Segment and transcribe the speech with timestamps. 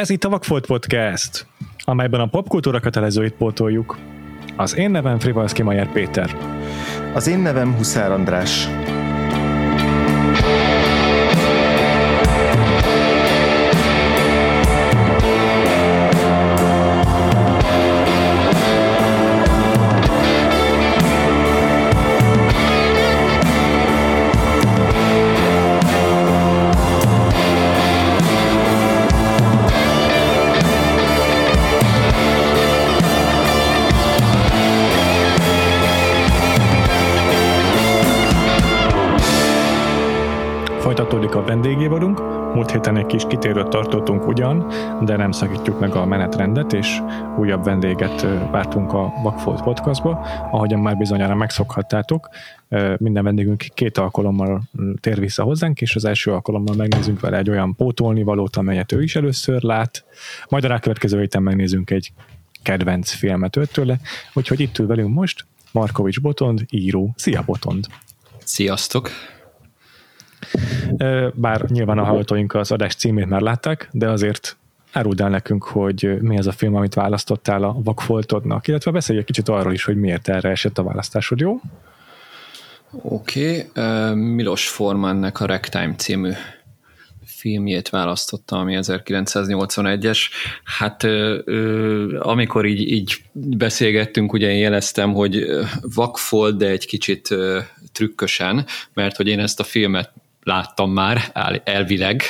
[0.00, 1.46] Ez itt a Vakfolt Podcast,
[1.84, 3.98] amelyben a popkultúra kötelezőit pótoljuk.
[4.56, 6.36] Az én nevem Frivalszki Majer Péter.
[7.14, 8.68] Az én nevem Huszár András.
[42.70, 44.66] Múlt héten egy kis kitérőt tartottunk ugyan,
[45.04, 47.00] de nem szakítjuk meg a menetrendet, és
[47.38, 48.20] újabb vendéget
[48.50, 50.10] vártunk a Vakfolt podcastba.
[50.50, 52.28] Ahogyan már bizonyára megszokhattátok,
[52.96, 54.62] minden vendégünk két alkalommal
[55.00, 59.16] tér vissza hozzánk, és az első alkalommal megnézünk vele egy olyan pótolnivalót, amelyet ő is
[59.16, 60.04] először lát,
[60.48, 62.12] majd a rákövetkező héten megnézünk egy
[62.62, 64.00] kedvenc filmet tőle,
[64.32, 67.12] úgyhogy itt ül velünk most Markovics Botond, író.
[67.16, 67.86] Szia Botond!
[68.44, 69.10] Sziasztok!
[71.34, 74.56] Bár nyilván a hallgatóink az adás címét már látták, de azért
[74.92, 79.24] áruld el nekünk, hogy mi az a film, amit választottál a vakfoltodnak, illetve beszélj egy
[79.24, 81.60] kicsit arról is, hogy miért erre esett a választásod, jó?
[83.02, 84.14] Oké, okay.
[84.14, 86.30] Milos Formannek a Ragtime című
[87.24, 90.18] filmjét választottam, ami 1981-es.
[90.64, 91.06] Hát
[92.18, 95.46] amikor így, így beszélgettünk, ugye én jeleztem, hogy
[95.94, 97.28] vakfolt, de egy kicsit
[97.92, 100.12] trükkösen, mert hogy én ezt a filmet
[100.42, 101.18] láttam már
[101.64, 102.22] elvileg,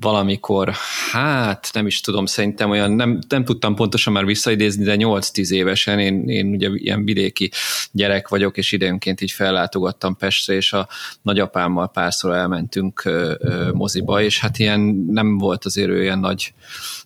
[0.00, 0.72] valamikor,
[1.10, 5.98] hát nem is tudom, szerintem olyan, nem, nem tudtam pontosan már visszaidézni, de 8-10 évesen,
[5.98, 7.50] én, én ugye ilyen vidéki
[7.92, 10.88] gyerek vagyok, és időnként így fellátogattam Pestre, és a
[11.22, 14.80] nagyapámmal párszor elmentünk ö, ö, moziba, és hát ilyen
[15.10, 16.52] nem volt azért ő ilyen nagy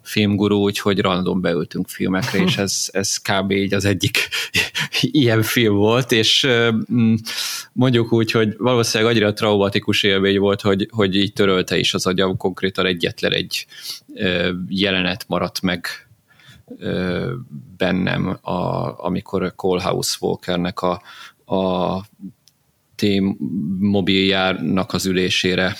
[0.02, 3.50] filmgurú, úgyhogy random beültünk filmekre, és ez, ez kb.
[3.50, 4.28] így az egyik
[5.00, 6.48] ilyen film volt, és
[6.92, 7.14] mm,
[7.72, 12.36] mondjuk úgy, hogy valószínűleg annyira traumatikus élmény volt, hogy, hogy így törölte is az agyam,
[12.36, 13.66] konkrétan egyetlen egy
[14.68, 15.86] jelenet maradt meg
[17.76, 21.02] bennem, a, amikor Cole House Walkernek a,
[21.56, 22.04] a
[22.94, 25.76] T-mobiljárnak az ülésére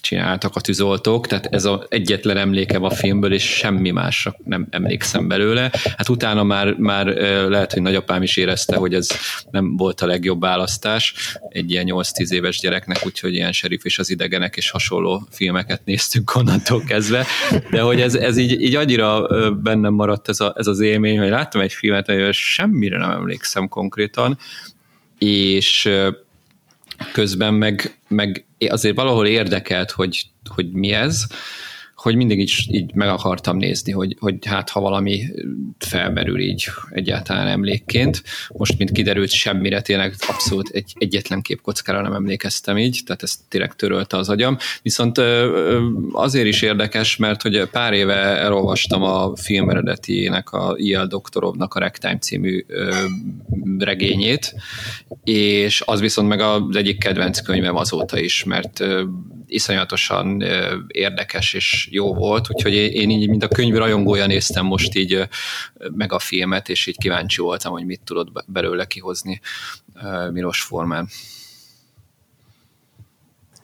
[0.00, 5.28] csináltak a tűzoltók, tehát ez az egyetlen emlékem a filmből, és semmi másra nem emlékszem
[5.28, 5.70] belőle.
[5.96, 7.06] Hát utána már, már
[7.48, 9.08] lehet, hogy nagyapám is érezte, hogy ez
[9.50, 11.14] nem volt a legjobb választás
[11.48, 16.34] egy ilyen 8-10 éves gyereknek, úgyhogy ilyen Sheriff és az idegenek és hasonló filmeket néztünk
[16.34, 17.26] onnantól kezdve,
[17.70, 21.28] de hogy ez, ez így, így annyira bennem maradt ez, a, ez az élmény, hogy
[21.28, 24.38] láttam egy filmet, amivel semmire nem emlékszem konkrétan,
[25.18, 25.88] és
[27.12, 31.26] közben meg, meg azért valahol érdekelt, hogy, hogy mi ez,
[32.06, 35.22] hogy mindig is így meg akartam nézni, hogy, hogy hát ha valami
[35.78, 38.22] felmerül így egyáltalán emlékként.
[38.48, 43.74] Most, mint kiderült, semmire tényleg abszolút egy, egyetlen képkockára nem emlékeztem így, tehát ezt tényleg
[43.76, 44.56] törölte az agyam.
[44.82, 45.18] Viszont
[46.12, 51.06] azért is érdekes, mert hogy pár éve elolvastam a film eredetiének, a I.L.
[51.06, 52.64] Doktorovnak a Ragtime című
[53.78, 54.54] regényét,
[55.24, 58.84] és az viszont meg az egyik kedvenc könyvem azóta is, mert
[59.46, 60.42] iszonyatosan
[60.86, 65.28] érdekes és jó volt, úgyhogy én így, mint a könyv rajongója néztem most így
[65.94, 69.40] meg a filmet, és így kíváncsi voltam, hogy mit tudott belőle kihozni
[70.32, 71.08] Milos Formán.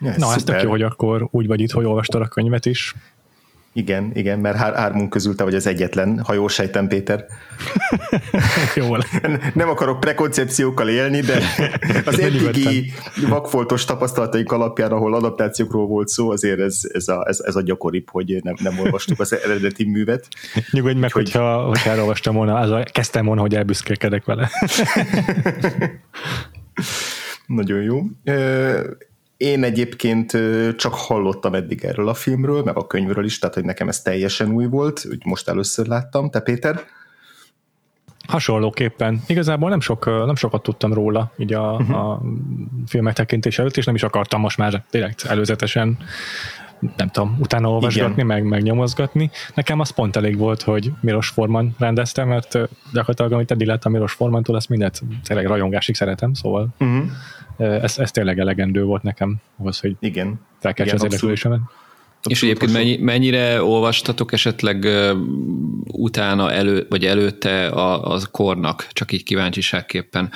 [0.01, 2.95] Ja, Na, ez tök jó, hogy akkor úgy vagy itt, hogy olvastad a könyvet is.
[3.75, 7.27] Igen, igen, mert hár, hármunk közül te vagy az egyetlen, ha jól sejtem, Péter.
[8.75, 9.03] Jól.
[9.55, 11.43] Nem akarok prekoncepciókkal élni, de
[12.05, 12.93] az eddigi
[13.29, 18.11] vakfoltos tapasztalataink alapján, ahol adaptációkról volt szó, azért ez, ez, a, ez, ez a gyakoribb,
[18.11, 20.29] hogy nem, nem olvastuk az eredeti művet.
[20.71, 21.23] Nyugodj meg, hogy...
[21.23, 24.51] hogyha, hogyha elolvastam volna, az a, kezdtem volna, hogy elbüszkélkedek vele.
[27.47, 28.03] Nagyon jó.
[29.43, 30.31] Én egyébként
[30.77, 34.51] csak hallottam eddig erről a filmről, meg a könyvről is, tehát hogy nekem ez teljesen
[34.51, 36.31] új volt, úgy most először láttam.
[36.31, 36.81] Te Péter?
[38.27, 39.23] Hasonlóképpen.
[39.27, 41.97] Igazából nem, sok, nem sokat tudtam róla így a, uh-huh.
[41.97, 42.23] a
[42.87, 45.99] filmek tekintés előtt, és nem is akartam most már tényleg előzetesen
[46.97, 49.31] nem tudom, utána olvasgatni, meg, meg nyomozgatni.
[49.55, 52.53] Nekem az pont elég volt, hogy Milos Forman rendezte, mert
[52.93, 57.05] gyakorlatilag amit eddig láttam Milos Formantól, azt mindent tényleg rajongásig szeretem, szóval uh-huh.
[57.63, 60.41] Ez, ez tényleg elegendő volt nekem ahhoz, hogy Igen.
[60.61, 61.61] felkeltse az érdeklődésemet.
[62.29, 65.17] És egyébként mennyi, mennyire olvastatok esetleg uh,
[65.87, 70.31] utána elő, vagy előtte a, a kornak, csak így kíváncsiságképpen,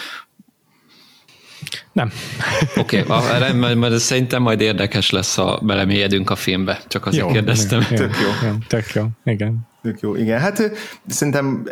[1.93, 2.11] Nem.
[2.77, 7.87] Oké, okay, mert szerintem majd érdekes lesz, ha belemélyedünk a filmbe, csak azért jó, kérdeztem.
[7.91, 8.49] Jó, tök jó.
[8.49, 8.55] jó.
[8.67, 9.69] Tök jó, igen.
[9.87, 10.41] Tök jó, igen.
[10.41, 10.71] Hát
[11.07, 11.63] szerintem,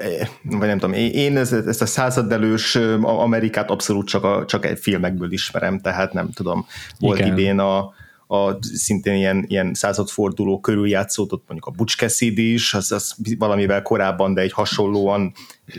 [0.43, 5.81] vagy nem tudom, én ezt a századelős Amerikát abszolút csak, a, csak egy filmekből ismerem,
[5.81, 6.67] tehát nem tudom,
[6.99, 7.33] volt igen.
[7.33, 7.79] idén a,
[8.27, 13.83] a szintén ilyen, ilyen századforduló körül játszódott mondjuk a Butch Cassidy is, az, az valamivel
[13.83, 15.33] korábban, de egy hasonlóan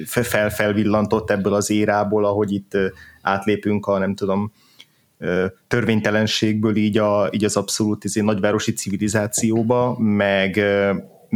[0.05, 2.77] felfelvillantott ebből az érából, ahogy itt
[3.21, 4.51] átlépünk a nem tudom,
[5.67, 10.61] törvénytelenségből így, a, így az abszolút izé, nagyvárosi civilizációba, meg,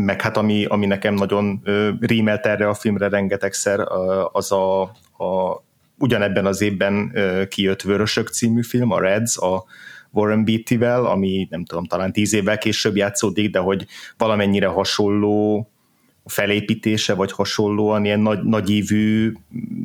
[0.04, 1.62] meg hát ami, ami nekem nagyon
[2.00, 3.80] rímelt erre a filmre rengetegszer,
[4.31, 4.81] az a,
[5.24, 5.63] a
[5.98, 7.13] ugyanebben az évben
[7.50, 9.63] kijött Vörösök című film, a Reds, a
[10.12, 13.86] Warren Beatty-vel, ami nem tudom, talán tíz évvel később játszódik, de hogy
[14.18, 15.69] valamennyire hasonló
[16.30, 19.34] felépítése, vagy hasonlóan ilyen nagy, nagyívű,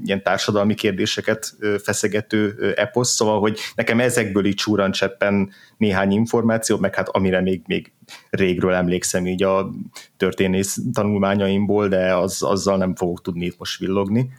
[0.05, 6.94] ilyen társadalmi kérdéseket feszegető eposz, szóval, hogy nekem ezekből így csúran cseppen néhány információ, meg
[6.94, 7.93] hát amire még, még
[8.31, 9.70] régről emlékszem így a
[10.17, 14.31] történész tanulmányaimból, de az, azzal nem fogok tudni itt most villogni.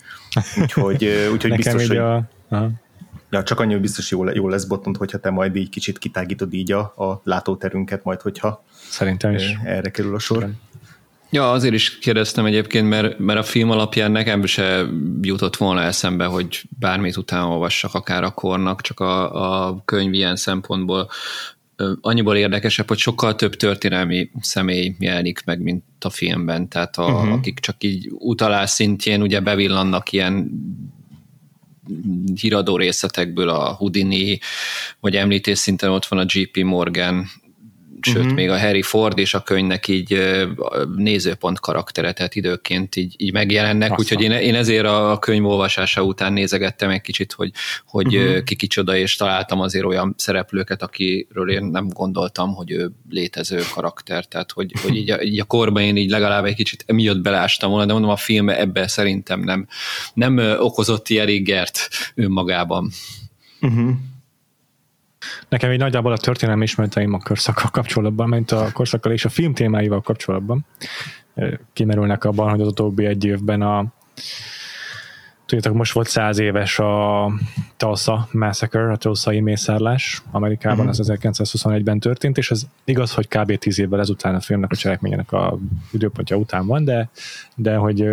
[0.62, 1.98] Úgyhogy, úgyhogy biztos, hogy...
[1.98, 2.30] A...
[3.30, 6.54] Ja, csak annyi, hogy biztos jó, jó lesz botont, hogyha te majd így kicsit kitágítod
[6.54, 9.58] így a, a látóterünket, majd hogyha Szerintem is.
[9.63, 10.50] erre kerül a sor.
[11.36, 14.86] Ja, azért is kérdeztem egyébként, mert, mert a film alapján nekem se
[15.22, 20.36] jutott volna eszembe, hogy bármit utána olvassak akár a kornak, csak a, a könyv ilyen
[20.36, 21.10] szempontból
[22.02, 27.32] annyiból érdekesebb, hogy sokkal több történelmi személy jelenik meg, mint a filmben, tehát a, uh-huh.
[27.32, 30.52] akik csak így utalás szintjén ugye bevillannak ilyen
[32.42, 34.40] híradó részletekből a Houdini,
[35.00, 37.28] vagy említés szinten ott van a JP Morgan,
[38.06, 38.34] sőt, uh-huh.
[38.34, 40.36] még a Harry Ford és a könyvnek így
[40.96, 46.34] nézőpont karaktere, tehát időként így, így megjelennek, úgyhogy én, én ezért a könyv olvasása után
[46.34, 47.52] nézegettem egy kicsit, hogy,
[47.86, 48.44] hogy uh-huh.
[48.44, 54.25] ki kicsoda, és találtam azért olyan szereplőket, akiről én nem gondoltam, hogy ő létező karakter,
[54.25, 57.69] tehát hogy, hogy így, a, így a korban én így legalább egy kicsit emiatt belástam
[57.69, 59.68] volna, de mondom, a film ebbe szerintem nem,
[60.13, 62.92] nem okozott ilyen gert önmagában.
[63.62, 63.90] Uh-huh.
[65.50, 69.54] Nekem egy nagyjából a történelmi ismereteim a korszakkal kapcsolatban, mint a korszakkal és a film
[69.54, 70.66] témáival kapcsolatban
[71.74, 73.86] kimerülnek abban, hogy az utóbbi egy évben a
[75.45, 77.31] tudjátok, most volt száz éves a
[77.77, 81.00] Tulsa Massacre, a Tulsai mészárlás Amerikában, uh-huh.
[81.00, 83.57] az 1921-ben történt, és ez igaz, hogy kb.
[83.57, 85.57] 10 évvel ezután a filmnek a cselekményének a
[85.92, 87.10] időpontja után van, de,
[87.56, 88.07] de hogy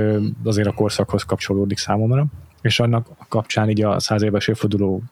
[0.45, 2.27] azért a korszakhoz kapcsolódik számomra,
[2.61, 5.03] és annak kapcsán így a száz éves évforduló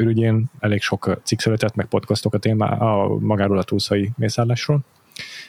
[0.00, 4.80] ürügyén elég sok cikk született, meg podcastok a, témá, a magáról a túlszai mészállásról,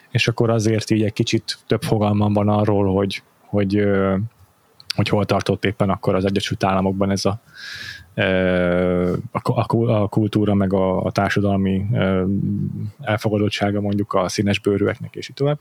[0.10, 3.84] és akkor azért így egy kicsit több fogalmam van arról, hogy, hogy,
[4.96, 7.42] hogy hol tartott éppen akkor az Egyesült Államokban ez a,
[9.32, 11.86] a kultúra, meg a, a társadalmi
[13.02, 15.60] elfogadottsága mondjuk a színes bőrűeknek, és így tovább.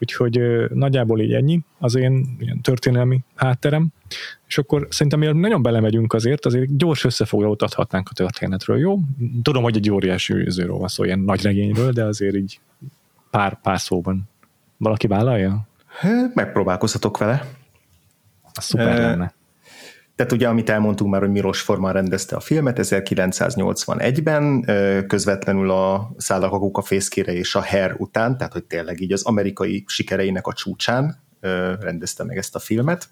[0.00, 3.88] Úgyhogy nagyjából így ennyi az én ilyen történelmi hátterem,
[4.46, 8.98] és akkor szerintem miért nagyon belemegyünk azért, azért gyors összefoglalót adhatnánk a történetről, jó?
[9.42, 12.60] Tudom, hogy egy óriási őzőről van szó, ilyen nagy regényről, de azért így
[13.30, 14.28] pár, pár szóban.
[14.76, 15.66] Valaki vállalja?
[16.34, 17.46] Megpróbálkozhatok vele.
[18.52, 19.34] Szuper lenne.
[20.16, 24.64] Tehát ugye, amit elmondtunk már, hogy Milos Forman rendezte a filmet 1981-ben,
[25.06, 30.46] közvetlenül a Szállakakóka fészkére és a Her után, tehát hogy tényleg így az amerikai sikereinek
[30.46, 31.22] a csúcsán
[31.80, 33.08] rendezte meg ezt a filmet.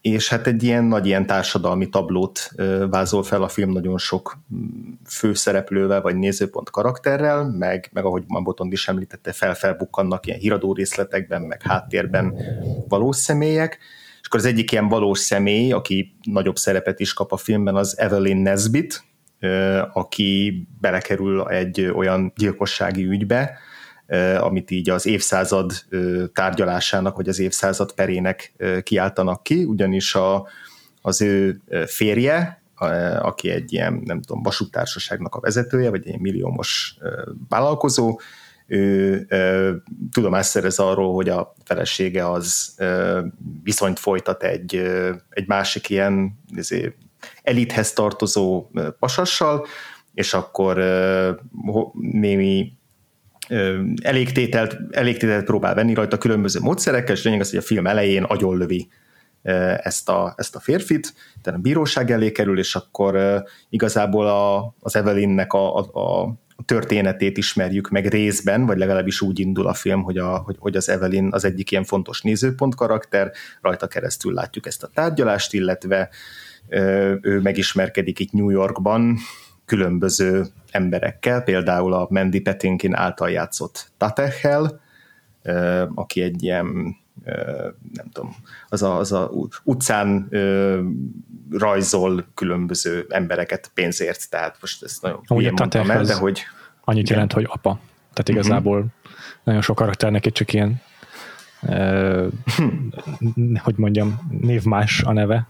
[0.00, 2.50] És hát egy ilyen nagy ilyen társadalmi tablót
[2.90, 8.72] vázol fel a film nagyon sok mm, főszereplővel, vagy nézőpont karakterrel, meg, meg ahogy Botond
[8.72, 12.34] is említette, felfelbukkannak ilyen híradó részletekben, meg háttérben
[12.88, 13.78] valós személyek,
[14.28, 18.36] akkor az egyik ilyen valós személy, aki nagyobb szerepet is kap a filmben, az Evelyn
[18.36, 19.04] Nesbit,
[19.92, 23.58] aki belekerül egy olyan gyilkossági ügybe,
[24.38, 25.72] amit így az évszázad
[26.32, 30.46] tárgyalásának, vagy az évszázad perének kiáltanak ki, ugyanis a,
[31.02, 32.62] az ő férje,
[33.20, 36.98] aki egy ilyen, nem tudom, vasútársaságnak a vezetője, vagy egy milliómos
[37.48, 38.18] vállalkozó,
[38.68, 39.26] ő
[40.12, 42.74] tudomást szerez arról, hogy a felesége az
[43.62, 44.74] viszonyt folytat egy,
[45.30, 46.94] egy másik ilyen izé,
[47.42, 49.66] elithez tartozó pasassal,
[50.14, 50.76] és akkor
[52.00, 52.72] némi
[54.02, 58.88] elégtételt, elégtételt próbál venni rajta különböző módszerekkel, és lényeg az, hogy a film elején agyonlövi
[59.82, 64.96] ezt a, ezt a férfit, tehát a bíróság elé kerül, és akkor igazából a, az
[64.96, 66.34] Evelynnek a, a, a
[66.64, 70.88] történetét ismerjük meg részben, vagy legalábbis úgy indul a film, hogy, a, hogy, hogy az
[70.88, 76.08] Evelyn az egyik ilyen fontos nézőpont karakter, rajta keresztül látjuk ezt a tárgyalást, illetve
[77.20, 79.16] ő megismerkedik itt New Yorkban
[79.64, 84.80] különböző emberekkel, például a Mandy Patinkin által játszott Tatechel,
[85.94, 86.66] aki egy ilyen
[87.92, 88.34] nem tudom,
[88.68, 89.30] az a, az a
[89.64, 90.80] utcán ö,
[91.50, 96.42] rajzol különböző embereket pénzért, tehát most ezt nagyon hülyén mondtam el, de hogy...
[96.84, 97.12] Annyit igen.
[97.12, 97.80] jelent, hogy apa.
[98.12, 98.92] Tehát igazából uh-huh.
[99.44, 100.80] nagyon sok karakternek itt csak ilyen
[101.62, 102.26] ö,
[103.64, 105.46] hogy mondjam, névmás a neve.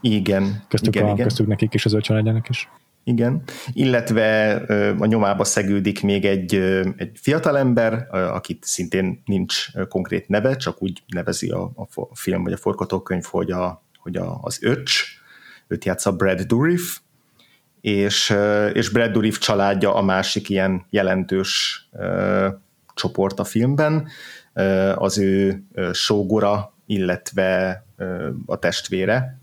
[0.00, 0.62] Igen.
[0.68, 1.26] Köztük, igen, a, igen.
[1.26, 2.68] köztük nekik is az öt családjának is.
[3.04, 3.42] Igen,
[3.72, 4.54] illetve
[4.98, 6.54] a nyomába szegődik még egy,
[6.96, 12.56] egy fiatalember, akit szintén nincs konkrét neve, csak úgy nevezi a, a film vagy a
[12.56, 15.19] forgatókönyv, hogy, a, hogy a, az öcs,
[15.70, 16.98] őt játsza Brad Dourif,
[17.80, 18.34] és,
[18.72, 21.88] és Brad Dourif családja a másik ilyen jelentős
[22.94, 24.08] csoport a filmben,
[24.94, 25.62] az ő
[25.92, 27.84] sógora, illetve
[28.46, 29.38] a testvére,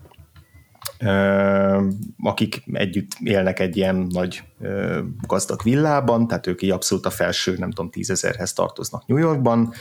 [2.22, 4.42] akik együtt élnek egy ilyen nagy
[5.26, 9.72] gazdag villában, tehát ők így abszolút a felső, nem tudom, tízezerhez tartoznak New Yorkban.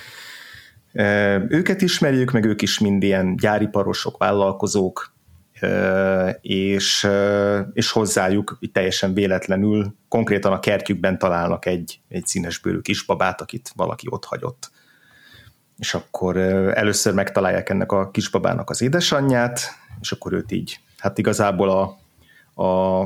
[1.49, 5.15] Őket ismerjük, meg ők is mind ilyen gyáriparosok, vállalkozók,
[6.41, 7.07] és,
[7.73, 14.25] és hozzájuk teljesen véletlenül, konkrétan a kertjükben találnak egy, egy színesbőrű kisbabát, akit valaki ott
[14.25, 14.71] hagyott.
[15.77, 16.37] És akkor
[16.75, 19.59] először megtalálják ennek a kisbabának az édesanyját,
[20.01, 21.97] és akkor őt így hát igazából a,
[22.63, 23.01] a,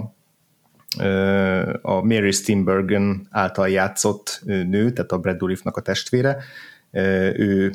[1.81, 6.37] a Mary Steenburgen által játszott nő, tehát a Brad Dourifnak a testvére,
[7.33, 7.73] ő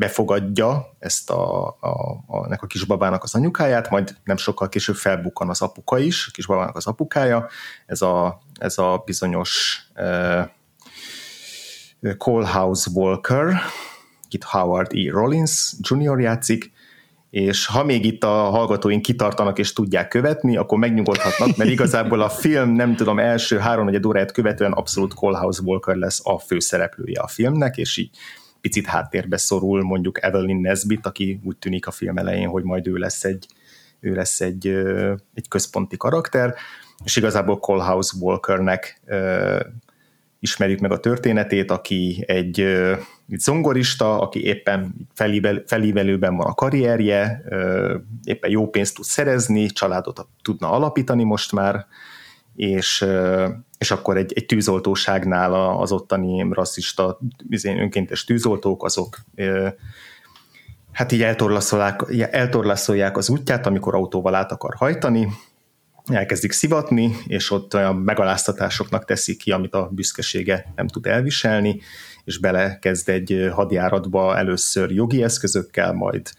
[0.00, 1.88] befogadja ezt a, a,
[2.26, 6.76] a, a kisbabának az anyukáját, majd nem sokkal később felbukkan az apuka is, a kisbabának
[6.76, 7.48] az apukája,
[7.86, 10.46] ez a, ez a bizonyos uh,
[12.16, 13.56] Colehouse Walker,
[14.28, 15.10] itt Howard E.
[15.10, 16.20] Rollins Jr.
[16.20, 16.72] játszik,
[17.30, 22.28] és ha még itt a hallgatóink kitartanak és tudják követni, akkor megnyugodhatnak, mert igazából a
[22.28, 27.28] film, nem tudom, első három vagy óráját követően abszolút Colehouse Walker lesz a főszereplője a
[27.28, 28.10] filmnek, és így
[28.60, 32.96] picit háttérbe szorul mondjuk Evelyn Nesbit, aki úgy tűnik a film elején, hogy majd ő
[32.96, 33.46] lesz egy,
[34.00, 34.66] ő lesz egy,
[35.34, 36.54] egy központi karakter,
[37.04, 39.00] és igazából Colehouse Walkernek
[40.40, 42.60] ismerjük meg a történetét, aki egy,
[43.28, 47.42] egy zongorista, aki éppen felível, felívelőben van a karrierje,
[48.24, 51.86] éppen jó pénzt tud szerezni, családot tudna alapítani most már,
[52.56, 53.04] és,
[53.80, 57.18] és akkor egy, egy tűzoltóságnál az ottani rasszista
[57.48, 59.18] izé, önkéntes tűzoltók, azok
[60.92, 65.28] hát így eltorlaszolják, eltorlaszolják az útját, amikor autóval át akar hajtani,
[66.06, 71.80] elkezdik szivatni, és ott olyan megaláztatásoknak teszik ki, amit a büszkesége nem tud elviselni,
[72.24, 76.30] és belekezd egy hadjáratba először jogi eszközökkel, majd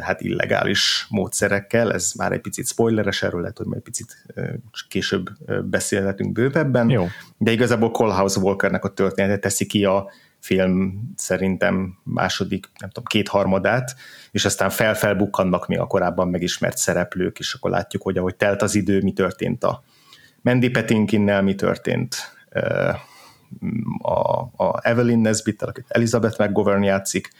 [0.00, 4.26] hát illegális módszerekkel, ez már egy picit spoileres, erről lehet, hogy majd egy picit
[4.88, 5.30] később
[5.64, 7.06] beszélhetünk bővebben, Jó.
[7.38, 13.94] de igazából Colehouse Walkernek a története teszi ki a film szerintem második, nem tudom, kétharmadát,
[14.30, 18.74] és aztán felfelbukkannak még a korábban megismert szereplők, és akkor látjuk, hogy ahogy telt az
[18.74, 19.84] idő, mi történt a
[20.40, 22.16] Mandy Patinkinnel, mi történt
[24.02, 27.30] a, a Evelyn nesbitt akit Elizabeth McGovern játszik,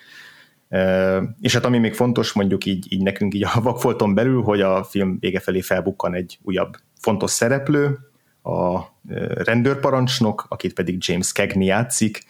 [1.41, 4.85] és hát ami még fontos mondjuk így, így nekünk így a vakfolton belül, hogy a
[4.85, 7.99] film vége felé felbukkan egy újabb fontos szereplő,
[8.43, 8.81] a
[9.45, 12.25] rendőrparancsnok, akit pedig James Cagney játszik,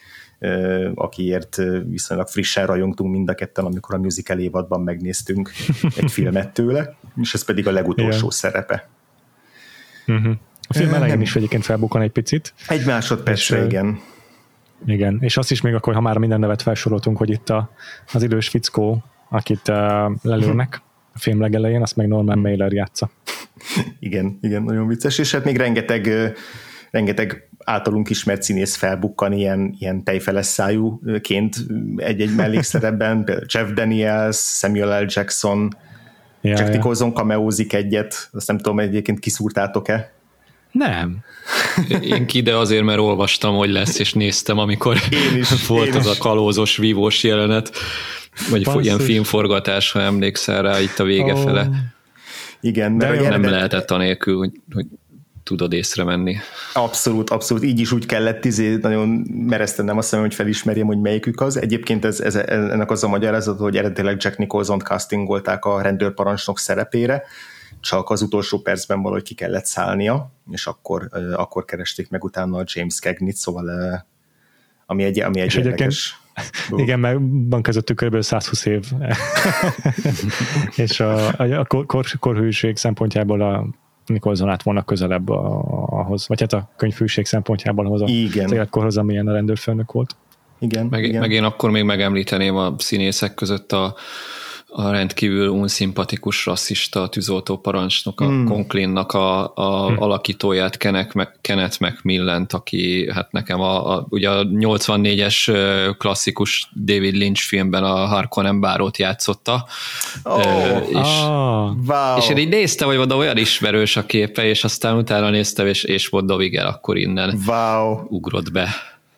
[0.95, 1.55] akiért
[1.87, 5.51] viszonylag frissen rajongtunk mind a ketten, amikor a musical évadban megnéztünk
[5.95, 8.29] egy filmet tőle, és ez pedig a legutolsó Igen.
[8.29, 8.89] szerepe.
[10.07, 10.33] Uh-huh.
[10.67, 12.53] A film elején is egyébként felbukkan egy picit.
[12.67, 13.99] Egy másodpercre, igen.
[14.85, 17.69] Igen, és azt is még akkor, ha már minden nevet felsoroltunk, hogy itt a,
[18.13, 19.75] az idős fickó, akit uh,
[20.21, 20.81] lelőnek
[21.13, 23.09] a film legelején, azt meg Norman Mailer játsza.
[23.99, 26.09] Igen, igen, nagyon vicces, és hát még rengeteg
[26.91, 31.55] rengeteg általunk ismert színész felbukkan ilyen, ilyen tejfeles szájúként
[31.95, 35.05] egy-egy mellékszerepben, például Jeff Daniels, Samuel L.
[35.09, 35.69] Jackson,
[36.41, 40.11] ja, Jack Nicholson kameózik egyet, azt nem tudom, egyébként kiszúrtátok-e?
[40.71, 41.17] Nem.
[42.01, 45.95] Én ki, de azért, mert olvastam, hogy lesz, és néztem, amikor én is, volt én
[45.95, 46.11] az is.
[46.11, 47.71] a kalózos, vívós jelenet,
[48.49, 48.83] vagy Basszus.
[48.83, 51.43] ilyen filmforgatás, ha emlékszel rá itt a vége oh.
[51.43, 51.69] fele.
[52.61, 53.51] Igen, mert nem eredet...
[53.51, 54.85] lehetett anélkül, hogy, hogy
[55.43, 56.37] tudod észrevenni.
[56.73, 57.63] Abszolút, abszolút.
[57.63, 59.09] Így is úgy kellett izé, nagyon
[59.47, 61.61] meresztenem azt mondom, hogy felismerjem, hogy melyikük az.
[61.61, 67.23] Egyébként ez, ez, ennek az a magyarázat, hogy eredetileg Jack Nicholson castingolták a rendőrparancsnok szerepére,
[67.87, 72.63] csak az utolsó percben valahogy ki kellett szállnia, és akkor, akkor keresték meg utána a
[72.65, 74.05] James Cagney-t, szóval
[74.85, 76.19] ami egy, ami egy és érdekes.
[76.69, 76.79] Uh.
[76.79, 78.21] Igen, mert van közöttük kb.
[78.21, 78.85] 120 év.
[80.85, 83.67] és a, a, a kor, korhűség szempontjából a
[84.05, 88.53] Nicholson át volna közelebb a, ahhoz, vagy hát a könyvfűség szempontjából ahhoz a igen.
[88.53, 90.15] életkorhoz, amilyen a rendőrfőnök volt.
[90.59, 91.19] Igen, meg, igen.
[91.19, 93.95] meg én akkor még megemlíteném a színészek között a
[94.69, 98.45] a rendkívül unszimpatikus, rasszista tűzoltó parancsnok, a mm.
[98.45, 99.97] Conklinnak a, a mm.
[99.97, 107.41] alakítóját, Kenek, Kenneth McMillan, aki hát nekem a, a, ugye a 84-es klasszikus David Lynch
[107.41, 109.65] filmben a Harkonnen bárót játszotta.
[110.23, 112.17] Oh, és, oh, wow.
[112.17, 115.83] és én így néztem, hogy mondom, olyan ismerős a képe, és aztán utána néztem, és,
[115.83, 117.99] és volt Dovigel akkor innen wow.
[118.09, 118.69] ugrott be.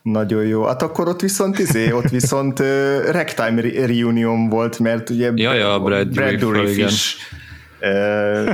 [0.01, 0.65] Nagyon jó.
[0.65, 2.65] Hát akkor ott viszont izé, ott viszont uh,
[3.12, 7.18] ragtime reunion volt, mert ugye ja, ja, Brad, Brad Dourif is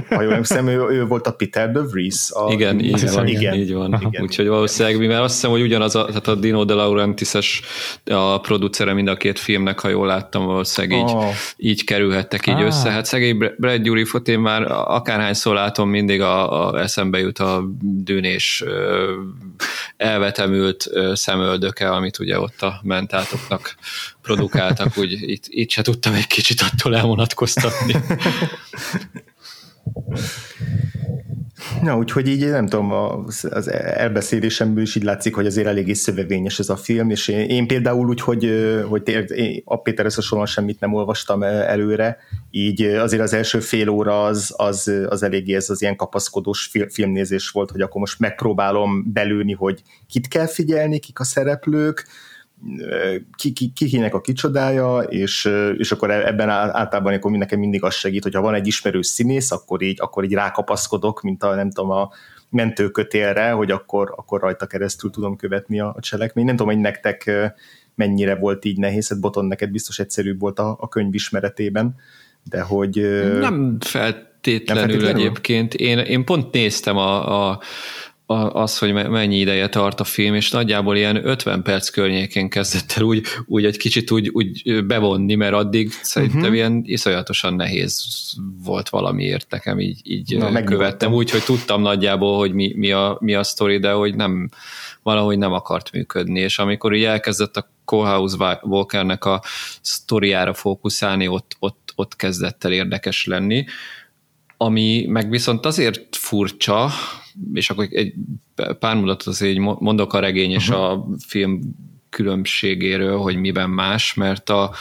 [0.09, 2.31] ha jól emlékszem, ő, ő volt a Peter de Vries.
[2.31, 4.01] A, igen, így van, igen, így van.
[4.07, 4.21] Igen.
[4.21, 7.61] Úgyhogy valószínűleg, mivel azt hiszem, hogy ugyanaz a, tehát a Dino De Laurentiis
[8.05, 11.25] a producere mind a két filmnek, ha jól láttam, valószínűleg így, oh.
[11.57, 12.65] így kerülhettek így ah.
[12.65, 12.89] össze.
[12.89, 18.63] Hát szegény Brad Dourifot én már akárhányszor látom, mindig a, a eszembe jut a dűnés
[19.97, 23.75] elvetemült szemöldöke, amit ugye ott a mentátoknak
[24.25, 27.95] produkáltak, úgy itt, itt se tudtam egy kicsit attól elvonatkoztatni.
[31.81, 32.91] Na, úgyhogy így nem tudom,
[33.49, 37.67] az elbeszélésemből is így látszik, hogy azért eléggé szövevényes ez a film, és én, én
[37.67, 38.51] például úgy, hogy,
[38.89, 42.17] hogy én a Péterhez hasonlóan semmit nem olvastam előre,
[42.51, 47.49] így azért az első fél óra az, az, az eléggé ez az ilyen kapaszkodós filmnézés
[47.49, 52.07] volt, hogy akkor most megpróbálom belőni, hogy kit kell figyelni, kik a szereplők,
[53.35, 57.93] ki, ki, ki kinek a kicsodája, és, és akkor ebben általában akkor nekem mindig az
[57.93, 61.89] segít, hogyha van egy ismerős színész, akkor így, akkor így rákapaszkodok, mint a nem tudom,
[61.89, 62.09] a
[62.49, 66.47] mentőkötélre, hogy akkor, akkor rajta keresztül tudom követni a, a cselekményt.
[66.47, 67.31] Nem tudom, hogy nektek
[67.95, 71.95] mennyire volt így nehéz, hát Boton neked biztos egyszerűbb volt a, a könyv ismeretében,
[72.49, 72.95] de hogy...
[73.39, 75.21] Nem feltétlenül, nem feltétlenül?
[75.21, 75.73] egyébként.
[75.73, 77.59] Én, én pont néztem a, a
[78.27, 83.03] az, hogy mennyi ideje tart a film, és nagyjából ilyen 50 perc környékén kezdett el
[83.03, 86.55] úgy, úgy egy kicsit úgy, úgy bevonni, mert addig szerintem uh-huh.
[86.55, 88.03] ilyen iszonyatosan nehéz
[88.63, 93.17] volt valamiért nekem így, így Na, követtem, úgy, hogy tudtam nagyjából, hogy mi, mi, a,
[93.19, 94.49] mi a sztori, de hogy nem,
[95.03, 99.41] valahogy nem akart működni, és amikor így elkezdett a Kohlhaus Walkernek a
[99.81, 103.65] sztoriára fókuszálni, ott, ott, ott kezdett el érdekes lenni,
[104.57, 106.89] ami meg viszont azért furcsa,
[107.53, 108.13] és akkor egy
[108.79, 110.83] pár mondatot azért így mondok a regény és uh-huh.
[110.83, 111.59] a film
[112.09, 114.73] különbségéről, hogy miben más, mert a,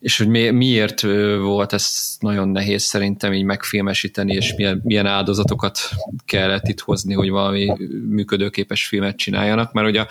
[0.00, 1.00] és hogy mi, miért
[1.40, 5.78] volt ez nagyon nehéz szerintem így megfilmesíteni, és milyen, milyen áldozatokat
[6.24, 7.72] kellett itt hozni, hogy valami
[8.08, 10.08] működőképes filmet csináljanak, mert ugye a,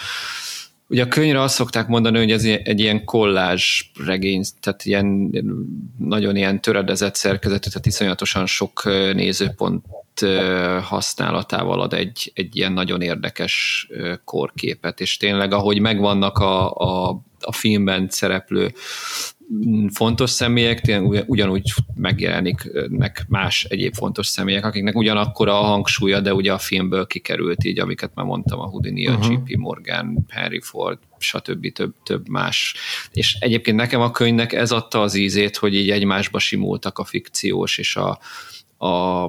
[0.87, 5.31] Ugye a könyvre azt szokták mondani, hogy ez egy ilyen kollázs regény, tehát ilyen
[5.97, 9.85] nagyon ilyen töredezett szerkezetű, tehát iszonyatosan sok nézőpont
[10.81, 13.87] használatával ad egy, egy ilyen nagyon érdekes
[14.23, 18.73] korképet, és tényleg ahogy megvannak a, a, a filmben szereplő
[19.93, 26.57] fontos személyek, ugyanúgy megjelennek más egyéb fontos személyek, akiknek ugyanakkor a hangsúlya, de ugye a
[26.57, 29.25] filmből kikerült így, amiket már mondtam, a Houdini, uh-huh.
[29.25, 31.71] a JP Morgan, Harry Ford, stb.
[31.71, 32.75] Több, több más.
[33.11, 37.77] És egyébként nekem a könyvnek ez adta az ízét, hogy így egymásba simultak a fikciós
[37.77, 38.19] és a,
[38.87, 39.25] a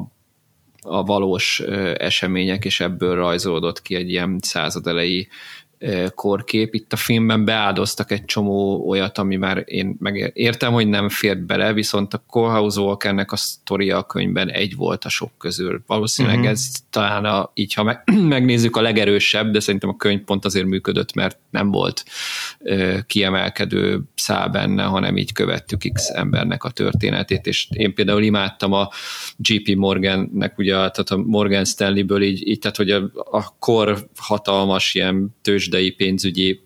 [0.88, 1.60] a valós
[1.96, 5.28] események, és ebből rajzolódott ki egy ilyen századelei
[6.14, 6.74] korkép.
[6.74, 11.42] Itt a filmben beáldoztak egy csomó olyat, ami már én meg értem, hogy nem fért
[11.42, 15.82] bele, viszont a Kohlhaus Walkernek a sztoria a könyvben egy volt a sok közül.
[15.86, 16.52] Valószínűleg uh-huh.
[16.52, 18.02] ez talán a, így, ha meg,
[18.36, 22.04] megnézzük a legerősebb, de szerintem a könyv pont azért működött, mert nem volt
[22.58, 28.72] ö, kiemelkedő szál benne, hanem így követtük X embernek a történetét, és én például imádtam
[28.72, 28.88] a
[29.36, 34.94] JP Morgannek, ugye, tehát a Morgan Stanleyből így, így tehát hogy a, a kor hatalmas
[34.94, 36.64] ilyen tőzs tőzsdei pénzügyi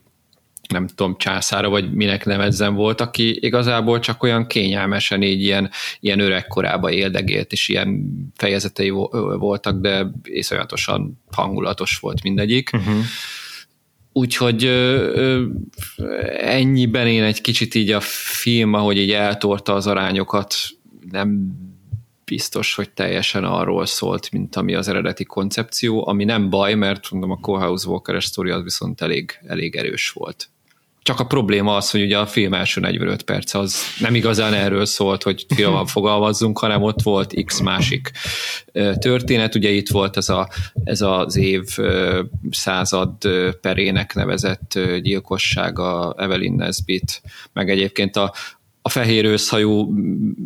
[0.68, 6.20] nem tudom, császára, vagy minek nevezzem volt, aki igazából csak olyan kényelmesen így ilyen, ilyen
[6.20, 8.90] öregkorába éldegélt, és ilyen fejezetei
[9.38, 12.70] voltak, de iszonyatosan hangulatos volt mindegyik.
[12.72, 12.94] Uh-huh.
[14.12, 15.46] Úgyhogy ö,
[16.36, 18.00] ennyiben én egy kicsit így a
[18.40, 20.54] film, ahogy így eltorta az arányokat,
[21.10, 21.58] nem
[22.24, 27.30] biztos, hogy teljesen arról szólt, mint ami az eredeti koncepció, ami nem baj, mert mondom,
[27.30, 30.50] a Kohlhaus Walker-es sztori az viszont elég, elég erős volt.
[31.02, 34.84] Csak a probléma az, hogy ugye a film első 45 perc az nem igazán erről
[34.84, 38.10] szólt, hogy finoman fogalmazzunk, hanem ott volt x másik
[38.98, 39.54] történet.
[39.54, 40.48] Ugye itt volt ez, a,
[40.84, 41.62] ez az év
[42.50, 43.12] század
[43.60, 48.34] perének nevezett gyilkossága Evelyn Nesbit, meg egyébként a,
[48.82, 49.94] a fehér őszhajú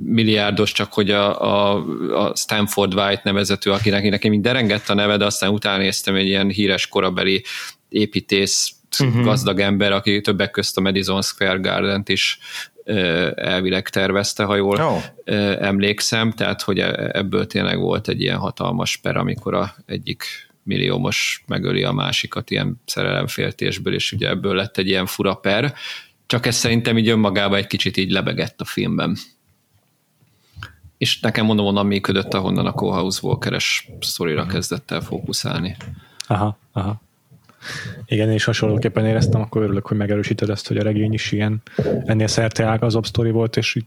[0.05, 1.85] milliárdos, csak hogy a, a,
[2.27, 6.27] a Stanford White nevezető, akinek nekem mind derengett a neve, de aztán utána néztem egy
[6.27, 7.45] ilyen híres korabeli
[7.89, 9.25] építész uh-huh.
[9.25, 12.39] gazdag ember, aki többek közt a Madison Square Garden-t is
[13.35, 15.03] elvileg tervezte, ha jól oh.
[15.61, 20.25] emlékszem, tehát hogy e, ebből tényleg volt egy ilyen hatalmas per, amikor a egyik
[20.63, 25.75] milliómos megöli a másikat ilyen szerelemféltésből, és ugye ebből lett egy ilyen fura per,
[26.27, 29.17] csak ez szerintem így önmagában egy kicsit így lebegett a filmben.
[30.99, 35.77] És nekem mondom, onnan működött, ahonnan a Cohouse Walker-es szorira kezdett el fókuszálni.
[36.27, 37.03] Aha, aha.
[38.07, 41.63] Igen, és hasonlóképpen éreztem, akkor örülök, hogy megerősíted ezt, hogy a regény is ilyen
[42.05, 43.87] ennél szerte ágazabb sztori volt, és így,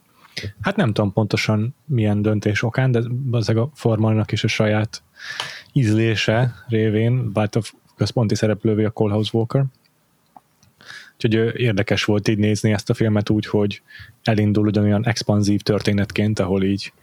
[0.61, 5.03] hát nem tudom pontosan milyen döntés okán, de az a formalnak is a saját
[5.73, 7.61] ízlése révén vált a
[7.95, 9.65] központi szereplővé a Colehouse Walker.
[11.13, 13.81] Úgyhogy érdekes volt így nézni ezt a filmet úgy, hogy
[14.23, 16.93] elindul ugyanolyan expanzív történetként, ahol így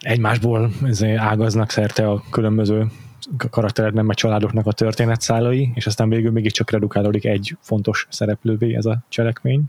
[0.00, 0.72] egymásból
[1.16, 2.86] ágaznak szerte a különböző
[3.50, 8.84] karakterek, nem a családoknak a történetszálai, és aztán végül mégiscsak redukálódik egy fontos szereplővé ez
[8.84, 9.62] a cselekmény,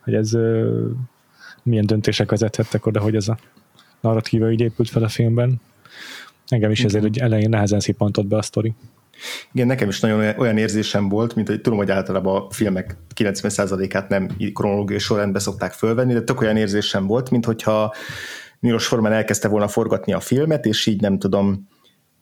[0.00, 0.30] hogy ez
[1.62, 3.38] milyen döntések vezethettek oda, hogy ez a
[4.00, 5.60] narratíva így épült fel a filmben.
[6.46, 8.74] Engem is ezért, hogy elején nehezen szippantott be a sztori.
[9.52, 14.08] Igen, nekem is nagyon olyan érzésem volt, mint hogy tudom, hogy általában a filmek 90%-át
[14.08, 17.94] nem kronológiai sorrendbe szokták fölvenni, de tök olyan érzésem volt, mint hogyha
[18.60, 21.68] Milos Forman elkezdte volna forgatni a filmet, és így nem tudom,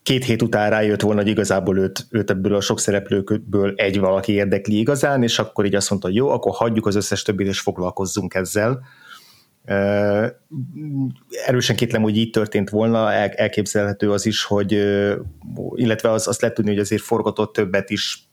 [0.03, 4.33] két hét után rájött volna, hogy igazából őt, őt ebből a sok szereplőkből egy valaki
[4.33, 7.61] érdekli igazán, és akkor így azt mondta, hogy jó, akkor hagyjuk az összes többit, és
[7.61, 8.83] foglalkozzunk ezzel.
[11.47, 14.73] Erősen kétlem, hogy így történt volna, elképzelhető az is, hogy
[15.75, 18.29] illetve az, azt lehet tudni, hogy azért forgatott többet is,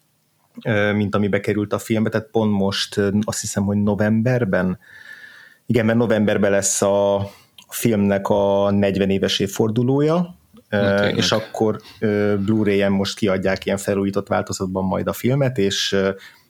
[0.93, 4.79] mint ami bekerült a filmbe, tehát pont most azt hiszem, hogy novemberben,
[5.65, 7.29] igen, mert novemberben lesz a,
[7.69, 10.36] filmnek a 40 éves évfordulója,
[10.69, 11.79] Na, és akkor
[12.45, 15.97] Blu-ray-en most kiadják ilyen felújított változatban majd a filmet, és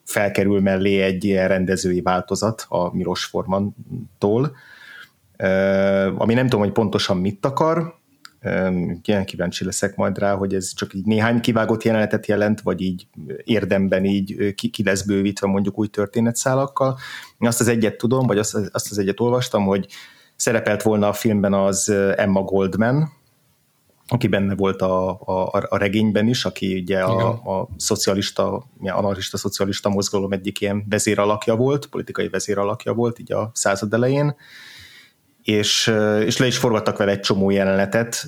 [0.03, 4.55] felkerül mellé egy ilyen rendezői változat a Milos Formantól,
[6.17, 7.95] ami nem tudom, hogy pontosan mit akar,
[9.03, 13.07] ilyen kíváncsi leszek majd rá, hogy ez csak így néhány kivágott jelenetet jelent, vagy így
[13.43, 16.97] érdemben így ki, ki lesz bővítve mondjuk új történetszálakkal.
[17.39, 19.87] Azt az egyet tudom, vagy azt, azt az egyet olvastam, hogy
[20.35, 23.11] szerepelt volna a filmben az Emma Goldman,
[24.07, 29.89] aki benne volt a, a, a regényben is, aki ugye a, a szocialista, anarchista szocialista
[29.89, 34.35] mozgalom egyik ilyen vezéralakja volt, politikai vezéralakja volt így a század elején,
[35.43, 35.93] és,
[36.25, 38.27] és le is forgattak vele egy csomó jelenetet,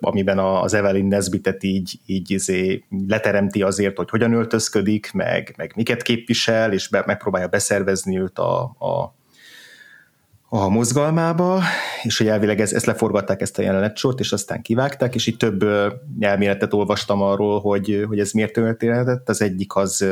[0.00, 6.02] amiben az Evelyn Nesbitet így, így izé leteremti azért, hogy hogyan öltözködik, meg, meg miket
[6.02, 9.14] képvisel, és be, megpróbálja beszervezni őt a, a
[10.52, 11.62] a mozgalmába,
[12.02, 15.64] és hogy elvileg ez, ezt leforgatták ezt a jelenetsort, és aztán kivágták, és itt több
[16.20, 19.28] elméletet olvastam arról, hogy, hogy ez miért történhetett.
[19.28, 20.06] Az egyik az,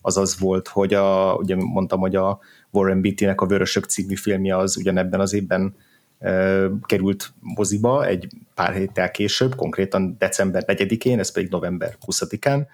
[0.00, 2.38] az az volt, hogy a, ugye mondtam, hogy a
[2.70, 5.74] Warren Beatty-nek a Vörösök című filmje az ugyanebben az évben
[6.18, 12.66] e, került moziba egy pár héttel később, konkrétan december 4-én, ez pedig november 20-án,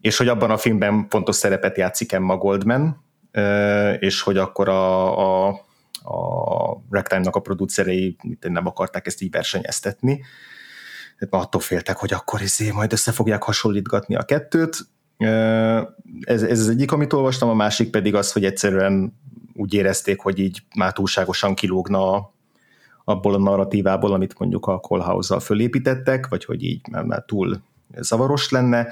[0.00, 5.48] és hogy abban a filmben fontos szerepet játszik Emma Goldman, e, és hogy akkor a,
[5.48, 5.68] a
[6.02, 10.20] a Ragtime-nak a producerei nem akarták ezt így versenyeztetni,
[11.18, 14.78] tehát attól féltek, hogy akkor izé majd össze fogják hasonlítgatni a kettőt.
[16.20, 19.18] Ez, ez az egyik, amit olvastam, a másik pedig az, hogy egyszerűen
[19.54, 22.30] úgy érezték, hogy így már túlságosan kilógna
[23.04, 27.62] abból a narratívából, amit mondjuk a Callhouse-zal fölépítettek, vagy hogy így már, már túl
[27.96, 28.88] zavaros lenne,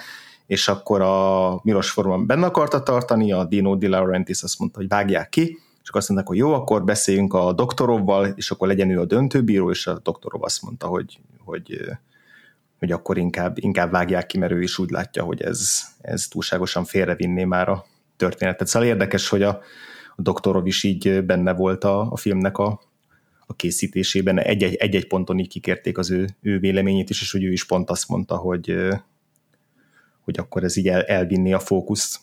[0.47, 4.89] és akkor a Milos Forman benne akarta tartani, a Dino Di Laurentiis azt mondta, hogy
[4.89, 9.01] vágják ki, akkor azt mondták, hogy jó, akkor beszéljünk a doktorovval, és akkor legyen ő
[9.01, 11.81] a döntőbíró, és a doktorov azt mondta, hogy, hogy,
[12.79, 15.71] hogy akkor inkább, inkább vágják ki, mert ő is úgy látja, hogy ez,
[16.01, 17.85] ez túlságosan félrevinné már a
[18.17, 18.67] történetet.
[18.67, 19.61] Szóval érdekes, hogy a,
[20.17, 22.81] a doktorov is így benne volt a, a filmnek a,
[23.47, 24.39] a készítésében.
[24.39, 27.91] Egy-egy, egy-egy ponton így kikérték az ő, ő véleményét is, és hogy ő is pont
[27.91, 28.77] azt mondta, hogy,
[30.21, 32.19] hogy akkor ez így el, elvinni a fókuszt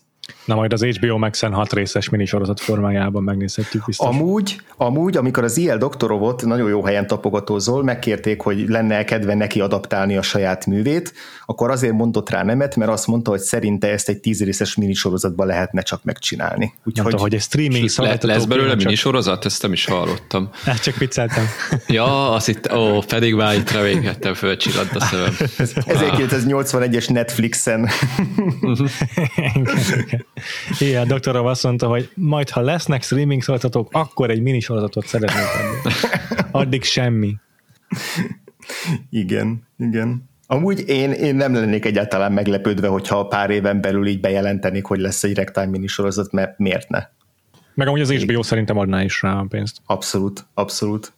[0.45, 4.07] Na majd az HBO Max-en hat részes minisorozat formájában megnézhetjük biztos.
[4.07, 9.59] Amúgy, amúgy, amikor az IL Doktorovot nagyon jó helyen tapogatózol, megkérték, hogy lenne kedve neki
[9.59, 11.13] adaptálni a saját művét,
[11.45, 15.47] akkor azért mondott rá nemet, mert azt mondta, hogy szerinte ezt egy tíz részes minisorozatban
[15.47, 16.73] lehetne csak megcsinálni.
[16.83, 19.45] Úgyhogy Mondta, hogy egy streaming le, lesz belőle minisorozat?
[19.45, 20.49] Ezt nem is hallottam.
[20.65, 21.45] Hát csak vicceltem.
[21.87, 25.33] ja, azt itt, ó, pedig már itt reménykedtem, fölcsillant a szemem.
[25.95, 27.89] 1981-es Netflixen.
[30.79, 35.05] Igen, a doktorom azt mondta, hogy majd ha lesznek streaming szolgáltatók, akkor egy mini sorozatot
[35.05, 35.91] szeretnék adni.
[36.51, 37.35] Addig semmi.
[39.09, 40.29] Igen, igen.
[40.47, 45.23] Amúgy én, én nem lennék egyáltalán meglepődve, hogyha pár éven belül így bejelentenék, hogy lesz
[45.23, 47.03] egy Rectime mini sorozat, mert miért ne?
[47.73, 49.81] Meg amúgy az HBO szerintem adná is rá a pénzt.
[49.85, 51.13] Abszolút, abszolút.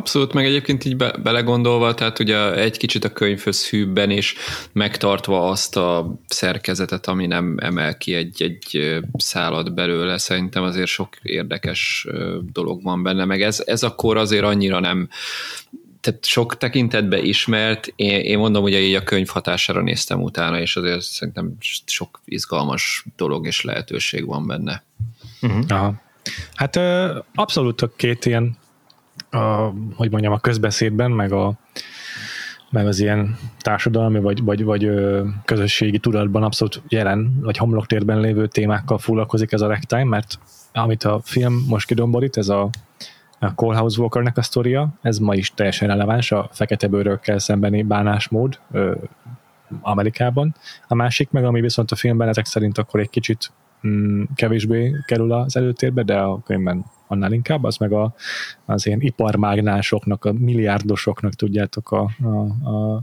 [0.00, 4.34] Abszolút, meg egyébként így be, belegondolva, tehát ugye egy kicsit a könyvhöz hűbben és
[4.72, 11.16] megtartva azt a szerkezetet, ami nem emel ki egy, egy szállat belőle, szerintem azért sok
[11.22, 12.06] érdekes
[12.52, 15.08] dolog van benne, meg ez, ez akkor azért annyira nem
[16.00, 20.76] tehát sok tekintetbe ismert, én, én mondom, hogy így a könyv hatására néztem utána, és
[20.76, 24.84] azért szerintem sok izgalmas dolog és lehetőség van benne.
[25.40, 25.64] Uh-huh.
[25.68, 25.94] Aha.
[26.54, 26.76] Hát
[27.34, 28.58] abszolút a két ilyen
[29.30, 31.52] a, hogy mondjam, a közbeszédben, meg, a,
[32.70, 34.90] meg az ilyen társadalmi vagy, vagy, vagy
[35.44, 40.38] közösségi tudatban abszolút jelen, vagy homloktérben lévő témákkal foglalkozik ez a ragtime, mert
[40.72, 42.68] amit a film most kidomborít, ez a,
[43.38, 48.58] a Colehouse Walkernek a sztoria, ez ma is teljesen releváns, a fekete bőrökkel szembeni bánásmód
[48.72, 48.94] ö,
[49.80, 50.54] Amerikában.
[50.88, 53.52] A másik meg, ami viszont a filmben ezek szerint akkor egy kicsit
[53.86, 58.14] mm, kevésbé kerül az előtérbe, de a könyvben annál inkább, az meg a,
[58.64, 63.02] az ilyen iparmágnásoknak, a milliárdosoknak tudjátok a, a, a,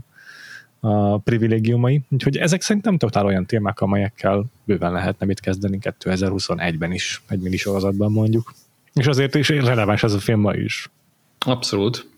[0.80, 2.00] a privilégiumai.
[2.08, 8.12] Úgyhogy ezek szerintem totál olyan témák, amelyekkel bőven lehetne mit kezdeni 2021-ben is, egy minisorozatban
[8.12, 8.54] mondjuk.
[8.94, 10.90] És azért is releváns ez a film ma is.
[11.38, 12.10] Abszolút.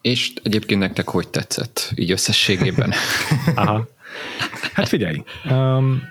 [0.00, 2.92] És egyébként nektek hogy tetszett, így összességében?
[3.54, 3.86] Aha.
[4.72, 6.02] Hát figyelj, um,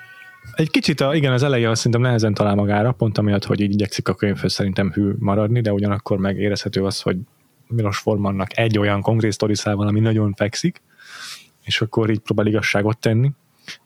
[0.55, 3.73] egy kicsit, a, igen, az eleje azt szerintem nehezen talál magára, pont amiatt, hogy így
[3.73, 7.17] igyekszik a könyvhöz szerintem hű maradni, de ugyanakkor meg érezhető az, hogy
[7.67, 10.81] Milos Formannak egy olyan konkrét sztoriszával, ami nagyon fekszik,
[11.63, 13.31] és akkor így próbál igazságot tenni.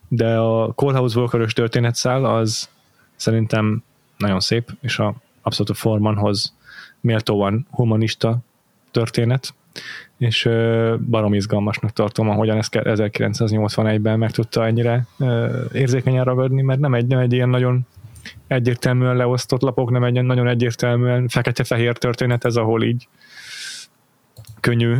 [0.08, 2.70] De a Courthouse Walker-ös történetszál az
[3.16, 3.84] szerintem
[4.18, 6.56] nagyon szép, és a abszolút a Formanhoz
[7.02, 8.38] méltóan humanista
[8.92, 9.54] történet,
[10.18, 10.50] és
[11.10, 15.06] barom izgalmasnak tartom, ahogyan ezt 1981-ben meg tudta ennyire
[15.72, 17.86] érzékenyen ragadni, mert nem egy, nem egy ilyen nagyon
[18.48, 23.08] egyértelműen leosztott lapok, nem egy nagyon egyértelműen fekete-fehér történet ez, ahol így
[24.60, 24.96] könnyű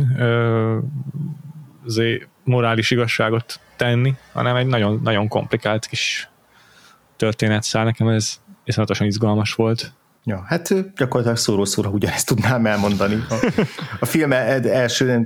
[1.86, 6.30] azért morális igazságot tenni, hanem egy nagyon, nagyon komplikált kis
[7.16, 7.84] történetszál.
[7.84, 9.92] Nekem ez iszonyatosan izgalmas volt.
[10.28, 13.24] Ja, hát gyakorlatilag szóró-szóra ugyanezt tudnám elmondani.
[13.28, 13.52] A,
[14.00, 15.24] a film első ilyen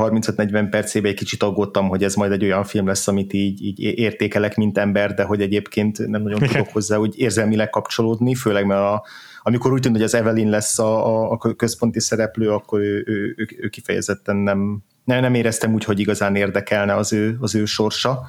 [0.00, 3.80] 35-40 percében egy kicsit aggódtam, hogy ez majd egy olyan film lesz, amit így, így
[3.80, 8.80] értékelek, mint ember, de hogy egyébként nem nagyon tudok hozzá úgy érzelmileg kapcsolódni, főleg mert
[8.80, 9.04] a,
[9.42, 13.34] amikor úgy tűnt, hogy az Evelyn lesz a, a, a központi szereplő, akkor ő, ő,
[13.36, 17.64] ő, ő kifejezetten nem, nem, nem éreztem úgy, hogy igazán érdekelne az ő, az ő
[17.64, 18.28] sorsa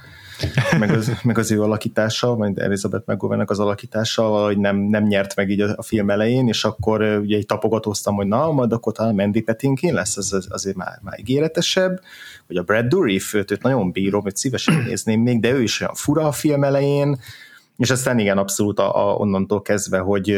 [0.80, 5.36] meg az, meg az ő alakítása, majd Elizabeth mcgovern az alakítása, hogy nem, nem nyert
[5.36, 8.94] meg így a, a film elején, és akkor ugye egy tapogatóztam, hogy na, majd akkor
[8.94, 12.00] talán Mandy Patinkin lesz, az, az azért már, már ígéretesebb,
[12.48, 15.82] vagy a Brad Dourif, őt, őt nagyon bírom, hogy szívesen nézném még, de ő is
[15.82, 17.20] olyan fura a film elején,
[17.78, 20.38] és aztán igen, abszolút a, a, onnantól kezdve, hogy,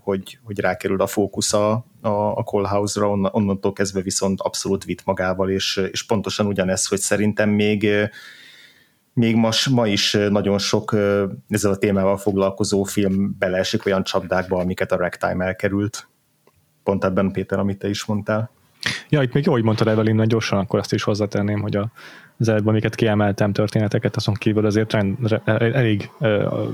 [0.00, 5.50] hogy, hogy rákerül a fókusz a, a, a Callhouse-ra, onnantól kezdve viszont abszolút vitt magával,
[5.50, 7.88] és, és pontosan ugyanez, hogy szerintem még
[9.16, 10.92] még most, ma is nagyon sok
[11.48, 16.08] ezzel a témával foglalkozó film beleesik olyan csapdákba, amiket a Ragtime elkerült.
[16.82, 18.50] Pont ebben, Péter, amit te is mondtál.
[19.08, 21.90] Ja, itt még jó, hogy mondtad Evelyn, nagyon gyorsan akkor azt is hozzátenném, hogy a,
[22.38, 26.10] az előbb, amiket kiemeltem történeteket, azon kívül azért rend, elég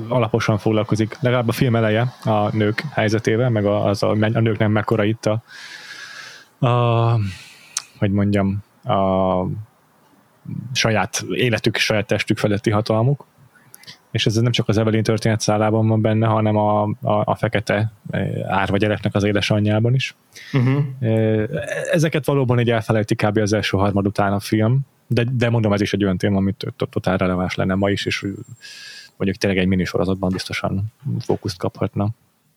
[0.09, 4.59] alaposan foglalkozik, legalább a film eleje a nők helyzetével, meg a, az a, a nők
[4.59, 5.43] nem mekkora itt a,
[6.67, 7.19] a
[7.99, 9.43] hogy mondjam, a
[10.73, 13.27] saját életük, saját testük feletti hatalmuk,
[14.11, 17.93] és ez nem csak az Evelyn történet szállában van benne, hanem a, a, a fekete
[18.11, 20.15] eh, árva gyereknek az édesanyjában is.
[20.53, 20.85] Uh-huh.
[21.93, 23.39] Ezeket valóban egy elfelejti kb.
[23.39, 26.75] az első harmad után a film, de, de mondom, ez is egy olyan téma, amit
[26.91, 28.27] totál releváns lenne ma is, és
[29.17, 32.09] mondjuk tényleg egy minisorozatban biztosan fókuszt kaphatna.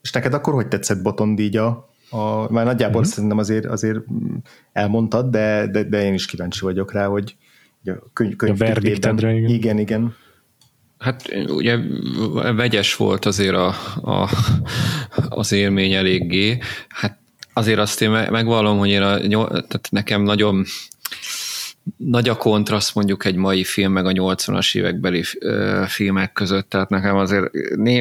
[0.02, 3.14] És neked akkor hogy tetszett Botond így a, a már nagyjából uh-huh.
[3.14, 4.00] szerintem azért, azért
[4.74, 7.36] elmondtad, de, de, de én is kíváncsi vagyok rá, hogy
[8.14, 9.50] könyv, könyv a igen.
[9.50, 10.16] igen, igen.
[10.98, 11.78] Hát ugye
[12.56, 13.68] vegyes volt azért a,
[14.02, 14.30] a,
[15.30, 16.58] az élmény eléggé.
[16.88, 17.20] Hát
[17.54, 19.18] azért azt én megvallom, hogy én a,
[19.48, 20.66] tehát nekem nagyon
[21.98, 25.24] nagy a kontraszt mondjuk egy mai film meg a 80-as évekbeli
[25.88, 27.46] filmek között, tehát nekem azért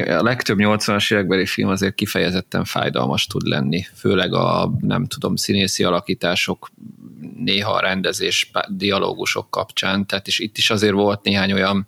[0.07, 5.83] a legtöbb 80-as évekbeli film azért kifejezetten fájdalmas tud lenni, főleg a nem tudom, színészi
[5.83, 6.71] alakítások,
[7.37, 11.85] néha a rendezés, dialógusok kapcsán, tehát és itt is azért volt néhány olyan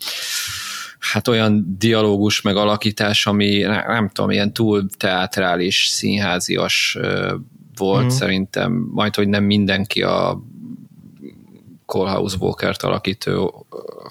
[0.99, 6.97] hát olyan dialógus meg alakítás, ami nem, tudom, ilyen túl teátrális, színházias
[7.75, 8.07] volt mm.
[8.07, 10.41] szerintem, majd, hogy nem mindenki a
[11.87, 13.67] Colehouse Walker-t alakító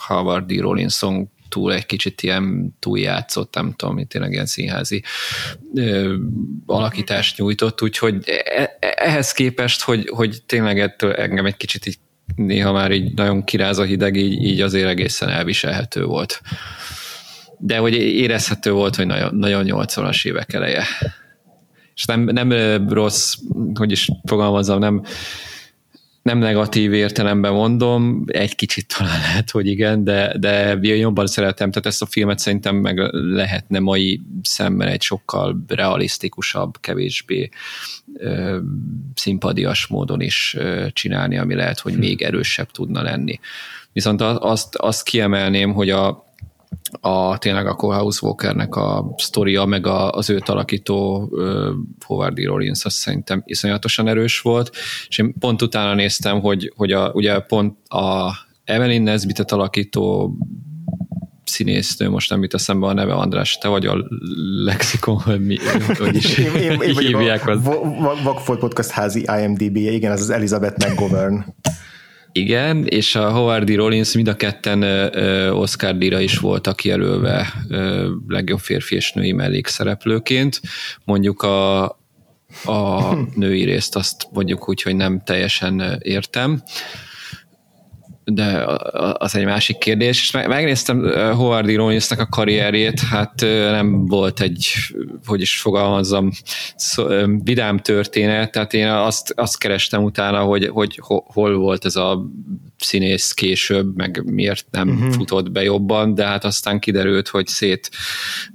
[0.06, 0.60] Howard D.
[0.60, 5.02] Rollinson túl egy kicsit ilyen túljátszott, nem tudom, tényleg ilyen színházi
[5.74, 6.14] ö,
[6.66, 11.98] alakítást nyújtott, úgyhogy e, e, ehhez képest, hogy, hogy tényleg ettől engem egy kicsit így
[12.34, 16.40] néha már így nagyon kiráz a hideg, így, így azért egészen elviselhető volt.
[17.58, 20.84] De hogy érezhető volt, hogy nagyon, nagyon 80-as évek eleje.
[21.94, 22.52] És nem, nem
[22.88, 23.34] rossz,
[23.74, 25.02] hogy is fogalmazom, nem
[26.26, 31.86] nem negatív értelemben mondom, egy kicsit talán lehet, hogy igen, de, de jobban szeretem, tehát
[31.86, 37.48] ezt a filmet szerintem meg lehetne mai szemben egy sokkal realisztikusabb, kevésbé
[38.18, 38.58] ö,
[39.14, 41.98] szimpadias módon is ö, csinálni, ami lehet, hogy hm.
[41.98, 43.40] még erősebb tudna lenni.
[43.92, 46.25] Viszont azt, azt kiemelném, hogy a,
[47.00, 51.68] a tényleg a Colehouse Walkernek a sztoria, meg a, az őt alakító uh,
[52.06, 52.44] Howard D.
[52.44, 54.76] Rollins azt szerintem iszonyatosan erős volt,
[55.08, 58.32] és én pont utána néztem, hogy, hogy a, ugye pont a
[58.64, 60.36] Evelyn Nesbitet alakító
[61.44, 64.04] színésznő, most nem jut eszembe a neve, András, te vagy a
[64.64, 65.56] lexikon, hogy, mi,
[65.98, 67.46] hogy is én, én, én hívják.
[67.46, 67.60] A
[68.22, 71.44] Vagfolt Podcast házi IMDb-je, igen, ez az Elizabeth McGovern.
[72.36, 73.74] Igen, és a Howard D.
[73.74, 74.82] Rollins mind a ketten
[75.52, 77.52] Oscar díjra is voltak jelölve
[78.28, 80.60] legjobb férfi és női mellékszereplőként.
[81.04, 81.84] Mondjuk a,
[82.64, 86.62] a női részt azt mondjuk úgy, hogy nem teljesen értem
[88.28, 88.64] de
[89.12, 90.20] az egy másik kérdés.
[90.20, 94.72] És megnéztem Howard Ironisnak a karrierjét, hát nem volt egy,
[95.26, 96.30] hogy is fogalmazzam,
[97.44, 102.26] vidám történet, tehát én azt, azt kerestem utána, hogy, hogy hol volt ez a
[102.78, 105.12] színész később, meg miért nem uh-huh.
[105.12, 107.90] futott be jobban, de hát aztán kiderült, hogy szét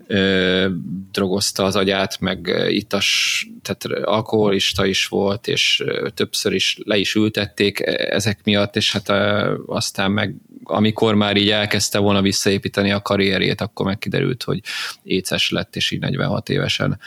[0.08, 0.68] ö,
[1.12, 7.80] drogozta az agyát, meg itas, tehát alkoholista is volt, és többször is le is ültették
[8.10, 13.62] ezek miatt, és hát ö, aztán meg amikor már így elkezdte volna visszaépíteni a karrierjét,
[13.62, 14.62] akkor meg kiderült, hogy
[15.04, 17.00] éces lett, és így 46 évesen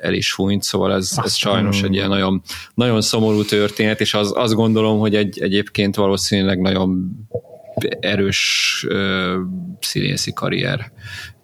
[0.00, 2.42] el is fújnt, szóval ez, ez sajnos egy ilyen nagyon,
[2.74, 7.10] nagyon szomorú történet, és az, azt gondolom, hogy egy, egyébként valószínűleg nagyon
[8.00, 9.36] erős ö,
[9.80, 10.92] színészi karrier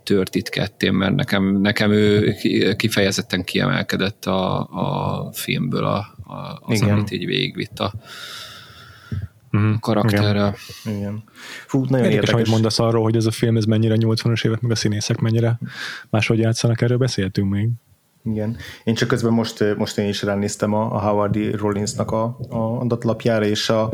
[0.03, 2.35] tört itt kettén, mert nekem, nekem ő
[2.77, 6.95] kifejezetten kiemelkedett a, a filmből a, a, az, Igen.
[6.95, 7.93] amit így végigvitt a,
[9.55, 9.81] uh-huh.
[9.81, 10.55] karakterrel.
[10.85, 10.99] Igen.
[10.99, 11.23] Igen.
[11.67, 14.61] Fú, nagyon érdekes, érdekes, amit mondasz arról, hogy ez a film ez mennyire 80-as évek,
[14.61, 15.59] meg a színészek mennyire
[16.11, 17.69] máshogy játszanak, erről beszéltünk még.
[18.25, 18.57] Igen.
[18.85, 23.45] Én csak közben most, most én is ránéztem a, a Howard Rollinsnak a, a adatlapjára,
[23.45, 23.91] és a,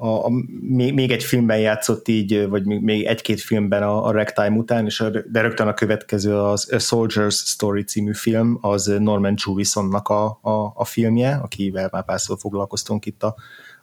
[0.00, 4.56] a, a, még, még egy filmben játszott így, vagy még egy-két filmben a, a Ragtime
[4.56, 9.34] után, és a, de rögtön a következő az A Soldier's Story című film, az Norman
[9.46, 13.34] Jewisonnak a, a, a filmje, akivel már párszor foglalkoztunk itt a,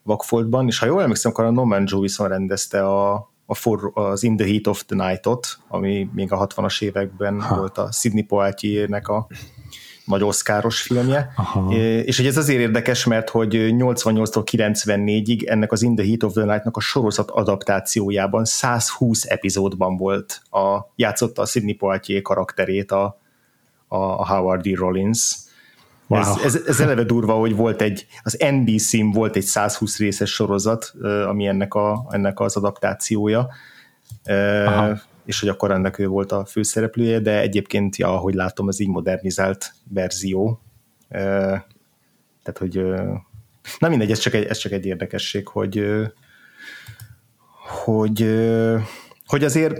[0.06, 3.14] Vakfoltban, és ha jól emlékszem, akkor a Norman Jewison rendezte a,
[3.46, 7.56] a for, az In the Heat of the Night-ot, ami még a 60-as években ha.
[7.56, 9.28] volt a Sidney Poitier-nek a
[10.06, 11.74] nagy oszkáros filmje, Aha.
[11.76, 16.34] és hogy ez azért érdekes, mert hogy 88-tól 94-ig ennek az In the Heat of
[16.34, 23.20] the Night-nak a sorozat adaptációjában 120 epizódban volt a, játszotta a Sidney Poitier karakterét a,
[23.88, 24.76] a Howard D.
[24.76, 25.36] Rollins,
[26.08, 26.22] Wow.
[26.22, 30.94] Ez, ez, ez eleve durva, hogy volt egy, az NBC-n volt egy 120 részes sorozat,
[31.28, 33.50] ami ennek, a, ennek az adaptációja,
[34.66, 35.00] Aha.
[35.26, 38.90] és hogy akkor ennek ő volt a főszereplője, de egyébként, ja, ahogy látom, az így
[38.90, 40.62] modernizált verzió.
[41.10, 42.84] Tehát, hogy
[43.80, 45.86] na mindegy, ez csak egy, ez csak egy érdekesség, hogy
[47.84, 48.26] hogy,
[49.26, 49.78] hogy azért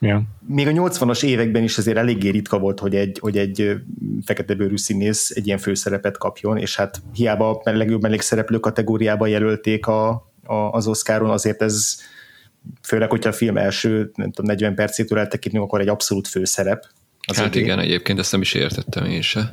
[0.00, 0.22] Yeah.
[0.46, 3.76] Még a 80-as években is azért eléggé ritka volt, hogy egy, hogy egy
[4.24, 9.86] fekete bőrű színész egy ilyen főszerepet kapjon, és hát hiába a legjobb mellékszereplő kategóriába jelölték
[9.86, 10.08] a,
[10.42, 11.96] a, az Oscaron, azért ez
[12.82, 16.86] főleg, hogyha a film első nem tudom, 40 percétől eltekintünk, akkor egy abszolút főszerep.
[17.28, 19.52] Az hát igen, egyébként ezt nem is értettem én se.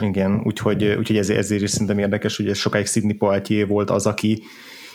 [0.00, 4.06] Igen, úgyhogy, úgyhogy ezért, ezért is szerintem érdekes, hogy ez sokáig Sidney Poitier volt az,
[4.06, 4.42] aki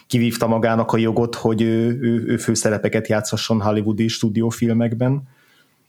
[0.09, 5.27] kivívta magának a jogot, hogy ő, ő, ő főszerepeket játszhasson hollywoodi stúdiófilmekben,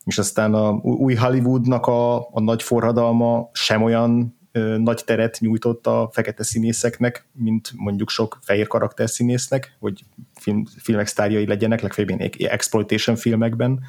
[0.05, 5.87] és aztán a új Hollywoodnak a, a nagy forradalma sem olyan ö, nagy teret nyújtott
[5.87, 10.05] a fekete színészeknek, mint mondjuk sok fehér karakter színésznek, hogy
[10.35, 13.81] film, filmek sztárjai legyenek, legfeljebb exploitation filmekben.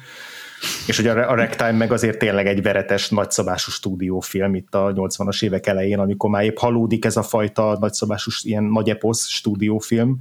[0.86, 5.44] És hogy a, a Ragtime meg azért tényleg egy veretes, nagyszabású stúdiófilm itt a 80-as
[5.44, 10.20] évek elején, amikor már épp halódik ez a fajta nagyszabású, ilyen nagy eposz stúdiófilm.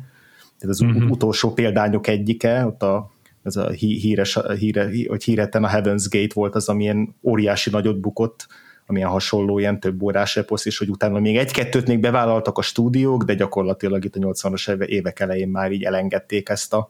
[0.60, 1.12] Ez az uh-huh.
[1.12, 3.12] utolsó példányok egyike, ott a
[3.44, 8.48] ez a híres, híre, hogy híreten a Heaven's Gate volt az, amilyen óriási nagyot bukott,
[8.86, 13.24] amilyen hasonló ilyen több órás eposz, és hogy utána még egy-kettőt még bevállaltak a stúdiók,
[13.24, 16.90] de gyakorlatilag itt a 80-as évek elején már így elengedték ezt a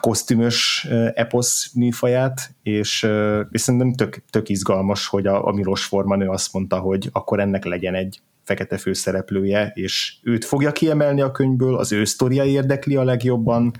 [0.00, 3.08] kosztümös eposz műfaját, és,
[3.50, 7.40] és szerintem tök, tök izgalmas, hogy a, a Milos Forman ő azt mondta, hogy akkor
[7.40, 12.96] ennek legyen egy fekete főszereplője, és őt fogja kiemelni a könyvből, az ő sztoria érdekli
[12.96, 13.72] a legjobban,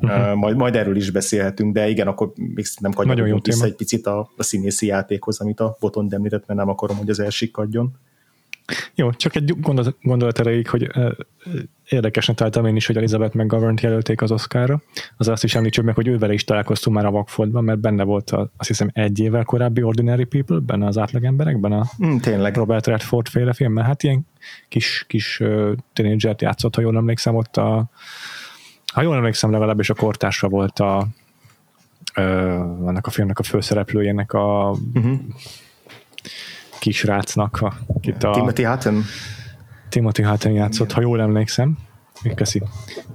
[0.00, 0.34] uh-huh.
[0.34, 4.30] majd, majd erről is beszélhetünk, de igen, akkor még nem kanyarodjunk vissza egy picit a,
[4.36, 7.98] a színészi játékhoz, amit a Boton említett, mert nem akarom, hogy az elsikadjon.
[8.94, 10.90] Jó, csak egy gondolat, gondolat erejéig, hogy
[11.88, 14.82] érdekesen találtam én is, hogy Elizabeth mcgovern jelölték az Oscarra.
[15.16, 18.30] Az azt is említsük meg, hogy ővel is találkoztunk már a Vakfoldban, mert benne volt
[18.30, 22.56] a, azt hiszem egy évvel korábbi Ordinary People, benne az átlagemberekben, a mm, tényleg.
[22.56, 23.84] Robert Redford féle filmben.
[23.84, 24.26] Hát ilyen
[24.68, 27.90] kis, kis uh, tínédzsert játszott, ha jól emlékszem, ott a
[28.92, 31.06] ha jól emlékszem, legalábbis a kortársa volt a
[32.16, 32.24] uh,
[32.86, 35.18] annak a filmnek a főszereplőjének a uh-huh
[36.80, 38.30] kisrácnak, akit a...
[38.30, 39.02] Timothy Hutton?
[39.88, 41.78] Timothy Hutton játszott, ha jól emlékszem.
[42.34, 42.62] Köszi.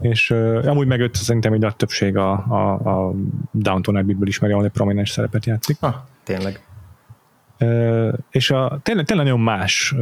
[0.01, 3.13] És uh, amúgy meg őt szerintem egy nagy többség a, a, a
[3.51, 5.77] Downton Abbey-ből ismeri, ahol egy prominens szerepet játszik.
[5.79, 6.65] Ah, tényleg.
[7.59, 9.95] Uh, és a, tényleg, tényleg nagyon más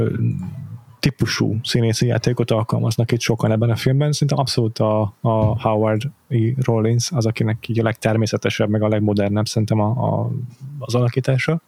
[1.03, 4.11] típusú színészi játékot alkalmaznak itt sokan ebben a filmben.
[4.11, 6.37] Szerintem abszolút a, a Howard E.
[6.61, 10.31] Rollins az, akinek így a legtermészetesebb, meg a legmodernebb szerintem a, a,
[10.79, 11.61] az alakítása.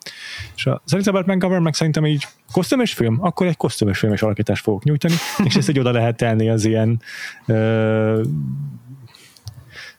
[0.55, 4.83] És az Elizabeth McGovern meg szerintem így kosztümös film, akkor egy kosztümös filmes alakítást fogok
[4.83, 5.13] nyújtani,
[5.47, 7.01] és ezt egy oda lehet tenni az ilyen
[7.45, 8.23] ö,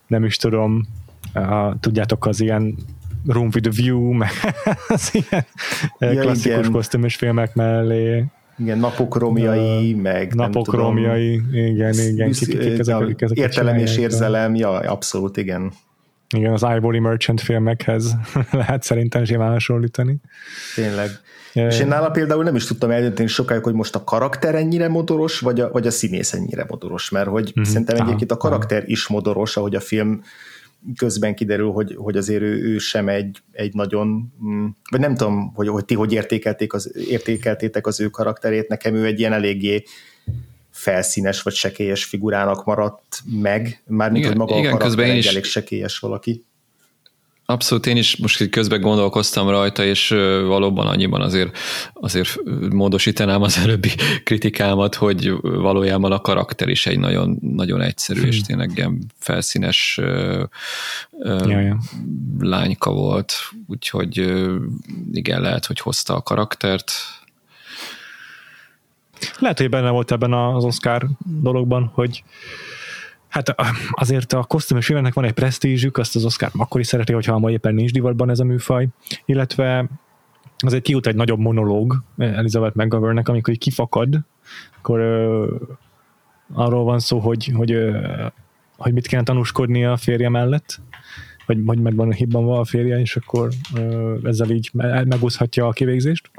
[0.07, 0.87] nem is tudom,
[1.35, 2.75] a, tudjátok, az ilyen
[3.27, 4.31] Room with a View, meg
[4.89, 5.45] az ilyen
[5.99, 6.71] ja, klasszikus igen.
[6.71, 8.25] kosztümös filmek mellé.
[8.59, 12.33] Igen, napok romjai, uh, meg napok tudom, romjai, igen, igen.
[12.33, 15.73] Kik, kik ezek, kik ezek értelem és érzelem, ja, abszolút, igen.
[16.35, 18.17] Igen, az Ivory Merchant filmekhez
[18.51, 20.17] lehet szerintem simán hasonlítani.
[20.75, 21.11] Tényleg.
[21.53, 21.73] Yeah.
[21.73, 25.41] És én nála például nem is tudtam eldönteni sokáig, hogy most a karakter ennyire modoros,
[25.41, 27.71] vagy a, vagy a színész ennyire modoros, mert hogy mm-hmm.
[27.71, 30.23] szerintem egyébként a karakter is modoros, ahogy a film
[30.97, 35.53] közben kiderül, hogy, hogy azért ő, ő sem egy, egy nagyon, mm, vagy nem tudom,
[35.55, 39.85] hogy, hogy ti hogy értékelték az, értékeltétek az ő karakterét, nekem ő egy ilyen eléggé
[40.71, 45.27] felszínes vagy sekélyes figurának maradt meg, mármint, igen, hogy maga igen, a karakter egy is...
[45.27, 46.45] elég sekélyes valaki.
[47.49, 50.09] Abszolút, én is most közben gondolkoztam rajta, és
[50.47, 51.57] valóban annyiban azért,
[51.93, 52.37] azért
[52.71, 53.91] módosítanám az előbbi
[54.25, 58.29] kritikámat, hogy valójában a karakter is egy nagyon, nagyon egyszerű hmm.
[58.29, 60.01] és tényleg ilyen felszínes
[61.23, 61.79] ja, ja.
[62.39, 63.35] lányka volt,
[63.67, 64.35] úgyhogy
[65.13, 66.93] igen, lehet, hogy hozta a karaktert.
[69.39, 71.07] Lehet, hogy benne volt ebben az Oscar
[71.43, 72.25] dologban, hogy
[73.37, 73.55] Hát
[73.91, 77.51] azért a kosztümös filmnek van egy presztízsük, azt az Oscar akkor is szereti, hogyha ma
[77.51, 78.89] éppen nincs divatban ez a műfaj,
[79.25, 79.89] illetve
[80.59, 84.19] azért kiút egy nagyobb monológ Elizabeth McGovernnek, amikor így kifakad,
[84.79, 85.55] akkor ö,
[86.53, 88.07] arról van szó, hogy, hogy, ö,
[88.77, 90.81] hogy mit kéne tanúskodni a férje mellett,
[91.47, 94.71] vagy hogy megvan hibban van a férje, és akkor ö, ezzel így
[95.05, 96.31] megúszhatja a kivégzést.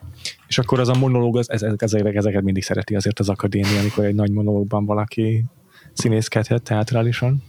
[0.48, 4.06] És akkor az a monológ, az, ezek, ezek, ezeket mindig szereti azért az akadémia, amikor
[4.06, 5.45] egy nagy monológban valaki
[5.98, 7.43] színészkedhet teatrálisan.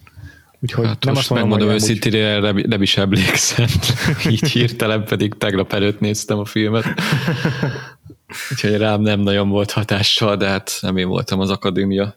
[0.61, 3.67] Úgyhogy hát nem azt mondom, megmondom őszintén, erre nem is emlékszem.
[4.31, 6.85] Így hirtelen pedig tegnap előtt néztem a filmet.
[8.51, 12.17] Úgyhogy rám nem nagyon volt hatással, de hát nem én voltam az akadémia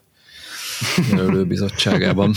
[1.48, 2.34] bizottságában.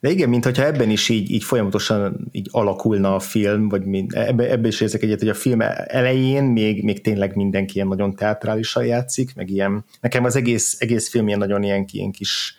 [0.00, 4.50] De igen, mintha ebben is így, így folyamatosan így alakulna a film, vagy mind, ebbe,
[4.50, 8.84] ebbe is érzek egyet, hogy a film elején még, még tényleg mindenki ilyen nagyon teatrálisan
[8.84, 12.54] játszik, meg ilyen, nekem az egész, egész film ilyen nagyon ilyen, ilyen kis,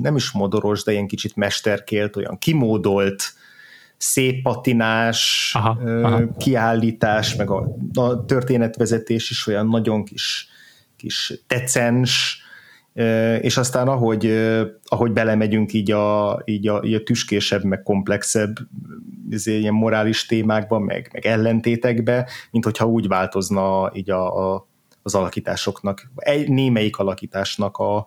[0.00, 3.22] nem is modoros, de ilyen kicsit mesterkélt, olyan kimódolt,
[3.96, 6.36] szép patinás, aha, aha.
[6.36, 10.48] kiállítás, meg a, a történetvezetés is olyan nagyon kis,
[10.96, 12.40] kis decens,
[13.40, 14.26] és aztán ahogy,
[14.84, 18.56] ahogy belemegyünk így a, így a, így a tüskésebb, meg komplexebb
[19.44, 24.68] ilyen morális témákba, meg, meg ellentétekbe, mint hogyha úgy változna így a, a,
[25.02, 28.06] az alakításoknak, egy, némelyik alakításnak a,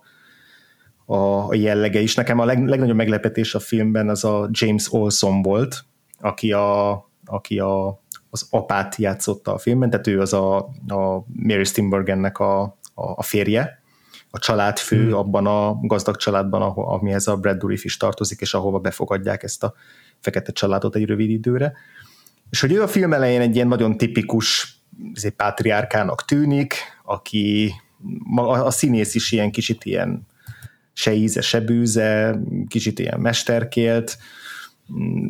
[1.05, 2.15] a jellege is.
[2.15, 5.85] Nekem a leg, legnagyobb meglepetés a filmben az a James Olson volt,
[6.19, 6.91] aki, a,
[7.25, 12.61] aki a, az apát játszotta a filmben, tehát ő az a, a Mary Steenburgennek a,
[12.61, 13.79] a, a férje,
[14.31, 15.13] a családfő hmm.
[15.13, 19.63] abban a gazdag családban, ahol, amihez a Brad Dourif is tartozik, és ahova befogadják ezt
[19.63, 19.73] a
[20.19, 21.73] fekete családot egy rövid időre.
[22.49, 24.77] És hogy ő a film elején egy ilyen nagyon tipikus
[25.35, 27.73] pátriárkának tűnik, aki
[28.35, 30.27] a, színész is ilyen kicsit ilyen
[30.93, 34.17] se íze, se bűze, kicsit ilyen mesterkélt,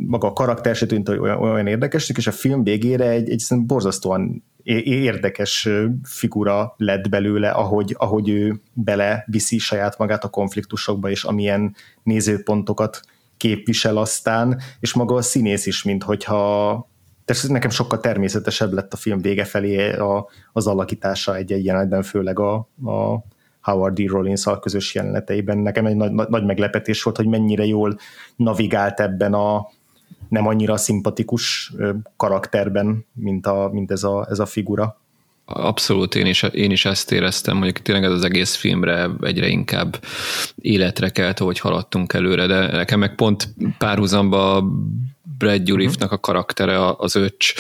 [0.06, 4.44] maga a karakter se tűnt olyan, olyan érdekesnek, és a film végére egy, egy borzasztóan
[4.84, 5.70] érdekes
[6.04, 13.02] figura lett belőle, ahogy, ahogy ő bele viszi saját magát a konfliktusokba, és amilyen nézőpontokat
[13.38, 16.88] képvisel aztán, és maga a színész is, mint hogyha
[17.48, 22.54] nekem sokkal természetesebb lett a film vége felé a, az alakítása egy-egy jelenetben, főleg a,
[22.86, 23.24] a
[23.62, 24.08] Howard D.
[24.08, 25.58] rollins közös jeleneteiben.
[25.58, 28.00] Nekem egy nagy, nagy meglepetés volt, hogy mennyire jól
[28.36, 29.68] navigált ebben a
[30.30, 31.74] nem annyira szimpatikus
[32.18, 35.00] karakterben, mint, a, mint ez, a, ez a figura.
[35.46, 40.04] Abszolút, én is, én is ezt éreztem, hogy tényleg ez az egész filmre egyre inkább
[40.56, 44.64] életre kelt, ahogy haladtunk előre, de nekem meg pont párhuzamba
[45.38, 47.54] Brad Dourifnak a karaktere, az öcs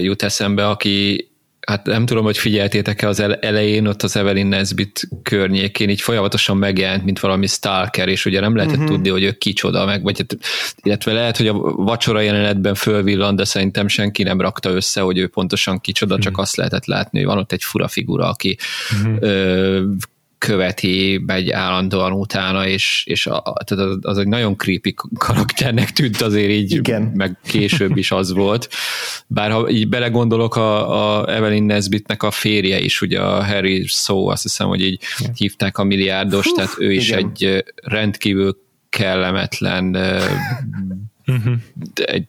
[0.00, 1.28] jut eszembe, aki
[1.66, 7.04] hát nem tudom, hogy figyeltétek-e az elején, ott az Evelyn Nesbit környékén így folyamatosan megjelent,
[7.04, 8.92] mint valami stalker, és ugye nem lehetett uh-huh.
[8.92, 10.36] tudni, hogy ő kicsoda, meg, vagy, hát,
[10.82, 15.26] illetve lehet, hogy a vacsora jelenetben fölvillan, de szerintem senki nem rakta össze, hogy ő
[15.26, 16.28] pontosan kicsoda, uh-huh.
[16.28, 18.56] csak azt lehetett látni, hogy van ott egy fura figura, aki
[18.90, 19.16] uh-huh.
[19.20, 19.82] ö,
[20.44, 26.50] követi, megy állandóan utána, és, és a, tehát az egy nagyon creepy karakternek tűnt azért
[26.50, 27.12] így, Igen.
[27.14, 28.68] meg később is az volt.
[29.26, 34.28] Bár ha így belegondolok, a, a Evelyn Nesbitnek a férje is, ugye a Harry Szó,
[34.28, 35.32] azt hiszem, hogy így Igen.
[35.36, 37.18] hívták a milliárdos, Hú, tehát ő is Igen.
[37.18, 39.96] egy rendkívül kellemetlen
[41.26, 41.54] uh-huh.
[41.94, 42.26] egy,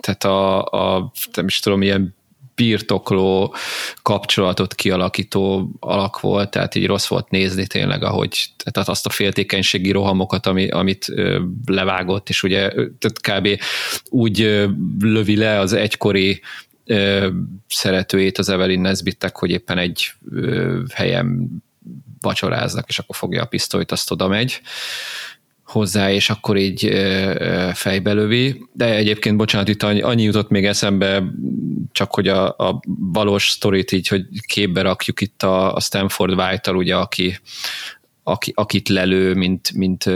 [0.00, 2.14] tehát a, a nem is tudom, ilyen
[2.54, 3.54] birtokló
[4.02, 9.90] kapcsolatot kialakító alak volt, tehát így rossz volt nézni tényleg, ahogy tehát azt a féltékenységi
[9.90, 11.06] rohamokat, ami, amit
[11.66, 13.60] levágott, és ugye tehát kb.
[14.08, 14.66] úgy
[15.00, 16.40] lövi le az egykori
[17.68, 20.12] szeretőjét az Evelyn Nesbittek, hogy éppen egy
[20.94, 21.48] helyen
[22.20, 24.60] vacsoráznak, és akkor fogja a pisztolyt, azt oda megy
[25.74, 26.90] hozzá, és akkor így
[27.72, 28.64] fejbe lövi.
[28.72, 31.22] De egyébként, bocsánat, itt annyi, jutott még eszembe,
[31.92, 32.80] csak hogy a, a
[33.12, 37.38] valós sztorit így, hogy képbe rakjuk itt a, a Stanford white ugye, aki,
[38.26, 40.10] aki, akit lelő, mint, mint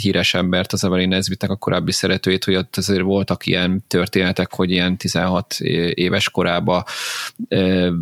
[0.00, 4.70] híres embert, az Evelyn Nesbitnek a korábbi szeretőjét, hogy ott azért voltak ilyen történetek, hogy
[4.70, 5.56] ilyen 16
[5.94, 6.84] éves korába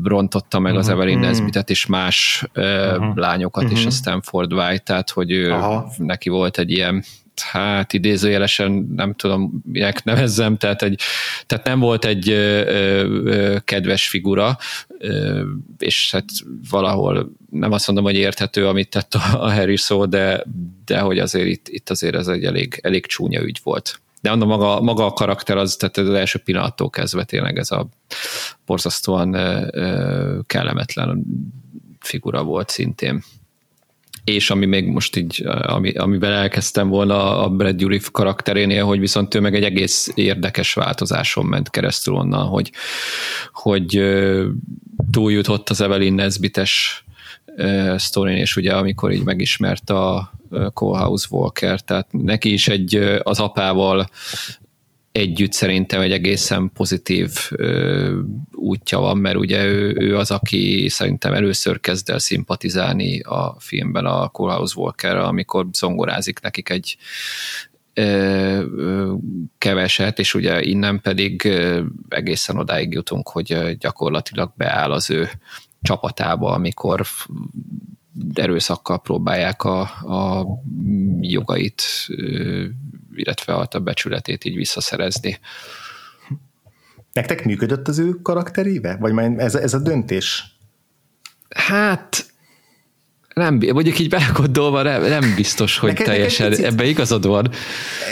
[0.03, 1.31] rontotta meg az Evelyn uh-huh.
[1.31, 3.79] Nesbitet és más uh-huh, lányokat uh-huh.
[3.79, 5.55] is a Stanford White, tehát hogy ő,
[5.97, 7.05] neki volt egy ilyen
[7.43, 11.01] hát idézőjelesen nem tudom, minek nevezzem, tehát, egy,
[11.47, 12.65] tehát nem volt egy ö,
[13.25, 14.59] ö, kedves figura,
[14.99, 15.43] ö,
[15.79, 16.25] és hát
[16.71, 19.19] valahol nem azt mondom, hogy érthető, amit tett a,
[19.51, 20.45] Harry szó, de,
[20.85, 24.01] de hogy azért itt, itt azért ez egy elég, elég csúnya ügy volt.
[24.21, 27.89] De mondom, maga, maga a karakter az, tehát az első pillanattól kezdve tényleg ez a
[28.67, 29.33] borzasztóan
[30.47, 31.25] kellemetlen
[32.01, 33.23] figura volt szintén
[34.29, 39.35] és ami még most így, ami, amivel elkezdtem volna a Brad Dourif karakterénél, hogy viszont
[39.35, 42.71] ő meg egy egész érdekes változáson ment keresztül onnan, hogy,
[43.53, 44.01] hogy
[45.11, 47.05] túljutott az Evelyn Nesbites
[47.97, 50.33] sztorin, és ugye amikor így megismert a
[50.73, 54.09] Colehouse Walker, tehát neki is egy az apával
[55.13, 58.21] együtt szerintem egy egészen pozitív ö,
[58.53, 64.05] útja van, mert ugye ő, ő az, aki szerintem először kezd el szimpatizálni a filmben
[64.07, 66.97] a Colehouse walker amikor zongorázik nekik egy
[67.95, 68.03] ö,
[68.77, 69.15] ö,
[69.59, 71.49] keveset, és ugye innen pedig
[72.09, 75.29] egészen odáig jutunk, hogy gyakorlatilag beáll az ő
[75.83, 77.07] csapatába, amikor
[78.35, 80.47] erőszakkal próbálják a, a
[81.21, 81.83] jogait
[83.15, 85.39] illetve a becsületét így visszaszerezni.
[87.13, 88.97] Nektek működött az ő karakteréve?
[88.97, 90.57] Vagy már ez, ez a döntés?
[91.49, 92.33] Hát
[93.39, 97.51] nem, mondjuk így belegondolva nem, nem biztos, hogy nekem, teljesen ebbe igazad van.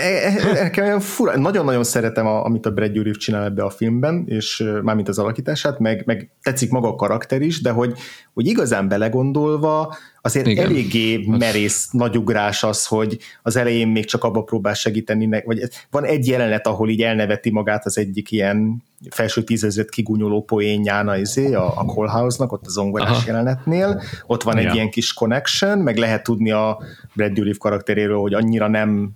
[0.03, 3.71] E, e, nekem olyan fura, nagyon-nagyon szeretem, a, amit a Brad Dourif csinál ebbe a
[3.71, 7.93] filmben, és mármint az alakítását, meg, meg tetszik maga a karakter is, de hogy,
[8.35, 9.97] hogy igazán belegondolva
[10.27, 10.65] azért Igen.
[10.65, 16.05] eléggé merész nagy ugrás az, hogy az elején még csak abba próbál segíteni, vagy van
[16.05, 21.79] egy jelenet, ahol így elneveti magát az egyik ilyen felső tízezret kigunyoló poénján izé, a,
[21.79, 23.23] a Callhouse-nak, ott a zongorás Aha.
[23.27, 26.79] jelenetnél, ott van egy ilyen kis connection, meg lehet tudni a
[27.13, 29.11] Brad Dourif karakteréről, hogy annyira nem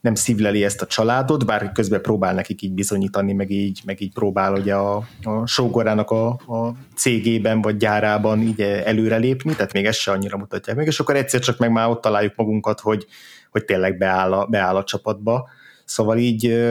[0.00, 4.12] nem szívleli ezt a családot, bár közben próbál nekik így bizonyítani, meg így, meg így
[4.12, 9.98] próbál ugye a, a sógorának a, a cégében vagy gyárában így előrelépni, tehát még ezt
[9.98, 13.06] se annyira mutatják meg, és akkor egyszer csak meg már ott találjuk magunkat, hogy,
[13.50, 15.48] hogy tényleg beáll a, beáll a csapatba.
[15.84, 16.66] Szóval így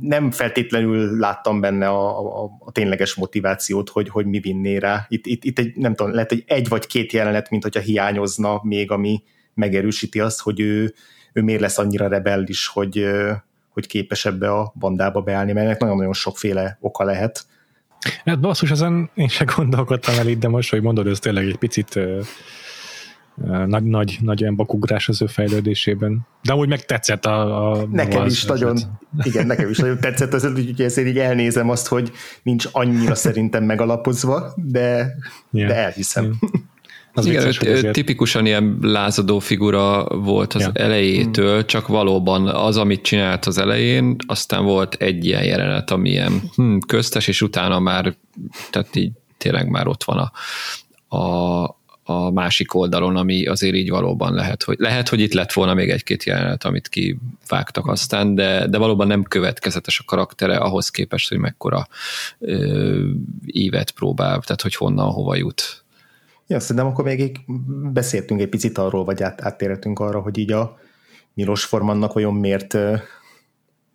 [0.00, 5.06] nem feltétlenül láttam benne a, a, a tényleges motivációt, hogy, hogy mi vinné rá.
[5.08, 8.60] Itt, itt, itt egy, nem tudom, lehet, hogy egy vagy két jelenet, mint hogyha hiányozna
[8.62, 9.22] még, ami
[9.54, 10.94] megerősíti azt, hogy ő,
[11.32, 13.06] ő miért lesz annyira rebellis, hogy,
[13.68, 17.46] hogy képes ebbe a bandába beállni, mert ennek nagyon-nagyon sokféle oka lehet.
[18.24, 21.56] Hát basszus, ezen én se gondolkodtam el itt, de most, hogy mondod, ez tényleg egy
[21.56, 22.00] picit
[23.66, 26.26] nagy, nagy, nagy olyan bakugrás az ő fejlődésében.
[26.42, 27.70] De amúgy meg tetszett a...
[27.70, 28.78] a nekem is az, nagyon,
[29.22, 32.12] igen, nekem is nagyon tetszett, az, hogy ezért így elnézem azt, hogy
[32.42, 35.14] nincs annyira szerintem megalapozva, de,
[35.50, 35.68] yeah.
[35.68, 36.24] de elhiszem.
[36.24, 36.36] Yeah.
[37.18, 37.92] Az Igen, vicces, ő, ezért...
[37.92, 40.70] tipikusan ilyen lázadó figura volt az ja.
[40.72, 41.66] elejétől, hmm.
[41.66, 46.78] csak valóban az, amit csinált az elején, aztán volt egy ilyen jelenet, ami ilyen hm,
[46.86, 48.14] köztes, és utána már,
[48.70, 50.30] tehát így tényleg már ott van
[51.08, 51.62] a, a,
[52.02, 55.90] a másik oldalon, ami azért így valóban lehet, hogy lehet, hogy itt lett volna még
[55.90, 61.38] egy-két jelenet, amit kivágtak aztán, de, de valóban nem következetes a karaktere ahhoz képest, hogy
[61.38, 61.88] mekkora
[62.38, 63.08] ö,
[63.46, 65.84] évet próbál, tehát hogy honnan, hova jut.
[66.50, 67.40] Ja, szerintem akkor még
[67.92, 70.76] beszéltünk egy picit arról, vagy át, áttérhetünk arra, hogy így a
[71.34, 72.74] Milos Formannak vajon miért,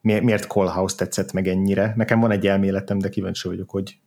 [0.02, 1.94] miért, miért Callhouse tetszett meg ennyire.
[1.96, 4.00] Nekem van egy elméletem, de kíváncsi vagyok, hogy,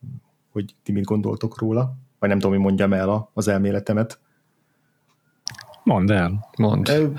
[0.53, 1.97] hogy ti mit gondoltok róla.
[2.19, 4.19] Vagy nem tudom, hogy mondjam el az elméletemet.
[5.83, 6.49] Mondd el.
[6.59, 6.91] Mondd.
[6.91, 7.11] E,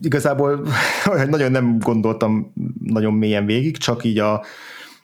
[0.00, 0.66] igazából
[1.28, 2.52] nagyon nem gondoltam
[2.82, 4.44] nagyon mélyen végig, csak így a,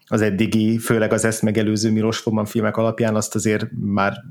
[0.06, 4.24] az eddigi, főleg az ezt megelőző Milos Forman filmek alapján azt azért már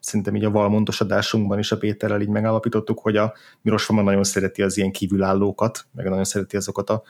[0.00, 4.24] szerintem így a Valmontos adásunkban is a Péterrel így megállapítottuk, hogy a Miros Forman nagyon
[4.24, 7.02] szereti az ilyen kívülállókat, meg nagyon szereti azokat a,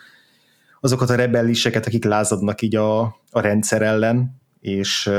[0.80, 3.00] azokat a rebelliseket, akik lázadnak így a,
[3.30, 5.10] a rendszer ellen, és,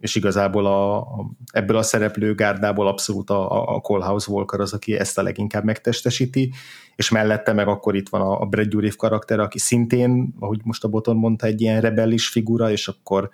[0.00, 4.98] és igazából a, a, ebből a szereplő gárdából abszolút a, a Callhouse Walker az, aki
[4.98, 6.52] ezt a leginkább megtestesíti,
[6.96, 10.84] és mellette meg akkor itt van a, a Brad Dourif karakter, aki szintén, ahogy most
[10.84, 13.30] a Boton mondta, egy ilyen rebellis figura, és akkor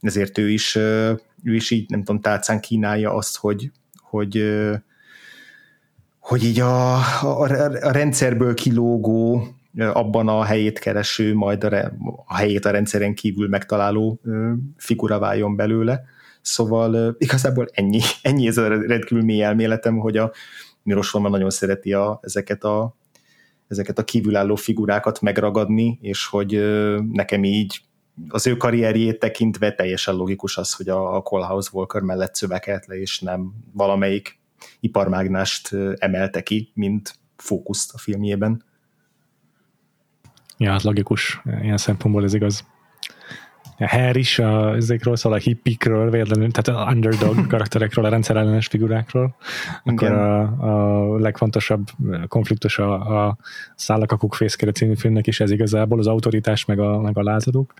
[0.00, 0.78] ezért ő is,
[1.42, 4.44] ő is így, nem tudom, tálcán kínálja azt, hogy, hogy,
[6.18, 7.40] hogy így a, a,
[7.80, 11.92] a rendszerből kilógó, abban a helyét kereső, majd a,
[12.26, 14.20] a helyét a rendszeren kívül megtaláló
[14.76, 16.04] figura váljon belőle.
[16.40, 20.32] Szóval igazából ennyi, ennyi ez a rendkívül mély elméletem, hogy a
[20.82, 22.96] Miros Forman nagyon szereti a, ezeket a
[23.68, 26.50] ezeket a kívülálló figurákat megragadni, és hogy
[27.12, 27.80] nekem így
[28.28, 33.20] az ő karrierjét tekintve teljesen logikus az, hogy a Callhouse Walker mellett szövekelt le, és
[33.20, 34.38] nem valamelyik
[34.80, 38.64] iparmágnást emelte ki, mint fókuszt a filmjében.
[40.56, 41.40] Ja, hát logikus.
[41.62, 42.64] Ilyen szempontból ez igaz.
[43.78, 48.66] A Hair is a, ezekről szól, a hippikről, véletlenül, tehát a underdog karakterekről, a rendszerellenes
[48.66, 49.36] figurákról.
[49.84, 51.88] Akkor a, a legfontosabb
[52.28, 53.36] konfliktus a, a
[53.74, 57.74] Szállakakuk fészkere című filmnek is ez igazából, az autoritás meg a, meg a lázadók.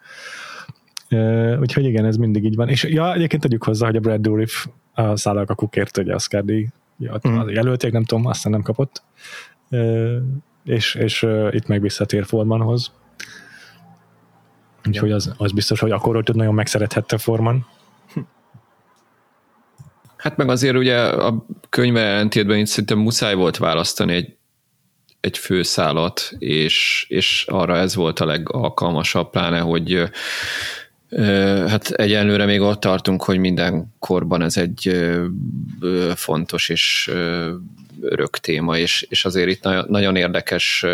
[1.10, 2.68] Uh, úgyhogy igen, ez mindig így van.
[2.68, 6.68] És ja, egyébként tegyük hozzá, hogy a Brad Dourif a Szállakakukért ugye Oscar díj
[6.98, 7.48] ja, mm.
[7.48, 9.02] jelölték, nem tudom, aztán nem kapott.
[9.70, 10.16] Uh,
[10.64, 12.92] és, és uh, itt meg visszatér Formanhoz
[14.86, 17.66] Úgyhogy az, az biztos, hogy akkor hogy nagyon megszerethette Forman.
[20.16, 24.36] Hát meg azért ugye a könyve ellentétben itt szerintem muszáj volt választani egy,
[25.20, 30.10] egy főszálat, és, és arra ez volt a legalkalmasabb, pláne, hogy
[31.66, 35.08] Hát egyenlőre még ott tartunk, hogy minden korban ez egy
[36.14, 37.10] fontos és
[38.00, 40.86] örök téma, és, és azért itt nagyon érdekes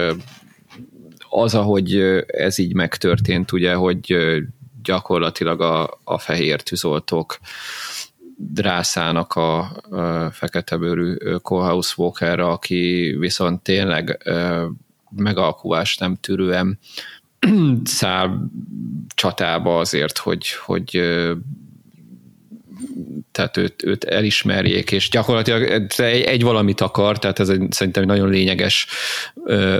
[1.34, 4.16] az, ahogy ez így megtörtént, ugye, hogy
[4.82, 7.38] gyakorlatilag a, a fehér tűzoltók
[8.36, 14.30] drászának a, a feketebőrű Kohlhaus Walkerra, aki viszont tényleg
[15.16, 16.78] megalkuvást nem tűrően
[17.84, 18.38] száll
[19.14, 21.00] csatába azért, hogy, hogy
[23.32, 28.08] tehát őt, őt elismerjék, és gyakorlatilag egy, egy valamit akar, tehát ez egy, szerintem egy
[28.08, 28.86] nagyon lényeges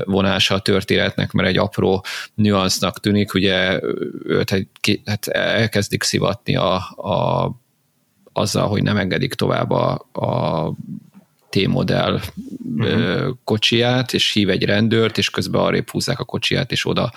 [0.05, 3.81] vonása a történetnek, mert egy apró nüansznak tűnik, ugye
[4.25, 7.51] őt egy, hát elkezdik szivatni a, a,
[8.33, 10.73] azzal, hogy nem engedik tovább a, a
[11.51, 12.21] T-modell
[12.77, 13.37] uh-huh.
[13.45, 17.13] kocsiját, és hív egy rendőrt, és közben arrébb húzzák a kocsiját, és oda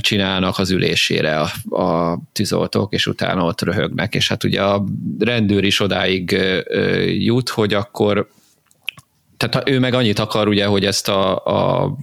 [0.00, 4.84] csinálnak az ülésére a, a tűzoltók, és utána ott röhögnek, és hát ugye a
[5.18, 6.36] rendőr is odáig
[7.18, 8.28] jut, hogy akkor
[9.36, 11.94] tehát ő meg annyit akar ugye, hogy ezt a, a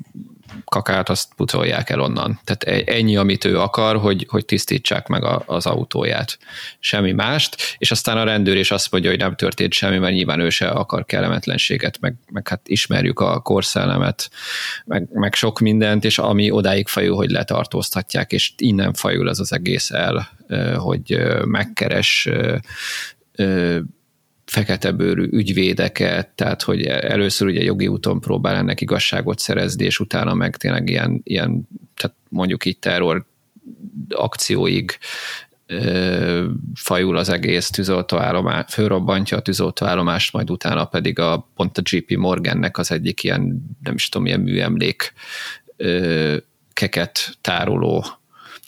[0.65, 2.39] kakát azt pucolják el onnan.
[2.43, 6.37] Tehát e- ennyi, amit ő akar, hogy, hogy tisztítsák meg a, az autóját.
[6.79, 10.39] Semmi mást, és aztán a rendőr is azt mondja, hogy nem történt semmi, mert nyilván
[10.39, 14.29] ő se akar kellemetlenséget, meg, meg hát ismerjük a korszellemet,
[14.85, 19.53] meg, meg sok mindent, és ami odáig fajul, hogy letartóztatják, és innen fajul az az
[19.53, 20.29] egész el,
[20.77, 22.29] hogy megkeres
[24.53, 30.33] fekete bőrű ügyvédeket, tehát hogy először ugye jogi úton próbál ennek igazságot szerezni, és utána
[30.33, 33.25] meg tényleg ilyen, ilyen tehát mondjuk így terror
[34.09, 34.97] akcióig
[35.65, 36.45] ö,
[36.75, 42.77] fajul az egész tűzoltóállomás, fölrobbantja a tűzoltóállomást, majd utána pedig a, pont a JP Morgannek
[42.77, 45.13] az egyik ilyen, nem is tudom, ilyen műemlék
[45.77, 46.35] ö,
[46.73, 48.05] keket tároló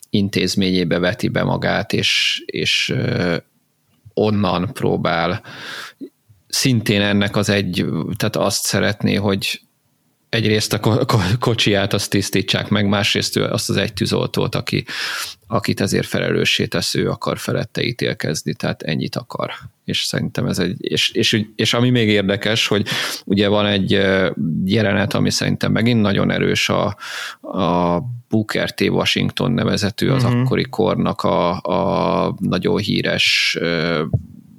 [0.10, 2.94] intézményébe veti be magát, és, és
[4.16, 5.42] onnan próbál.
[6.48, 7.86] Szintén ennek az egy,
[8.18, 9.62] tehát azt szeretné, hogy
[10.30, 11.06] egyrészt a
[11.40, 14.86] kocsiját azt tisztítsák meg, másrészt azt az egy tűzoltót, aki,
[15.48, 19.52] akit ezért felelőssé tesz, ő akar felette ítélkezni, tehát ennyit akar.
[19.86, 22.88] És szerintem ez egy, és, és, és ami még érdekes, hogy
[23.26, 23.92] ugye van egy
[24.66, 26.98] jelenet, ami szerintem megint nagyon erős a,
[27.42, 28.82] a Booker T.
[28.82, 30.40] Washington nevezetű, az uh-huh.
[30.40, 33.58] akkori kornak a, a nagyon híres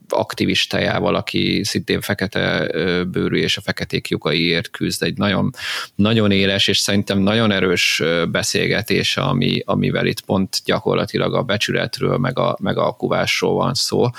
[0.09, 2.69] aktivistájával, aki szintén fekete
[3.05, 5.55] bőrű és a feketék jogaiért küzd, egy nagyon,
[5.95, 12.39] nagyon éles és szerintem nagyon erős beszélgetés, ami, amivel itt pont gyakorlatilag a becsületről, meg
[12.39, 14.11] a, meg a kuvásról van szó,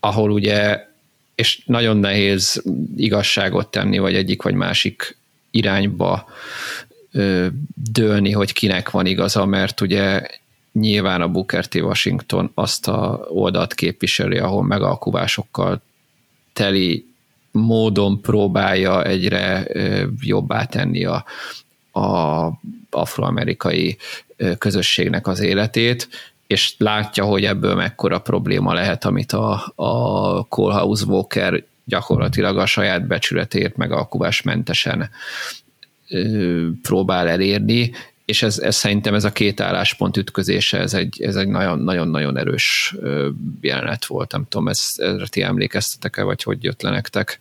[0.00, 0.88] ahol ugye
[1.34, 2.62] és nagyon nehéz
[2.96, 5.16] igazságot tenni, vagy egyik vagy másik
[5.50, 6.28] irányba
[7.74, 10.26] dőlni, hogy kinek van igaza, mert ugye
[10.72, 11.74] nyilván a Booker T.
[11.74, 15.82] Washington azt a oldalt képviseli, ahol megalkuvásokkal
[16.52, 17.08] teli
[17.50, 19.66] módon próbálja egyre
[20.20, 21.24] jobbá tenni a,
[22.00, 22.48] a
[22.90, 23.96] afroamerikai
[24.58, 26.08] közösségnek az életét,
[26.46, 33.06] és látja, hogy ebből mekkora probléma lehet, amit a, a Kohlhaus Walker gyakorlatilag a saját
[33.06, 35.10] becsületért megalkuvásmentesen
[36.82, 37.92] próbál elérni,
[38.30, 42.96] és ez, ez szerintem ez a két álláspont ütközése, ez egy, ez egy nagyon-nagyon erős
[43.60, 47.38] jelenet volt, nem tudom, ezt, erre ti emlékeztetek-e, vagy hogy jött le nektek?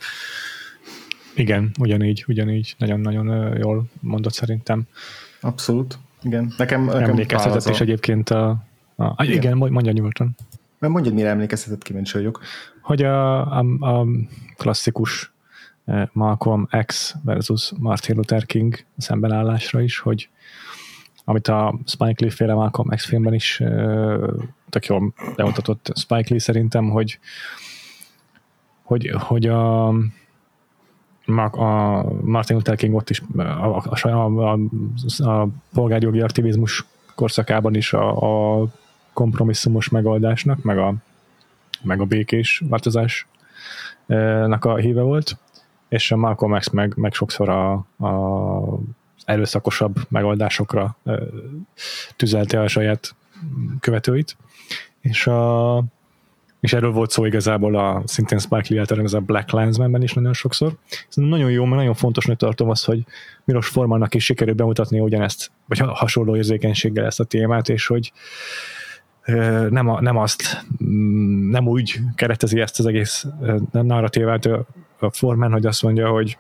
[1.36, 4.84] Igen, ugyanígy, ugyanígy, nagyon-nagyon jól mondott szerintem.
[5.42, 6.54] Abszolút, igen.
[6.58, 8.50] Nekem, nekem Emlékeztetett is egyébként a,
[8.96, 9.36] a igen.
[9.36, 10.36] igen, mondja nyugodtan.
[10.80, 12.42] Mert mondjad, mire emlékeztetett, kíváncsi vagyok.
[12.82, 14.06] Hogy a, a, a
[14.58, 15.32] klasszikus
[16.12, 20.30] Malcolm X versus Martin Luther King szembenállásra is, hogy
[21.30, 23.64] amit a Spike Lee féle Malcolm X filmben is
[24.70, 27.20] tök jól bemutatott Spike Lee szerintem, hogy
[28.84, 29.88] hogy, hogy a,
[31.52, 34.60] a Martin Luther King ott is a, a, a,
[35.24, 38.68] a, polgárjogi aktivizmus korszakában is a, a
[39.14, 40.94] kompromisszumos megoldásnak, meg a,
[41.82, 43.26] meg a békés változásnak
[44.66, 45.38] a híve volt,
[45.90, 47.72] és a Malcolm X meg, meg sokszor a,
[48.06, 48.20] a
[49.30, 50.98] erőszakosabb megoldásokra
[52.16, 53.16] tüzelte a saját
[53.80, 54.38] követőit,
[55.02, 55.84] és, a,
[56.60, 60.14] és erről volt szó igazából a szintén Spike Lee által ez a Black Landsman-ben is
[60.14, 60.74] nagyon sokszor.
[60.90, 63.04] Ez nagyon jó, mert nagyon fontosnak tartom azt, hogy
[63.44, 68.12] Milos Formannak is sikerült bemutatni ugyanezt, vagy hasonló érzékenységgel ezt a témát, és hogy
[69.70, 73.26] nem, a, nem azt, mm, nem úgy keretezi ezt az egész
[73.72, 74.46] narratívát
[75.00, 76.38] a Forman, hogy azt mondja, hogy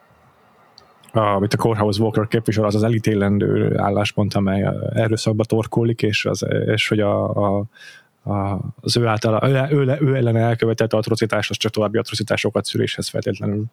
[1.11, 6.87] amit a Courthouse Walker képvisel, az az elítélendő álláspont, amely erőszakba torkolik, és, az, és
[6.87, 7.63] hogy a, a,
[8.23, 13.07] a, az ő által, ő, ő, ő ellen elkövetett atrocitás, az csak további atrocitásokat szüléshez
[13.07, 13.63] feltétlenül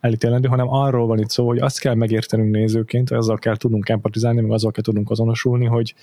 [0.00, 4.40] elítélendő, hanem arról van itt szó, hogy azt kell megértenünk nézőként, azzal kell tudnunk empatizálni,
[4.40, 5.94] meg azzal kell tudnunk azonosulni, hogy,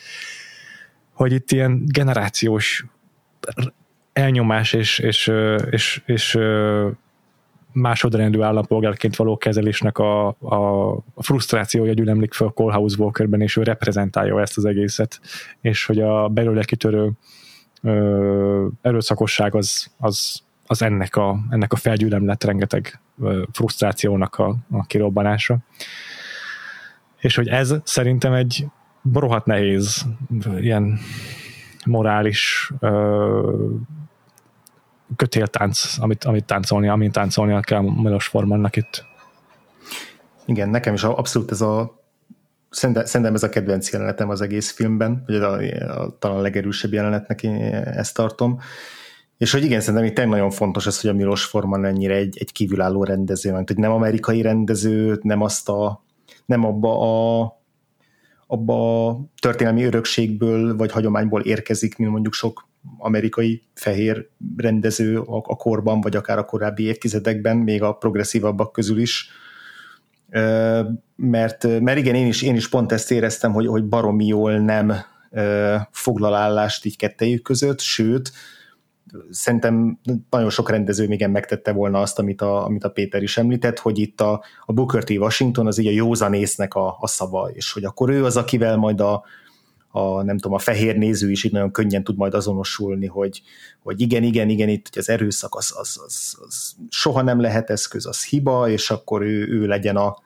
[1.13, 2.86] hogy itt ilyen generációs
[4.13, 5.31] elnyomás és, és,
[5.69, 6.38] és, és
[7.76, 14.41] másodrendű állampolgárként való kezelésnek a, a frusztrációja gyűlemlik fel a Colehouse Walkerben, és ő reprezentálja
[14.41, 15.19] ezt az egészet,
[15.61, 17.11] és hogy a belőle kitörő
[17.82, 24.86] ö, erőszakosság az, az, az ennek, a, ennek a felgyűlemlet rengeteg ö, frusztrációnak a, a
[24.86, 25.57] kirobbanása.
[27.19, 28.65] És hogy ez szerintem egy
[29.13, 30.05] rohadt nehéz
[30.59, 30.99] ilyen
[31.86, 33.69] morális ö,
[35.15, 39.05] kötéltánc, amit, amit táncolni, amint táncolnia kell Milos Formannak itt.
[40.45, 42.03] Igen, nekem is abszolút ez a
[42.69, 45.53] szerintem ez a kedvenc jelenetem az egész filmben, vagy a,
[46.01, 48.59] a, talán a legerősebb jelenetnek én ezt tartom.
[49.37, 52.51] És hogy igen, szerintem itt nagyon fontos az, hogy a Milos Forman ennyire egy, egy
[52.51, 56.03] kívülálló rendező, mert hogy nem amerikai rendező, nem azt a,
[56.45, 57.53] nem abba a
[58.47, 62.67] abba a történelmi örökségből vagy hagyományból érkezik, mint mondjuk sok
[62.97, 68.99] amerikai fehér rendező a, a korban, vagy akár a korábbi évtizedekben, még a progresszívabbak közül
[68.99, 69.29] is.
[71.15, 74.93] Mert, mert igen, én is, én is pont ezt éreztem, hogy, hogy baromi jól nem
[75.91, 78.31] foglal állást így kettejük között, sőt,
[79.29, 83.79] szerintem nagyon sok rendező még megtette volna azt, amit a, amit a Péter is említett,
[83.79, 85.09] hogy itt a, a Booker T.
[85.09, 89.01] Washington az így a józanésznek a, a szava, és hogy akkor ő az, akivel majd
[89.01, 89.23] a,
[89.95, 93.41] a, nem tudom, a fehér néző is itt nagyon könnyen tud majd azonosulni, hogy,
[93.83, 97.69] hogy igen, igen, igen, itt hogy az erőszak az, az, az, az soha nem lehet
[97.69, 100.17] eszköz, az hiba, és akkor ő, ő legyen a,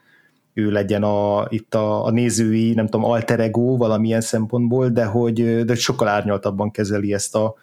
[0.54, 5.66] ő legyen a, itt a, a nézői, nem tudom, alter ego valamilyen szempontból, de hogy,
[5.66, 7.56] de sokkal árnyaltabban kezeli ezt a,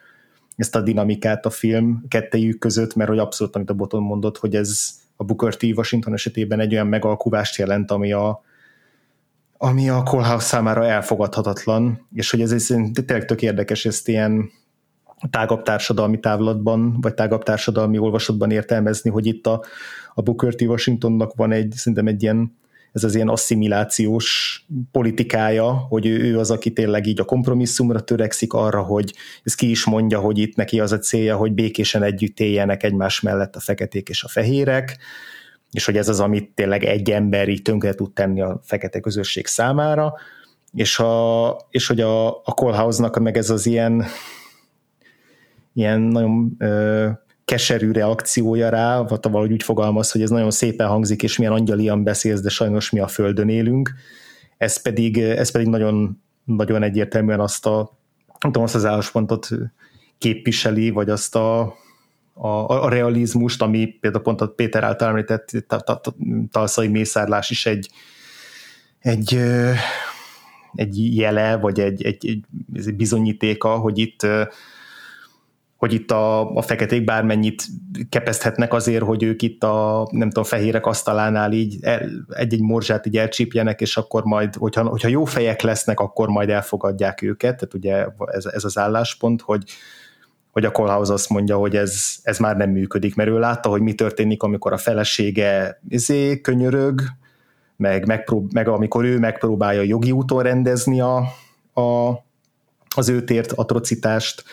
[0.56, 4.54] ezt a dinamikát a film kettejük között, mert hogy abszolút, amit a Boton mondott, hogy
[4.54, 5.62] ez a Booker T.
[5.62, 8.42] Washington esetében egy olyan megalkuvást jelent, ami a,
[9.58, 14.50] ami a Cole számára elfogadhatatlan, és hogy ez tényleg tök érdekes ezt ilyen
[15.30, 19.64] tágabb társadalmi távlatban, vagy tágabb társadalmi olvasatban értelmezni, hogy itt a,
[20.14, 20.60] a Booker T.
[20.60, 22.56] Washingtonnak van egy, szerintem egy ilyen
[22.96, 28.52] ez az ilyen asszimilációs politikája, hogy ő, ő az, aki tényleg így a kompromisszumra törekszik
[28.52, 32.40] arra, hogy ez ki is mondja, hogy itt neki az a célja, hogy békésen együtt
[32.40, 34.98] éljenek egymás mellett a feketék és a fehérek,
[35.70, 39.46] és hogy ez az, amit tényleg egy ember így tönkre tud tenni a fekete közösség
[39.46, 40.14] számára,
[40.72, 44.04] és, a, és hogy a, a Kohlhausnak meg ez az ilyen
[45.76, 47.08] ilyen nagyon ö,
[47.44, 52.04] keserű reakciója rá, vagy valahogy úgy fogalmaz, hogy ez nagyon szépen hangzik, és milyen angyalian
[52.04, 53.94] beszélsz, de sajnos mi a földön élünk.
[54.56, 59.48] Ez pedig, ez pedig nagyon, nagyon egyértelműen azt a, nem tudom, azt az álláspontot
[60.18, 61.74] képviseli, vagy azt a,
[62.38, 65.50] a, a realizmust, ami például pont a Péter által említett
[66.50, 67.90] talszai mészárlás is egy,
[68.98, 69.38] egy,
[70.74, 74.26] egy jele, vagy egy, egy, egy bizonyítéka, hogy itt
[75.76, 77.62] hogy itt a, a feketék bármennyit
[78.08, 81.78] kepeszthetnek azért, hogy ők itt a nem tudom, fehérek asztalánál így
[82.28, 87.22] egy-egy morzsát így elcsípjenek, és akkor majd, hogyha, hogyha jó fejek lesznek, akkor majd elfogadják
[87.22, 89.62] őket, tehát ugye ez, ez az állláspont, hogy,
[90.56, 93.80] hogy a Kohlhaus azt mondja, hogy ez, ez már nem működik, mert ő látta, hogy
[93.80, 97.02] mi történik, amikor a felesége izé, könyörög,
[97.76, 101.16] meg, megprób- meg amikor ő megpróbálja jogi úton rendezni a,
[101.80, 102.10] a,
[102.96, 104.44] az őt ért atrocitást,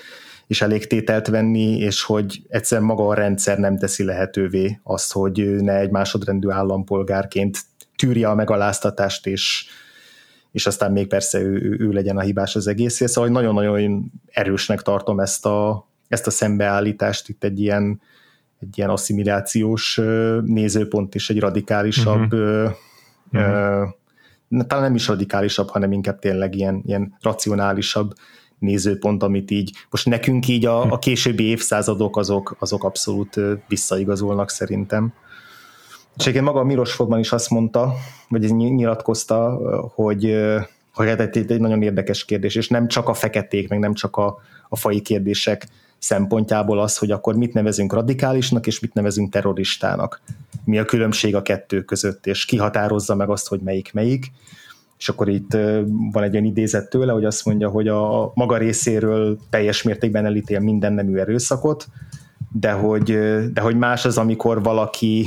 [0.48, 5.40] és elég tételt venni, és hogy egyszerűen maga a rendszer nem teszi lehetővé azt, hogy
[5.40, 7.60] ő ne egy másodrendű állampolgárként
[7.96, 9.66] tűrje a megaláztatást, és,
[10.52, 13.12] és aztán még persze ő, ő, ő legyen a hibás az egészért.
[13.12, 18.02] Szóval nagyon-nagyon erősnek tartom ezt a, ezt a szembeállítást, itt egy ilyen,
[18.60, 20.02] egy ilyen asszimilációs
[20.46, 22.72] nézőpont és egy radikálisabb uh-huh.
[23.32, 24.68] uh-huh.
[24.68, 28.14] talán nem is radikálisabb, hanem inkább tényleg ilyen, ilyen racionálisabb
[28.60, 35.14] nézőpont, amit így most nekünk így a, a későbbi évszázadok azok, azok abszolút visszaigazolnak szerintem.
[36.18, 37.94] És egyébként maga a Miros Fogman is azt mondta,
[38.30, 39.60] vagy nyilatkozta,
[39.94, 40.36] hogy,
[40.94, 44.16] hogy hát egy, egy nagyon érdekes kérdés, és nem csak a feketék, meg nem csak
[44.16, 44.38] a,
[44.70, 45.68] a fai kérdések
[46.04, 50.22] szempontjából az, hogy akkor mit nevezünk radikálisnak, és mit nevezünk terroristának.
[50.66, 54.32] Mi a különbség a kettő között, és ki határozza meg azt, hogy melyik melyik
[54.98, 55.52] és akkor itt
[56.12, 60.60] van egy olyan idézet tőle, hogy azt mondja, hogy a maga részéről teljes mértékben elítél
[60.60, 61.88] minden nemű erőszakot,
[62.52, 63.18] de hogy,
[63.54, 65.26] de hogy más az, amikor valaki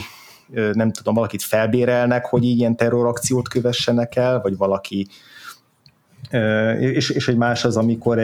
[0.72, 5.06] nem tudom, valakit felbérelnek, hogy ilyen terrorakciót kövessenek el, vagy valaki
[6.78, 8.18] és, és hogy más az, amikor,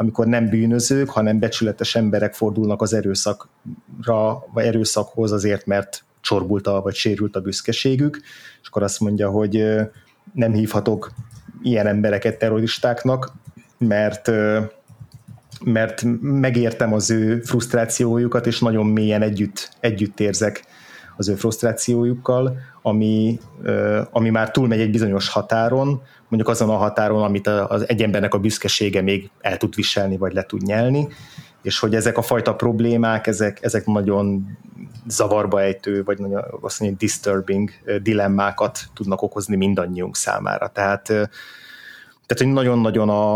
[0.00, 6.80] amikor nem bűnözők, hanem becsületes emberek fordulnak az erőszakra, vagy erőszakhoz azért, mert csorbult a,
[6.80, 8.20] vagy sérült a büszkeségük,
[8.62, 9.64] és akkor azt mondja, hogy,
[10.32, 11.10] nem hívhatok
[11.62, 13.32] ilyen embereket terroristáknak,
[13.78, 14.30] mert
[15.64, 20.64] mert megértem az ő frusztrációjukat, és nagyon mélyen együtt, együtt érzek
[21.18, 23.38] az ő frusztrációjukkal, ami,
[24.10, 28.38] ami már túlmegy egy bizonyos határon, mondjuk azon a határon, amit az egy embernek a
[28.38, 31.08] büszkesége még el tud viselni, vagy le tud nyelni,
[31.62, 34.56] és hogy ezek a fajta problémák, ezek, ezek nagyon
[35.06, 37.70] zavarba ejtő, vagy nagyon azt mondja, disturbing
[38.02, 40.68] dilemmákat tudnak okozni mindannyiunk számára.
[40.68, 43.34] Tehát, tehát hogy nagyon-nagyon a,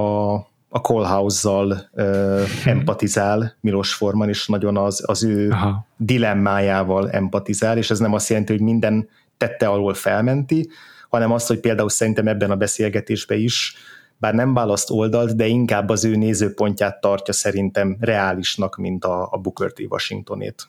[0.00, 0.34] a,
[0.74, 5.86] a Callhouse-zal uh, empatizál Milos Forman, és nagyon az, az ő Aha.
[5.96, 10.68] dilemmájával empatizál, és ez nem azt jelenti, hogy minden tette alól felmenti,
[11.08, 13.76] hanem azt, hogy például szerintem ebben a beszélgetésben is,
[14.16, 19.36] bár nem választ oldalt, de inkább az ő nézőpontját tartja szerintem reálisnak, mint a, a
[19.38, 19.80] Booker T.
[19.88, 20.68] Washingtonét.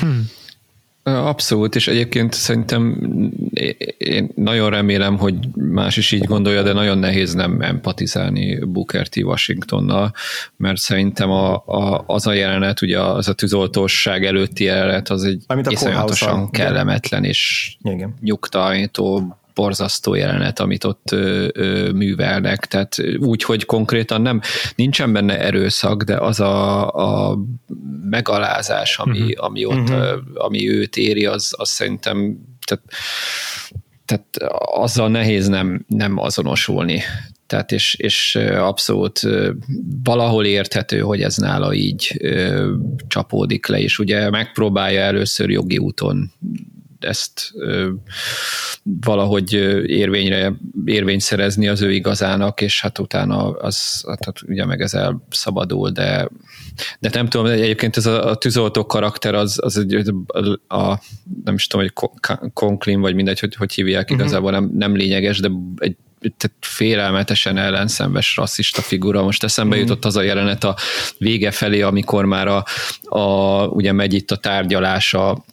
[0.00, 0.24] Hmm.
[1.16, 3.10] Abszolút, és egyébként szerintem
[3.98, 9.16] én nagyon remélem, hogy más is így gondolja, de nagyon nehéz nem empatizálni Booker T.
[9.16, 10.12] Washingtonnal,
[10.56, 15.44] mert szerintem a, a, az a jelenet, ugye az a tűzoltóság előtti jelenet, az egy
[15.68, 18.14] iszonyatosan kellemetlen és Igen.
[18.20, 24.40] nyugtalanító borzasztó jelenet, amit ott ö, ö, művelnek, tehát úgy, hogy konkrétan nem,
[24.74, 27.38] nincsen benne erőszak, de az a, a
[28.10, 29.44] megalázás, ami, uh-huh.
[29.44, 30.20] ami ott, uh-huh.
[30.34, 32.84] ami őt éri, az, az szerintem tehát,
[34.04, 37.02] tehát azzal nehéz nem, nem azonosulni.
[37.46, 39.20] Tehát és, és abszolút
[40.04, 42.72] valahol érthető, hogy ez nála így ö,
[43.08, 46.32] csapódik le, és ugye megpróbálja először jogi úton
[47.00, 47.90] ezt ö,
[48.82, 49.52] valahogy
[49.86, 50.52] érvényre,
[50.84, 56.28] érvényt szerezni az ő igazának, és hát utána az, hát ugye meg ez elszabadul, de
[56.98, 61.00] de nem tudom, egyébként ez a, a tűzoltó karakter az, az egy, a, a,
[61.44, 62.10] nem is tudom, hogy
[62.52, 64.18] Conklin, vagy mindegy, hogy, hogy hívják, uh-huh.
[64.18, 69.22] igazából nem, nem lényeges, de egy tehát félelmetesen ellenszenves rasszista figura.
[69.22, 69.78] Most eszembe mm.
[69.78, 70.76] jutott az a jelenet a
[71.18, 72.64] vége felé, amikor már a,
[73.02, 75.44] a ugye megy itt a tárgyalás a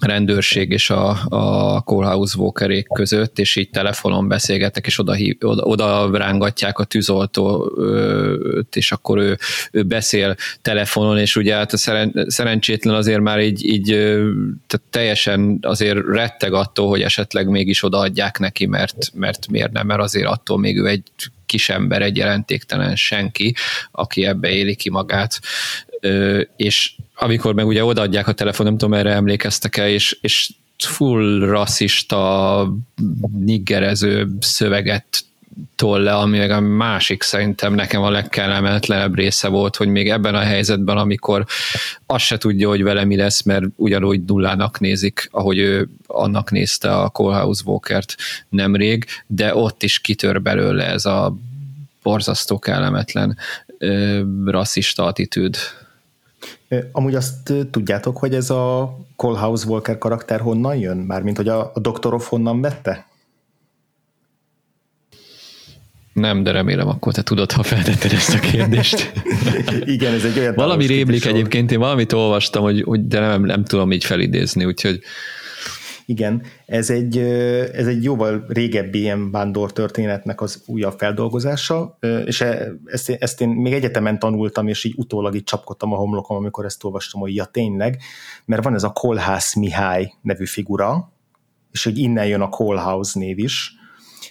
[0.00, 6.16] rendőrség és a, a Kohlhaus Walkerék között, és így telefonon beszélgettek, és oda, oda, oda
[6.16, 9.38] rángatják a tűzoltót, és akkor ő,
[9.70, 13.86] ő beszél telefonon, és ugye hát a szeren, szerencsétlen azért már így, így
[14.66, 20.00] tehát teljesen azért retteg attól, hogy esetleg mégis odaadják neki, mert, mert miért nem, mert
[20.00, 21.02] azért attól még ő egy
[21.46, 23.54] kisember, egy jelentéktelen senki,
[23.90, 25.40] aki ebbe éli ki magát,
[26.56, 32.74] és amikor meg ugye odaadják a telefon, nem tudom, erre emlékeztek-e, és, és full rasszista,
[33.38, 35.24] niggerező szöveget
[35.76, 40.34] tol le, ami meg a másik szerintem nekem a legkellemetlenebb része volt, hogy még ebben
[40.34, 41.44] a helyzetben, amikor
[42.06, 46.96] azt se tudja, hogy vele mi lesz, mert ugyanúgy nullának nézik, ahogy ő annak nézte
[46.96, 48.14] a Colehouse Walkert
[48.48, 51.36] nemrég, de ott is kitör belőle ez a
[52.02, 53.38] borzasztó kellemetlen
[54.44, 55.56] rasszista attitűd.
[56.92, 60.96] Amúgy azt tudjátok, hogy ez a Colehouse Walker karakter honnan jön?
[60.96, 63.06] Mármint, hogy a, a Doktorov honnan vette?
[66.12, 69.12] Nem, de remélem akkor te tudod, ha feltetted ezt a kérdést.
[69.84, 70.54] Igen, ez egy olyan...
[70.54, 75.00] Valami rémlik egyébként, én valamit olvastam, hogy, hogy de nem, nem tudom így felidézni, úgyhogy
[76.06, 77.18] igen, ez egy,
[77.72, 83.48] ez egy jóval régebbi ilyen vándor történetnek az újabb feldolgozása, és e, ezt, ezt én
[83.48, 87.44] még egyetemen tanultam, és így utólag így csapkodtam a homlokom, amikor ezt olvastam, hogy ja
[87.44, 87.98] tényleg,
[88.44, 91.12] mert van ez a Kolhász Mihály nevű figura,
[91.72, 93.72] és hogy innen jön a Kolhaus név is,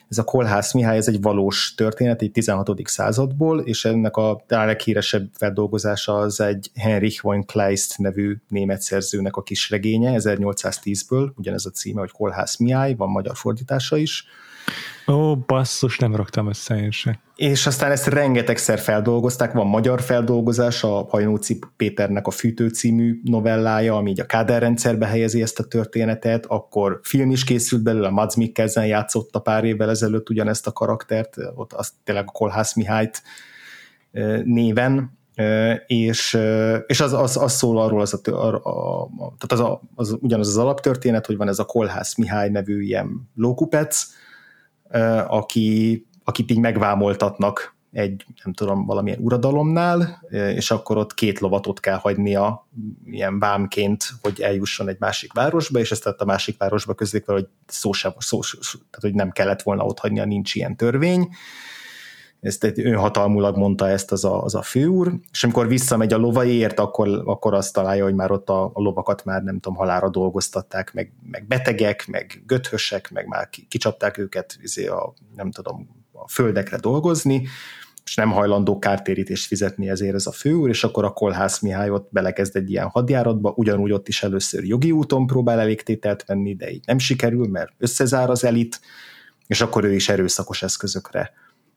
[0.09, 2.71] ez a Kolhász Mihály, ez egy valós történet, egy 16.
[2.83, 9.43] századból, és ennek a leghíresebb feldolgozása az egy Heinrich von Kleist nevű német szerzőnek a
[9.43, 14.25] kisregénye, 1810-ből, ugyanez a címe, hogy Kolhász Mihály, van magyar fordítása is,
[15.07, 17.19] Ó, basszus, nem raktam össze én se.
[17.35, 23.95] És aztán ezt rengetegszer feldolgozták, van magyar feldolgozás, a Hajnóci Péternek a Fűtő című novellája,
[23.95, 28.35] ami így a Káder rendszerbe helyezi ezt a történetet, akkor film is készült belőle, Mads
[28.35, 33.21] Mikkelsen játszotta pár évvel ezelőtt ugyanezt a karaktert, ott azt tényleg a Kolhász Mihályt
[34.43, 35.17] néven,
[35.87, 36.39] és,
[36.87, 40.47] és az, az, az szól arról, az a, a, a, tehát az, a, az ugyanaz
[40.47, 44.07] az alaptörténet, hogy van ez a Kolhász Mihály nevű ilyen lókupec,
[45.27, 51.97] aki, akit így megvámoltatnak egy, nem tudom, valamilyen uradalomnál, és akkor ott két lovatot kell
[51.97, 52.67] hagynia
[53.05, 57.91] ilyen vámként, hogy eljusson egy másik városba, és ezt a másik városba közlik hogy szó
[57.91, 61.29] sem, szó, tehát hogy nem kellett volna ott hagynia, nincs ilyen törvény,
[62.43, 67.21] ezt önhatalmulag mondta ezt az a, az a főúr, és amikor visszamegy a lovaiért, akkor,
[67.25, 71.11] akkor azt találja, hogy már ott a, a lovakat már nem tudom, halára dolgoztatták, meg,
[71.31, 77.47] meg betegek, meg göthösek, meg már kicsapták őket izé a, nem tudom, a földekre dolgozni,
[78.05, 82.07] és nem hajlandó kártérítést fizetni ezért ez a főúr, és akkor a Kolhász Mihály ott
[82.11, 86.83] belekezd egy ilyen hadjáratba, ugyanúgy ott is először jogi úton próbál elégtételt venni, de így
[86.85, 88.79] nem sikerül, mert összezár az elit,
[89.47, 91.33] és akkor ő is erőszakos eszközökre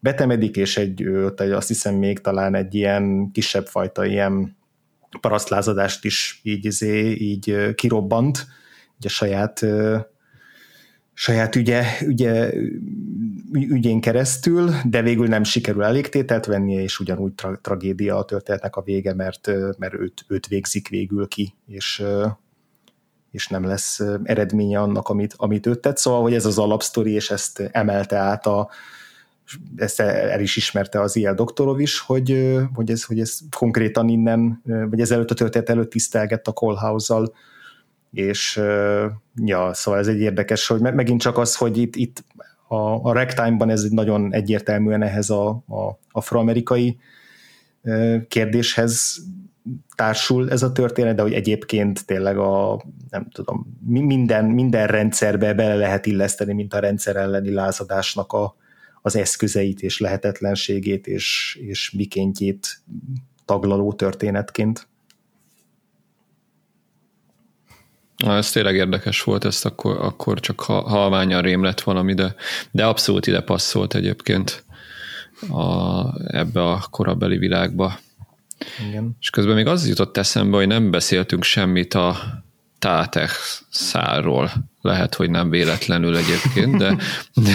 [0.07, 1.03] betemedik, és egy,
[1.37, 4.57] egy, azt hiszem még talán egy ilyen kisebb fajta ilyen
[5.21, 8.47] parasztlázadást is így, izé, így kirobbant,
[8.99, 9.65] ugye saját
[11.13, 12.53] saját ügye, ügye,
[13.53, 18.83] ügyén keresztül, de végül nem sikerül elégtételt vennie, és ugyanúgy tra- tragédia a történetnek a
[18.83, 22.03] vége, mert, mert őt, őt végzik végül ki, és,
[23.31, 25.97] és nem lesz eredménye annak, amit, amit ő tett.
[25.97, 28.71] Szóval, hogy ez az alapsztori, és ezt emelte át a,
[29.77, 34.63] ezt el is ismerte az ilyen doktorov is, hogy, hogy, ez, hogy ez konkrétan innen,
[34.65, 37.33] vagy ezelőtt a történet előtt tisztelgett a Callhouse-zal,
[38.13, 38.61] és
[39.45, 42.25] ja, szóval ez egy érdekes, hogy megint csak az, hogy itt, itt
[42.69, 46.99] a, a ragtime-ban ez nagyon egyértelműen ehhez a, a afroamerikai
[48.29, 49.23] kérdéshez
[49.95, 55.75] társul ez a történet, de hogy egyébként tényleg a, nem tudom, minden, minden rendszerbe bele
[55.75, 58.57] lehet illeszteni, mint a rendszer elleni lázadásnak a,
[59.07, 62.83] az eszközeit és lehetetlenségét és, és mikéntjét
[63.45, 64.89] taglaló történetként.
[68.17, 72.35] Na, ez tényleg érdekes volt, ezt akkor, akkor csak halványan rém lett valami, de,
[72.71, 74.65] de abszolút ide passzolt egyébként
[75.49, 77.99] a, ebbe a korabeli világba.
[78.89, 79.17] Igen.
[79.21, 82.17] És közben még az jutott eszembe, hogy nem beszéltünk semmit a
[82.79, 83.31] Tátek
[83.71, 84.51] szárról.
[84.81, 86.97] Lehet, hogy nem véletlenül egyébként, de,
[87.35, 87.53] de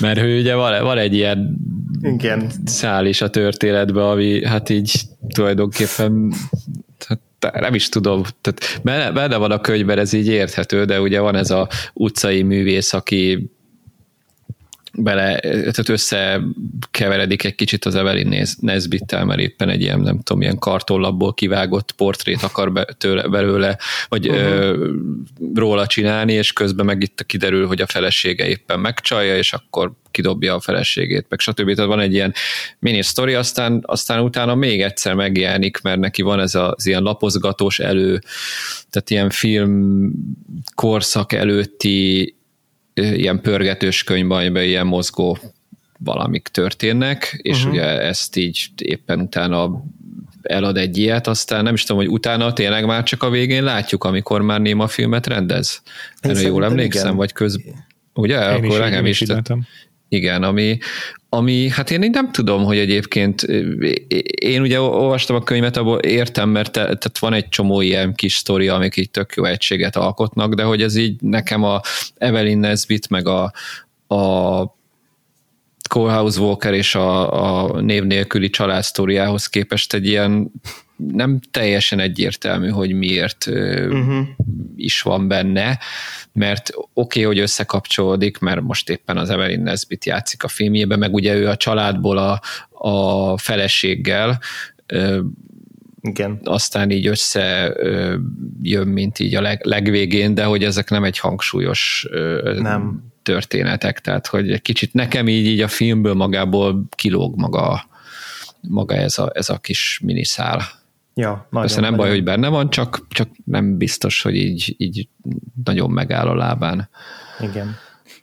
[0.00, 1.56] mert ő ugye van, van egy ilyen
[2.02, 2.50] Igen.
[2.64, 5.00] szál is a történetben, ami hát így
[5.34, 6.32] tulajdonképpen
[7.40, 11.20] hát nem is tudom, tehát benne, benne van a könyvben, ez így érthető, de ugye
[11.20, 13.50] van ez a utcai művész, aki
[14.94, 20.58] bele, tehát összekeveredik egy kicsit az Evelyn Nesbittel, mert éppen egy ilyen, nem tudom, ilyen
[20.58, 23.78] kartonlapból kivágott portrét akar be, tőle, belőle,
[24.08, 24.44] vagy uh-huh.
[24.44, 24.90] ö,
[25.54, 30.54] róla csinálni, és közben meg itt kiderül, hogy a felesége éppen megcsalja, és akkor kidobja
[30.54, 31.74] a feleségét, meg stb.
[31.74, 32.34] Tehát van egy ilyen
[32.78, 37.78] mini sztori, aztán, aztán utána még egyszer megjelenik, mert neki van ez az ilyen lapozgatós
[37.78, 38.20] elő,
[38.90, 40.10] tehát ilyen film
[40.74, 42.34] korszak előtti
[42.94, 45.38] ilyen pörgetős könyvben, ilyen mozgó
[45.98, 47.72] valamik történnek, és uh-huh.
[47.72, 49.84] ugye ezt így éppen utána
[50.42, 54.04] elad egy ilyet, aztán nem is tudom, hogy utána tényleg már csak a végén látjuk,
[54.04, 55.82] amikor már Néma filmet rendez.
[56.22, 57.16] Én jól emlékszem, igen.
[57.16, 57.60] vagy köz...
[58.14, 58.36] Ugye?
[58.36, 59.20] Én Akkor is, nekem is.
[59.20, 59.28] is
[60.08, 60.78] igen, ami,
[61.34, 63.42] ami, hát én nem tudom, hogy egyébként
[64.40, 68.34] én ugye olvastam a könyvet, abból értem, mert te, tehát van egy csomó ilyen kis
[68.34, 71.80] sztori, amik így tök jó egységet alkotnak, de hogy ez így nekem a
[72.16, 73.52] Evelyn Nesbit, meg a,
[74.14, 74.64] a
[75.88, 80.52] Colehouse Walker és a, a név nélküli család sztoriához képest egy ilyen
[81.08, 84.26] nem teljesen egyértelmű, hogy miért uh-huh.
[84.76, 85.78] is van benne,
[86.32, 91.14] mert oké, okay, hogy összekapcsolódik, mert most éppen az Evelyn Nesbit játszik a filmjében, meg
[91.14, 92.40] ugye ő a családból a,
[92.70, 94.40] a feleséggel,
[96.00, 96.40] igen.
[96.44, 97.74] aztán így össze
[98.62, 102.06] jön, mint így a leg, legvégén, de hogy ezek nem egy hangsúlyos
[102.56, 103.12] nem.
[103.22, 107.88] történetek, tehát hogy egy kicsit nekem így, így a filmből magából kilóg maga,
[108.60, 110.62] maga ez, a, ez a kis miniszál.
[111.14, 112.06] Ja, nagyon, Persze nem nagyon.
[112.06, 115.08] baj, hogy benne van, csak, csak nem biztos, hogy így, így
[115.64, 116.88] nagyon megáll a lábán.
[117.40, 117.74] Igen.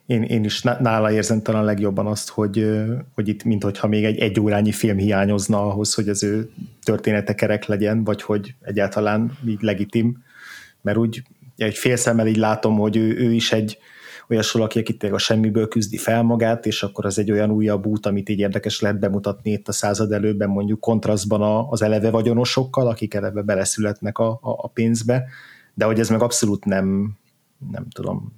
[0.05, 2.69] Én, én is nála érzem talán legjobban azt, hogy,
[3.13, 6.49] hogy itt mintha még egy egy órányi film hiányozna ahhoz, hogy az ő
[6.83, 10.23] története kerek legyen, vagy hogy egyáltalán így legitim,
[10.81, 11.23] mert úgy
[11.57, 13.77] egy fél szemmel így látom, hogy ő, ő is egy,
[14.29, 18.05] olyas valaki, aki a semmiből küzdi fel magát, és akkor az egy olyan újabb út,
[18.05, 23.13] amit így érdekes lehet bemutatni itt a század előben, mondjuk kontrasztban az eleve vagyonosokkal, akik
[23.13, 25.25] eleve beleszületnek a, a, a pénzbe,
[25.73, 27.17] de hogy ez meg abszolút nem,
[27.71, 28.33] nem tudom,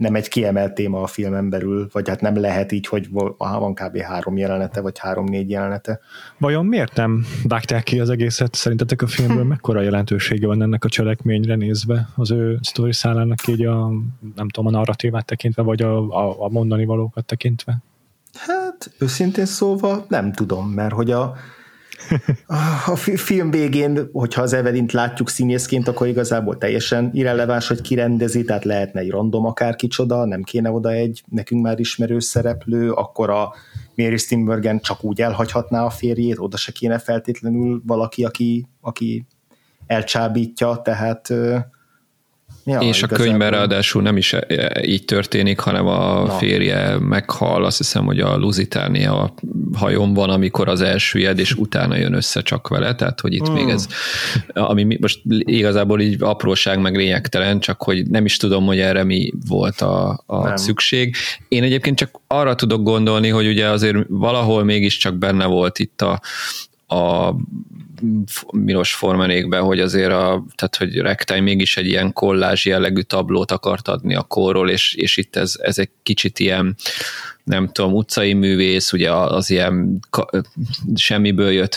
[0.00, 3.98] nem egy kiemelt téma a filmen belül, vagy hát nem lehet így, hogy van kb.
[3.98, 6.00] három jelenete, vagy három-négy jelenete.
[6.38, 8.54] Vajon miért nem vágták ki az egészet?
[8.54, 9.48] Szerintetek a filmből hm.
[9.48, 12.08] mekkora jelentősége van ennek a cselekményre nézve?
[12.16, 13.88] Az ő sztori szállának így a,
[14.36, 17.78] nem tudom, a narratívát tekintve, vagy a, a, a mondani valókat tekintve?
[18.34, 21.34] Hát, őszintén szóval nem tudom, mert hogy a,
[22.86, 27.94] a film végén, hogyha az Evelint látjuk színészként, akkor igazából teljesen irreleváns, hogy ki
[28.42, 33.30] tehát lehetne egy random akár kicsoda, nem kéne oda egy nekünk már ismerő szereplő, akkor
[33.30, 33.52] a
[33.94, 39.26] Mary Steenburgen csak úgy elhagyhatná a férjét, oda se kéne feltétlenül valaki, aki, aki
[39.86, 41.28] elcsábítja, tehát
[42.70, 46.32] Ja, és a könyvben ráadásul nem is e, így történik, hanem a Na.
[46.32, 49.34] férje meghal, azt hiszem, hogy a Lusitania
[49.74, 53.52] hajón van, amikor az elsüllyed, és utána jön össze csak vele, tehát hogy itt mm.
[53.52, 53.86] még ez,
[54.52, 59.32] ami most igazából így apróság meg lényegtelen, csak hogy nem is tudom, hogy erre mi
[59.48, 61.16] volt a, a szükség.
[61.48, 66.20] Én egyébként csak arra tudok gondolni, hogy ugye azért valahol mégiscsak benne volt itt a,
[66.96, 67.34] a
[68.52, 73.88] Milos Formanékbe, hogy azért a, tehát hogy Rektály mégis egy ilyen kollázs jellegű tablót akart
[73.88, 76.76] adni a korról, és, és itt ez, ez egy kicsit ilyen
[77.50, 80.48] nem tudom, utcai művész, ugye az ilyen ka-
[80.94, 81.76] semmiből jött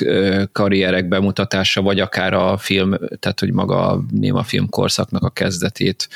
[0.52, 6.10] karrierek bemutatása, vagy akár a film, tehát hogy maga a néma film korszaknak a kezdetét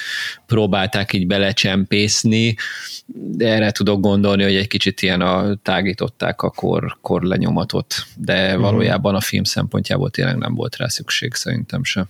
[0.46, 2.56] próbálták így belecsempészni,
[3.06, 8.54] de erre tudok gondolni, hogy egy kicsit ilyen a, tágították a kor, kor lenyomatot, de
[8.54, 8.62] mhm.
[8.62, 12.08] valójában a film szempontjából tényleg nem volt rá szükség, szerintem sem.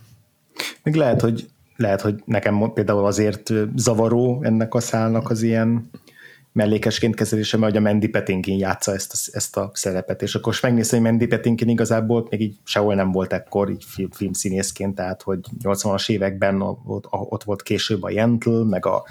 [0.83, 5.89] Még lehet, hogy lehet, hogy nekem például azért zavaró ennek a szálnak az ilyen
[6.51, 10.47] mellékesként kezelése, mert hogy a Mandy Patinkin játsza ezt a, ezt a szerepet, és akkor
[10.47, 14.95] most megnézem, hogy Mandy Patinkin igazából még így sehol nem volt ekkor így film, filmszínészként,
[14.95, 19.03] tehát hogy 80-as években ott, ott volt később a Jentl, meg a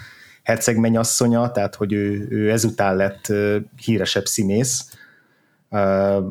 [0.43, 3.33] Herceg mennyasszonya, tehát hogy ő, ő ezután lett
[3.75, 4.97] híresebb színész,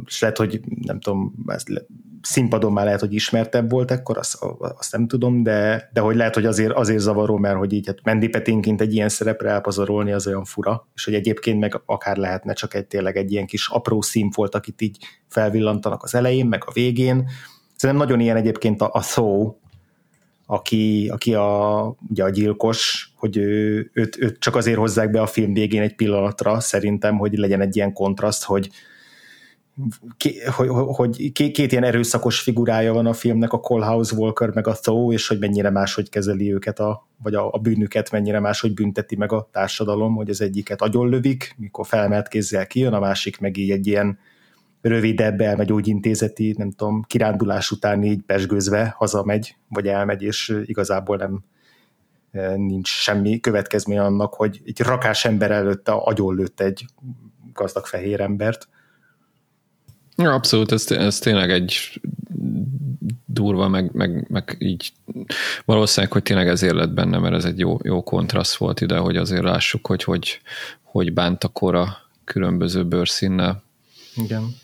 [0.06, 1.35] és lehet, hogy nem tudom,
[2.22, 6.34] színpadon már lehet, hogy ismertebb volt ekkor, azt, azt nem tudom, de, de hogy lehet,
[6.34, 10.26] hogy azért, azért zavaró, mert hogy így hát Mandy Petinként egy ilyen szerepre elpazarolni az
[10.26, 14.02] olyan fura, és hogy egyébként meg akár lehetne csak egy tényleg egy ilyen kis apró
[14.02, 14.98] színfolt, akit így
[15.28, 17.28] felvillantanak az elején, meg a végén.
[17.76, 19.55] Szerintem nagyon ilyen egyébként a, a Thaw,
[20.47, 25.26] aki, aki a, ugye a gyilkos, hogy ő, őt, őt csak azért hozzák be a
[25.26, 28.70] film végén egy pillanatra, szerintem, hogy legyen egy ilyen kontraszt, hogy,
[30.86, 35.28] hogy, két ilyen erőszakos figurája van a filmnek, a House Walker meg a Thaw, és
[35.28, 39.48] hogy mennyire máshogy kezeli őket, a, vagy a, a bűnüket mennyire máshogy bünteti meg a
[39.53, 44.19] társadalom, hogy az egyiket agyonlövik, mikor felmelt kézzel kijön, a másik meg így egy ilyen
[44.81, 51.16] rövidebb elmegy úgy intézeti, nem tudom, kirándulás után így pesgőzve hazamegy, vagy elmegy, és igazából
[51.16, 51.44] nem
[52.57, 56.86] nincs semmi következmény annak, hogy egy rakás ember előtte agyonlőtt egy
[57.53, 58.69] gazdag fehér embert
[60.16, 62.01] Ja, abszolút, ez, ez tényleg egy
[63.24, 64.93] durva, meg, meg, meg így
[65.64, 69.16] valószínűleg, hogy tényleg ezért lett benne, mert ez egy jó, jó kontraszt volt ide, hogy
[69.16, 70.40] azért lássuk, hogy hogy,
[70.82, 73.62] hogy bánt a kora különböző bőrszínnel.
[74.14, 74.56] Igen.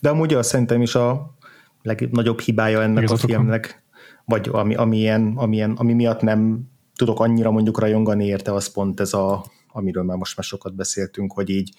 [0.00, 1.34] De amúgy azt szerintem is a
[1.82, 3.82] legnagyobb hibája ennek Igen, a filmnek,
[4.24, 6.60] vagy ami, amilyen, amilyen, ami miatt nem
[6.96, 11.32] tudok annyira mondjuk rajongani érte, az pont ez a, amiről már most már sokat beszéltünk,
[11.32, 11.72] hogy így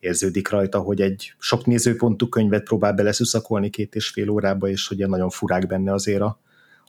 [0.00, 5.08] érződik rajta, hogy egy sok nézőpontú könyvet próbál beleszuszakolni két és fél órába, és hogy
[5.08, 6.40] nagyon furák benne azért a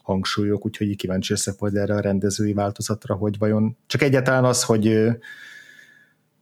[0.02, 5.10] hangsúlyok, úgyhogy kíváncsi leszek majd erre a rendezői változatra, hogy vajon csak egyáltalán az, hogy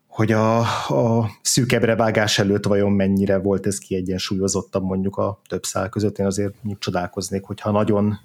[0.07, 0.59] hogy a,
[0.89, 6.19] a szűkebbre vágás előtt vajon mennyire volt ez kiegyensúlyozottabb mondjuk a több szál között.
[6.19, 8.19] Én azért csodálkoznék, hogyha nagyon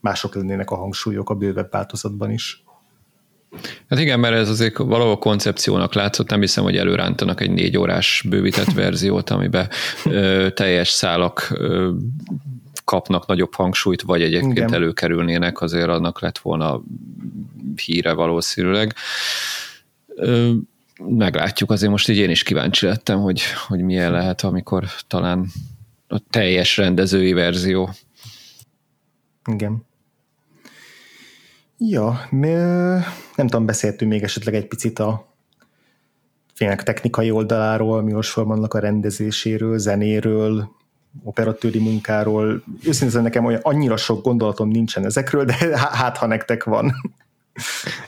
[0.00, 2.64] mások lennének a hangsúlyok a bővebb változatban is.
[3.88, 8.24] Hát igen, mert ez azért valahol koncepciónak látszott, nem hiszem, hogy előrántanak egy négy órás
[8.28, 9.68] bővített verziót, amiben
[10.04, 11.90] ö, teljes szálak ö,
[12.84, 14.74] kapnak nagyobb hangsúlyt, vagy egyébként igen.
[14.74, 16.82] előkerülnének, azért annak lett volna
[17.84, 18.94] híre valószínűleg.
[20.06, 20.50] Ö,
[21.08, 25.46] meglátjuk, azért most így én is kíváncsi lettem, hogy, hogy milyen lehet, amikor talán
[26.08, 27.90] a teljes rendezői verzió.
[29.52, 29.84] Igen.
[31.78, 35.32] Ja, nem tudom, beszéltünk még esetleg egy picit a
[36.54, 40.70] filmek technikai oldaláról, Milos Formannak a rendezéséről, zenéről,
[41.22, 42.62] operatőri munkáról.
[42.82, 46.94] Őszintén nekem olyan annyira sok gondolatom nincsen ezekről, de hát ha nektek van.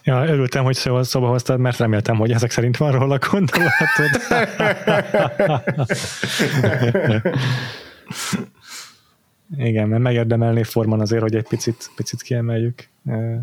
[0.02, 4.10] Ja, örültem, hogy szóval szóba hoztad, mert reméltem, hogy ezek szerint van róla gondolatod.
[9.56, 12.88] Igen, mert megérdemelné Forman azért, hogy egy picit, picit kiemeljük.
[13.04, 13.36] Uh,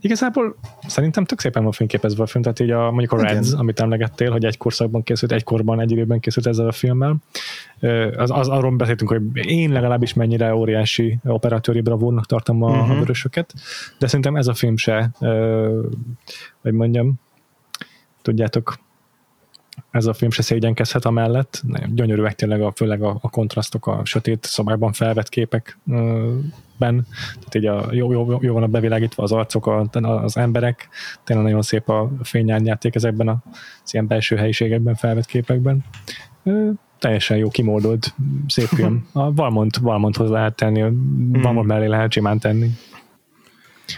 [0.00, 0.56] igazából
[0.86, 3.58] szerintem tök szépen van fényképezve a film, tehát így a, mondjuk a Reds, Igen.
[3.58, 7.16] amit emlegettél, hogy egy korszakban készült, egy korban, egy időben készült ezzel a filmmel.
[7.80, 12.82] Uh, az, az, arról beszéltünk, hogy én legalábbis mennyire óriási operatőri bravúrnak tartom a, uh-huh.
[12.82, 12.98] a mhm.
[12.98, 13.54] vörösöket,
[13.98, 15.84] de szerintem ez a film se, uh,
[16.60, 17.14] hogy mondjam,
[18.22, 18.78] tudjátok,
[19.90, 21.62] ez a film se szégyenkezhet amellett.
[21.94, 27.06] Gyönyörűek tényleg a, főleg a, a kontrasztok a sötét szobákban felvett képekben.
[27.38, 30.88] Tehát így a, jó, jó, jó van a bevilágítva az arcok, a, az emberek.
[31.24, 33.42] Tényleg nagyon szép a fényárnyáték ezekben a,
[33.84, 35.84] az ilyen belső helyiségekben felvett képekben.
[36.98, 38.14] Teljesen jó, kimódolt,
[38.46, 39.08] szép film.
[39.12, 41.40] A Valmont, Valmonthoz lehet tenni, hmm.
[41.42, 42.70] Valmont mellé lehet simán tenni.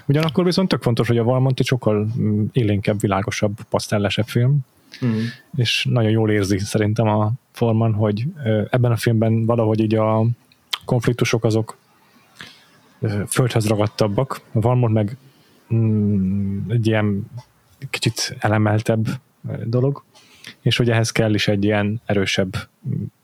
[0.06, 4.58] Ugyanakkor viszont tök fontos, hogy a Valmont egy sokkal mm, élénkebb, világosabb, pasztellesebb film,
[5.04, 5.20] Mm.
[5.56, 8.26] És nagyon jól érzi szerintem a Forman, hogy
[8.70, 10.26] ebben a filmben valahogy így a
[10.84, 11.76] konfliktusok azok
[13.28, 14.40] földhez ragadtabbak.
[14.52, 15.16] Van meg
[15.74, 17.30] mm, egy ilyen
[17.90, 19.06] kicsit elemeltebb
[19.64, 20.04] dolog,
[20.60, 22.56] és hogy ehhez kell is egy ilyen erősebb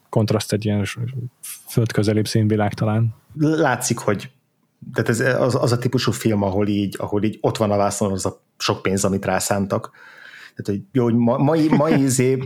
[0.08, 0.84] kontraszt egy ilyen
[1.66, 3.14] földközelibb színvilág talán.
[3.38, 4.30] Látszik, hogy
[4.94, 8.12] tehát ez az, az a típusú film, ahol így, ahol így ott van a vászon
[8.12, 9.90] az a sok pénz, amit rászántak.
[10.58, 12.38] Tehát, hogy jó, hogy ma, mai, mai izé,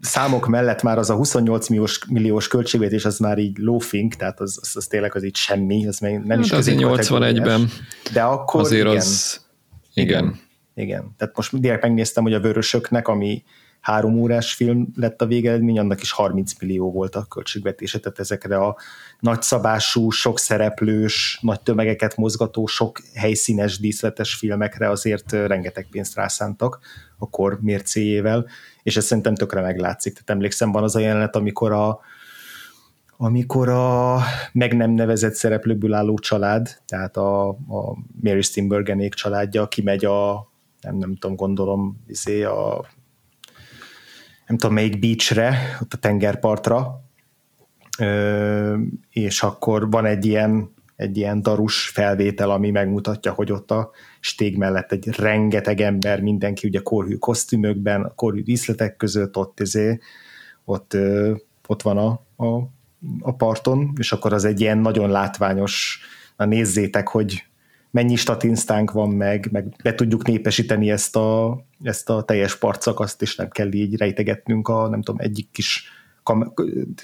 [0.00, 4.58] számok mellett már az a 28 milliós, milliós költségvetés az már így lófink, tehát az,
[4.60, 7.68] az, az tényleg az így semmi, az még nem is hát azért 81-ben.
[8.12, 9.40] De akkor azért igen, az,
[9.94, 10.24] igen.
[10.24, 10.44] igen.
[10.74, 11.14] Igen.
[11.16, 13.42] Tehát most direkt megnéztem, hogy a Vörösöknek, ami
[13.86, 18.56] három órás film lett a végeredmény, annak is 30 millió volt a költségvetése, tehát ezekre
[18.56, 18.76] a
[19.20, 26.78] nagyszabású, sok szereplős, nagy tömegeket mozgató, sok helyszínes, díszletes filmekre azért rengeteg pénzt rászántak
[27.18, 28.46] a kor mércéjével,
[28.82, 30.12] és ez szerintem tökre meglátszik.
[30.12, 32.00] Tehát emlékszem, van az a jelenet, amikor a,
[33.16, 34.20] amikor a
[34.52, 40.50] meg nem nevezett szereplőből álló család, tehát a, a Mary Steenburgenék családja kimegy a,
[40.80, 42.86] nem, nem tudom, gondolom, izé a
[44.46, 47.04] nem tudom melyik beachre, ott a tengerpartra,
[49.10, 53.90] és akkor van egy ilyen, egy ilyen darus felvétel, ami megmutatja, hogy ott a
[54.20, 59.98] stég mellett egy rengeteg ember, mindenki ugye korhű kosztümökben, korhű díszletek között, ott, izé,
[60.64, 60.96] ott,
[61.66, 62.08] ott van a,
[62.44, 62.70] a,
[63.20, 66.00] a parton, és akkor az egy ilyen nagyon látványos,
[66.36, 67.44] na nézzétek, hogy
[67.90, 73.36] mennyi statinsztánk van meg, meg be tudjuk népesíteni ezt a, ezt a teljes partszakaszt, és
[73.36, 75.90] nem kell így rejtegetnünk a, nem tudom, egyik kis
[76.22, 76.60] kam-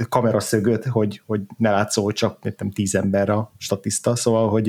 [0.09, 4.67] kameraszögöt, hogy, hogy ne látszol, csak nem tíz ember a statiszta, szóval, hogy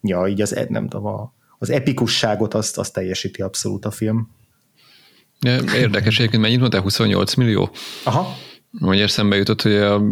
[0.00, 4.30] ja, így az, nem tudom, a, az epikusságot azt, azt teljesíti abszolút a film.
[5.74, 6.80] Érdekes egyébként, mennyit mondtál?
[6.80, 7.70] 28 millió?
[8.04, 8.36] Aha.
[8.80, 10.02] Hogy eszembe jutott, hogy a,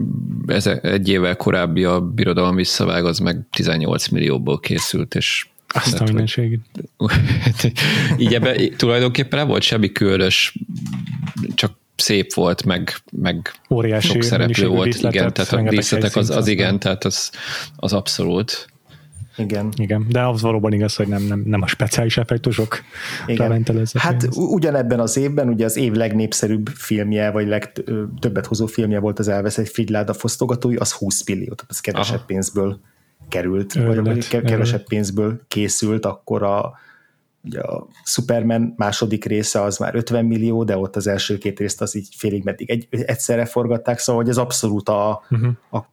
[0.46, 6.04] ez egy évvel korábbi a birodalom visszavág, az meg 18 millióból készült, és azt a
[6.04, 6.60] mindenségét.
[8.18, 10.58] Így ebben tulajdonképpen nem volt semmi különös,
[11.54, 16.48] csak szép volt, meg, meg Óriási sok szereplő volt, igen, tehát a díszletek az, az
[16.48, 17.30] igen, tehát az,
[17.76, 18.71] az abszolút.
[19.36, 19.68] Igen.
[19.76, 22.80] Igen, de az valóban igaz, hogy nem, nem, nem a speciális effektusok
[23.98, 29.28] Hát ugyanebben az évben ugye az év legnépszerűbb filmje, vagy legtöbbet hozó filmje volt az
[29.28, 32.24] Elveszett Frigyláda fosztogatói, az 20 millió, tehát az kevesebb Aha.
[32.26, 32.80] pénzből
[33.28, 34.86] került, Örület, vagy kevesebb örület.
[34.88, 36.78] pénzből készült, akkor a,
[37.44, 41.80] ugye a Superman második része az már 50 millió, de ott az első két részt
[41.80, 45.52] az így félig meddig egy, egyszerre forgatták, szóval hogy ez abszolút a, uh-huh.
[45.70, 45.90] a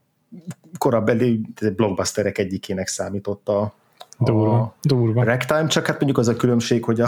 [0.78, 1.42] korabeli
[1.76, 3.74] blockbusterek egyikének számított a,
[4.22, 5.24] Durva, durva.
[5.24, 7.08] Ragtime, csak hát mondjuk az a különbség, hogy a,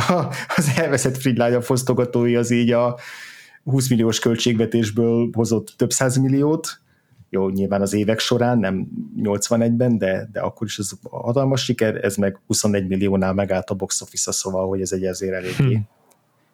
[0.56, 2.98] az elveszett Fridlája fosztogatói az így a
[3.64, 6.82] 20 milliós költségvetésből hozott több százmilliót,
[7.30, 8.88] jó, nyilván az évek során, nem
[9.18, 14.02] 81-ben, de, de akkor is ez hatalmas siker, ez meg 21 milliónál megállt a box
[14.02, 15.74] office szóval, hogy ez egy ezért eléggé,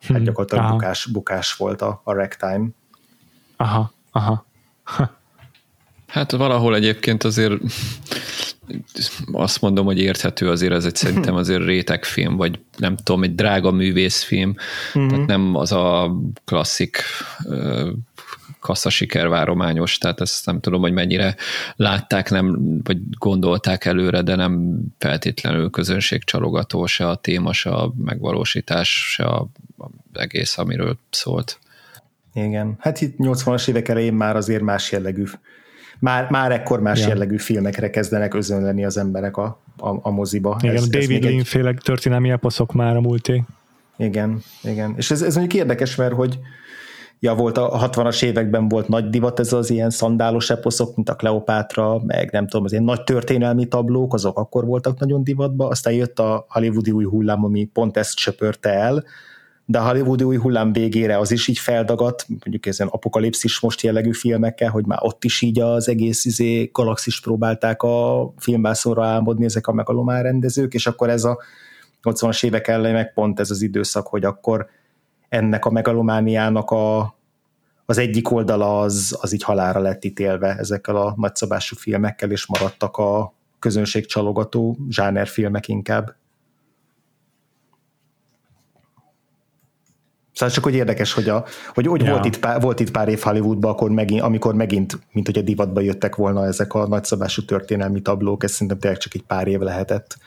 [0.08, 0.14] hm.
[0.14, 2.68] hát gyakorlatilag bukás, bukás volt a, a ragtime.
[3.58, 4.46] Aha, aha.
[6.08, 7.54] Hát valahol egyébként azért
[9.32, 13.72] azt mondom, hogy érthető azért ez egy szerintem azért rétegfilm, vagy nem tudom, egy drága
[13.72, 14.56] művészfilm,
[14.98, 15.08] mm-hmm.
[15.08, 16.16] tehát nem az a
[16.46, 17.04] klasszik
[18.60, 21.36] kassza sikervárományos, tehát ezt nem tudom, hogy mennyire
[21.76, 29.12] látták, nem, vagy gondolták előre, de nem feltétlenül közönségcsalogató, se a téma, se a megvalósítás,
[29.12, 29.48] se a,
[29.78, 31.60] a egész, amiről szólt.
[32.34, 35.24] Igen, hát itt 80-as évek elején már azért más jellegű
[36.00, 37.08] már, már ekkor más ja.
[37.08, 40.58] jellegű filmekre kezdenek özönleni az emberek a, a, a moziba.
[40.62, 41.48] Igen, ez, David Lean egy...
[41.48, 43.44] féle történelmi eposzok már a múlté.
[43.98, 44.94] Igen, igen.
[44.98, 46.40] És ez, ez mondjuk érdekes, mert hogy
[47.20, 51.16] ja, volt a 60-as években volt nagy divat ez az ilyen szandálos eposzok, mint a
[51.16, 55.94] Kleopátra, meg nem tudom, az ilyen nagy történelmi tablók, azok akkor voltak nagyon divatba, aztán
[55.94, 59.04] jött a hollywoodi új hullám, ami pont ezt söpörte el,
[59.70, 64.12] de a hollywoodi új hullám végére az is így feldagadt, mondjuk ezen apokalipszis most jellegű
[64.12, 69.68] filmekkel, hogy már ott is így az egész izé, galaxis próbálták a filmbászóra álmodni ezek
[69.68, 71.40] a megalomán rendezők, és akkor ez a
[72.04, 74.68] 80-as évek ellen meg pont ez az időszak, hogy akkor
[75.30, 77.16] ennek a megalomániának a,
[77.86, 82.98] az egyik oldala az, az így halára lett ítélve ezekkel a nagyszabású filmekkel, és maradtak
[82.98, 86.16] a közönségcsalogató zsánerfilmek inkább.
[90.38, 92.12] Szóval csak hogy érdekes, hogy, a, hogy, hogy ja.
[92.12, 95.42] volt, itt pár, volt itt pár év Hollywoodban, akkor megint, amikor megint, mint hogy a
[95.42, 99.60] divatba jöttek volna ezek a nagyszabású történelmi tablók, ez szerintem tényleg csak egy pár év
[99.60, 100.18] lehetett.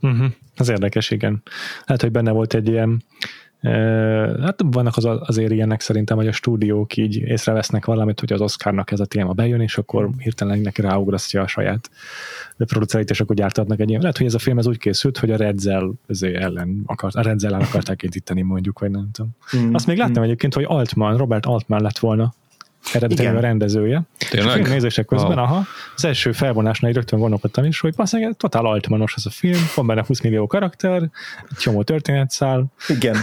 [0.00, 0.26] Uh-huh.
[0.54, 1.42] Ez érdekes, igen.
[1.86, 3.02] Hát, hogy benne volt egy ilyen
[4.42, 8.90] Hát vannak az, azért ilyenek szerintem, hogy a stúdiók így észrevesznek valamit, hogy az Oscarnak
[8.90, 11.90] ez a téma bejön, és akkor hirtelen neki ráugrasztja a saját
[12.56, 14.00] producereit, és akkor gyártatnak egy ilyen.
[14.00, 17.54] Lehet, hogy ez a film ez úgy készült, hogy a Redzel ellen akart, a Redzel
[17.54, 19.30] ellen akarták indítani mondjuk, vagy nem tudom.
[19.56, 19.74] Mm.
[19.74, 20.24] Azt még láttam mm.
[20.24, 22.34] egyébként, hogy Altman, Robert Altman lett volna
[22.92, 24.02] eredetileg a rendezője.
[24.30, 24.60] Tényleg?
[24.60, 25.44] És a nézések közben, wow.
[25.44, 25.62] aha,
[25.96, 29.86] az első felvonásnál így rögtön gondolkodtam is, hogy basszeg, totál altmanos ez a film, van
[29.86, 31.02] benne 20 millió karakter,
[31.50, 32.66] egy csomó történetszál.
[32.96, 33.16] Igen.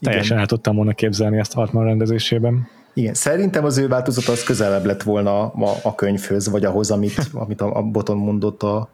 [0.00, 2.68] Teljesen el tudtam volna képzelni ezt Altman rendezésében.
[2.94, 7.30] Igen, szerintem az ő változat az közelebb lett volna a, a könyvhöz, vagy ahhoz, amit,
[7.32, 8.90] amit a, a Boton mondott a,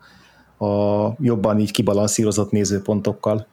[0.64, 3.46] a jobban így kibalanszírozott nézőpontokkal.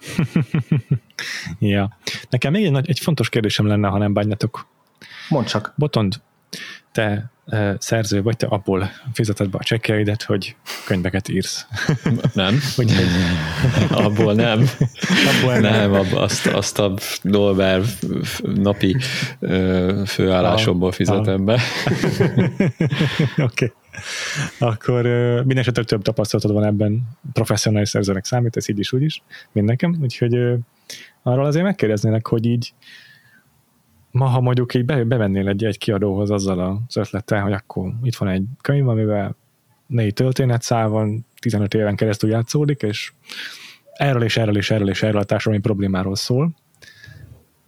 [1.58, 1.96] ja.
[2.30, 4.66] Nekem még egy, nagy, egy fontos kérdésem lenne, ha nem bánjatok.
[5.28, 5.72] Mondd csak.
[5.76, 6.14] Botond,
[6.92, 11.66] te e, szerző vagy, te abból fizeted be a csekkeidet, hogy könyveket írsz.
[12.34, 12.58] Nem.
[12.76, 12.92] Hogy,
[13.90, 14.64] abból nem.
[15.24, 15.72] abból nem.
[15.72, 17.82] nem ab, azt, azt a dolbár
[18.40, 18.96] napi
[20.06, 21.60] főállásomból fizetem be.
[23.36, 23.36] Oké.
[23.36, 23.72] Okay.
[24.58, 25.02] Akkor
[25.44, 29.22] minden esetre több tapasztalatod van ebben professzionális szerzőnek számít, ez így is úgy is,
[29.52, 30.34] mint nekem, úgyhogy
[31.22, 32.72] arról azért megkérdeznének, hogy így
[34.12, 38.16] ma, ha mondjuk így be, bevennél egy, egy kiadóhoz azzal az ötlettel, hogy akkor itt
[38.16, 39.36] van egy könyv, amivel
[39.86, 43.12] négy történetszál van, 15 éven keresztül játszódik, és
[43.92, 46.54] erről és erről és erről és erről a társadalmi problémáról szól.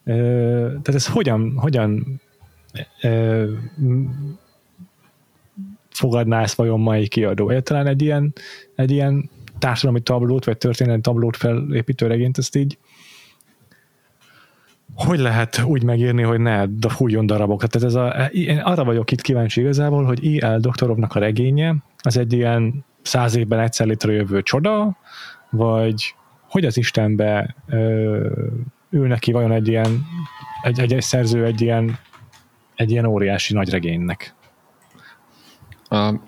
[0.04, 2.20] Tehát ez hogyan, hogyan
[5.90, 7.48] fogadná ezt vajon mai kiadó?
[7.48, 8.32] Egyáltalán egy ilyen,
[8.74, 12.78] egy ilyen társadalmi tablót, vagy történelmi tablót felépítő regényt, ezt így
[14.94, 16.64] hogy lehet úgy megírni, hogy ne
[16.96, 17.64] hújjon darabok?
[17.64, 20.58] Tehát ez a, én arra vagyok itt kíváncsi igazából, hogy I.L.
[20.58, 24.96] doktorovnak a regénye, az egy ilyen száz évben egyszer létrejövő csoda,
[25.50, 26.14] vagy
[26.48, 28.28] hogy az Istenbe ö,
[28.90, 30.06] ül neki vajon egy ilyen,
[30.62, 31.98] egy, egy, egy szerző egy ilyen,
[32.74, 34.34] egy ilyen óriási nagy regénynek?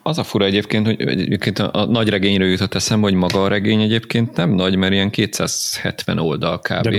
[0.02, 3.48] Az a fura egyébként, hogy egyébként a, a nagy regényről jutott eszembe, hogy maga a
[3.48, 6.96] regény egyébként nem nagy, mert ilyen 270 oldal kb.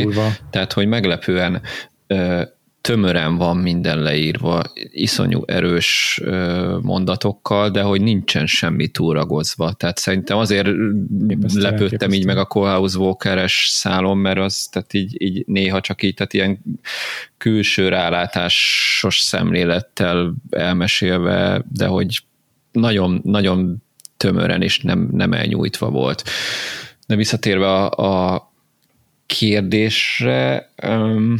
[0.50, 1.62] Tehát, hogy meglepően
[2.08, 2.42] ö,
[2.82, 9.74] tömören van minden leírva, iszonyú erős ö, mondatokkal, de hogy nincsen semmi túragozva.
[9.74, 10.68] Tehát szerintem azért
[11.28, 12.16] képesztő, lepődtem képesztő.
[12.16, 16.34] így meg a Kohlhaus Walker-es szálon, mert az tehát így, így néha csak így, tehát
[16.34, 16.60] ilyen
[17.38, 22.22] külső rálátásos szemlélettel elmesélve, de hogy
[22.80, 23.84] nagyon, nagyon
[24.18, 26.24] tömören és nem, nem elnyújtva volt.
[27.08, 28.52] De visszatérve a, a
[29.26, 31.36] kérdésre, um,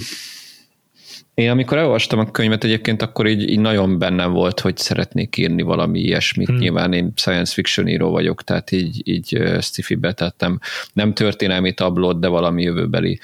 [1.34, 5.62] én amikor elolvastam a könyvet egyébként, akkor így, így nagyon bennem volt, hogy szeretnék írni
[5.62, 6.48] valami ilyesmit.
[6.48, 6.58] Hmm.
[6.58, 10.60] Nyilván én science fiction író vagyok, tehát így, így uh, sci-fi tettem
[10.94, 13.20] nem történelmi tablót, de valami jövőbeli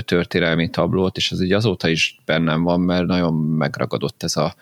[0.00, 4.54] történelmi tablót, és az így azóta is bennem van, mert nagyon megragadott ez a,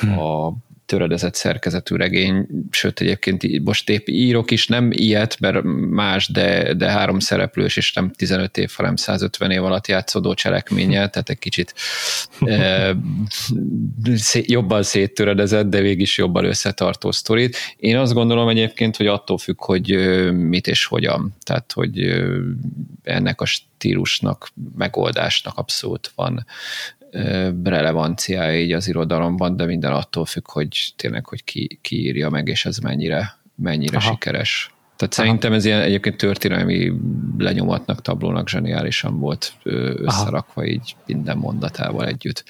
[0.00, 0.18] hmm.
[0.18, 0.54] a
[0.86, 6.90] töredezett szerkezetű regény, sőt egyébként most épp írok is, nem ilyet, mert más, de, de
[6.90, 11.74] három szereplős, és nem 15 év, hanem 150 év alatt játszódó cselekménye, tehát egy kicsit
[12.40, 12.96] e,
[14.14, 17.56] szé, jobban széttöredezett, de végig is jobban összetartó sztorit.
[17.76, 19.90] Én azt gondolom egyébként, hogy attól függ, hogy
[20.32, 22.22] mit és hogyan, tehát hogy
[23.02, 26.46] ennek a stílusnak, megoldásnak abszolút van
[27.64, 32.48] relevanciája így az irodalomban, de minden attól függ, hogy tényleg, hogy ki, ki írja meg,
[32.48, 34.10] és ez mennyire, mennyire Aha.
[34.10, 34.74] sikeres.
[34.96, 35.22] Tehát Aha.
[35.22, 36.92] szerintem ez ilyen egyébként történelmi
[37.38, 40.66] lenyomatnak, tablónak zseniálisan volt összerakva Aha.
[40.66, 42.44] így minden mondatával együtt.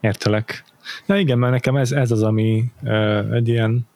[0.00, 0.64] Értelek.
[1.06, 3.86] Ja igen, mert nekem ez, ez az, ami uh, egy ilyen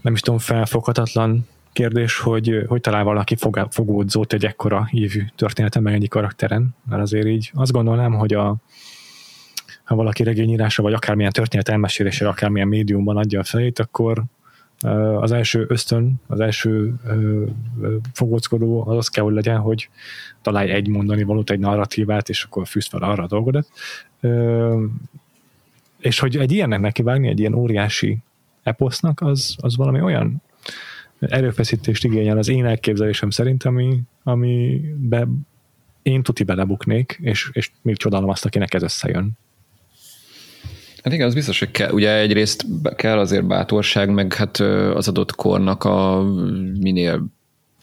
[0.00, 3.36] nem is tudom, felfoghatatlan kérdés, hogy hogy talál valaki
[3.70, 8.56] fogódzót egy ekkora hívű történeten meg egy karakteren, mert azért így azt gondolnám, hogy a,
[9.84, 14.24] ha valaki regényírása, vagy akármilyen történet elmesélésére, akármilyen médiumban adja a fejét, akkor
[15.20, 16.94] az első ösztön, az első
[18.12, 19.88] fogóckodó az az kell, hogy legyen, hogy
[20.42, 23.70] találj egy mondani valót, egy narratívát, és akkor fűz fel arra a dolgodat.
[25.98, 28.18] És hogy egy ilyennek nekivágni, egy ilyen óriási
[28.62, 30.42] eposznak, az, az valami olyan
[31.20, 35.28] erőfeszítést igényel az én elképzelésem szerint, ami, ami be,
[36.02, 39.38] én tuti belebuknék, és, és még csodálom azt, akinek ez összejön.
[41.02, 41.92] Hát igen, az biztos, hogy kell.
[41.92, 42.66] Ugye egyrészt
[42.96, 44.56] kell azért bátorság, meg hát
[44.94, 46.22] az adott kornak a
[46.80, 47.26] minél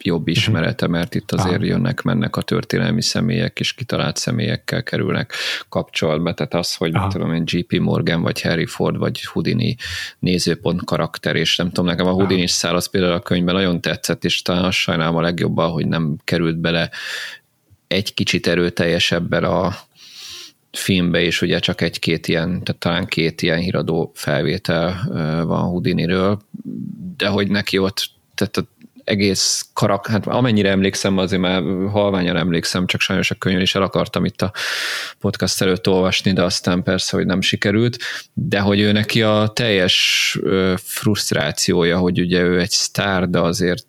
[0.01, 0.29] jobb mhm.
[0.29, 5.33] ismerete, mert itt azért jönnek, mennek a történelmi személyek, és kitalált személyekkel kerülnek
[5.69, 6.33] kapcsolatba.
[6.33, 7.07] Tehát az, hogy Aha.
[7.07, 9.75] tudom én, JP Morgan, vagy Harry Ford, vagy Houdini
[10.19, 14.25] nézőpont karakter, és nem tudom, nekem a Houdini szál az például a könyvben nagyon tetszett,
[14.25, 16.89] és talán azt sajnálom a legjobban, hogy nem került bele
[17.87, 19.75] egy kicsit erőteljesebben a
[20.71, 25.07] filmbe, és ugye csak egy-két ilyen, tehát talán két ilyen híradó felvétel
[25.45, 26.39] van Houdiniről,
[27.17, 28.67] de hogy neki ott tehát
[29.07, 33.81] egész karak, hát amennyire emlékszem, azért már halványan emlékszem, csak sajnos a könyvön is el
[33.81, 34.51] akartam itt a
[35.19, 37.97] podcast előtt olvasni, de aztán persze, hogy nem sikerült,
[38.33, 40.39] de hogy ő neki a teljes
[40.75, 43.85] frusztrációja, hogy ugye ő egy sztár, de azért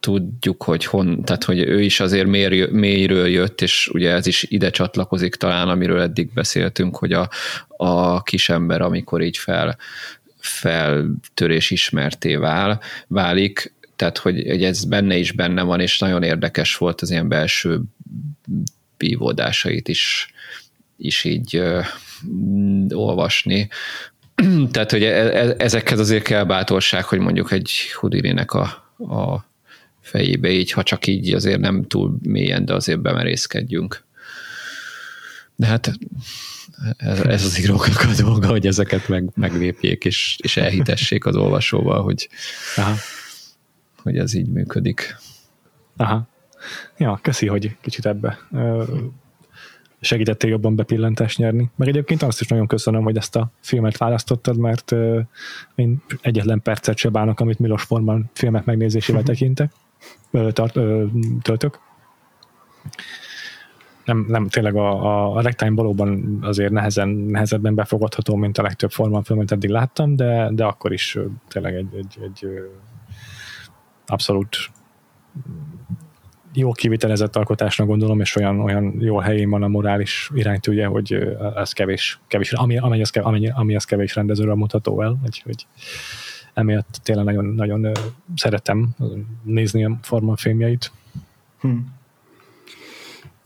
[0.00, 4.42] tudjuk, hogy hon, tehát hogy ő is azért mély, mélyről jött, és ugye ez is
[4.42, 7.28] ide csatlakozik talán, amiről eddig beszéltünk, hogy a,
[7.68, 9.76] a kisember, amikor így fel,
[10.44, 16.76] feltörés ismerté vál, válik, tehát hogy, hogy ez benne is benne van, és nagyon érdekes
[16.76, 17.80] volt az ilyen belső
[18.96, 20.32] bívódásait is,
[20.96, 21.80] is így ö,
[22.88, 23.68] olvasni.
[24.72, 28.62] tehát, hogy e, e, ezekhez azért kell bátorság, hogy mondjuk egy Hudirinek a,
[28.98, 29.44] a
[30.00, 34.04] fejébe így, ha csak így azért nem túl mélyen, de azért bemerészkedjünk.
[35.56, 35.92] De hát
[36.96, 42.02] ez, ez az íróknak a dolga, hogy ezeket meg, meglépjék, és, és elhitessék az olvasóval,
[42.02, 42.28] hogy,
[42.76, 42.94] Aha.
[44.02, 45.16] hogy ez így működik.
[45.96, 46.28] Aha.
[46.98, 48.38] Ja, köszi, hogy kicsit ebbe
[50.04, 51.70] segítettél jobban bepillantást nyerni.
[51.76, 54.94] Meg egyébként azt is nagyon köszönöm, hogy ezt a filmet választottad, mert
[55.74, 59.72] én egyetlen percet se bánok, amit Milos Forman filmek megnézésével tekintek
[60.52, 60.78] tart,
[61.42, 61.78] töltök.
[64.04, 68.90] Nem, nem tényleg a, a, a Rectime valóban azért nehezen, nehezebben befogadható, mint a legtöbb
[68.90, 71.18] filmet eddig láttam, de, de akkor is
[71.48, 72.48] tényleg egy, egy, egy
[74.06, 74.56] abszolút
[76.54, 81.72] jó kivitelezett alkotásnak gondolom, és olyan, olyan jó helyén van a morális iránytűje, hogy ez
[81.72, 85.66] kevés, kevés ami, ami, az, ami, ami az kevés rendezőről mutató el, hogy, hogy
[86.54, 87.92] emiatt tényleg nagyon, nagyon
[88.36, 88.94] szeretem
[89.42, 89.98] nézni a
[90.36, 90.92] filmjeit.
[91.60, 91.76] Hm.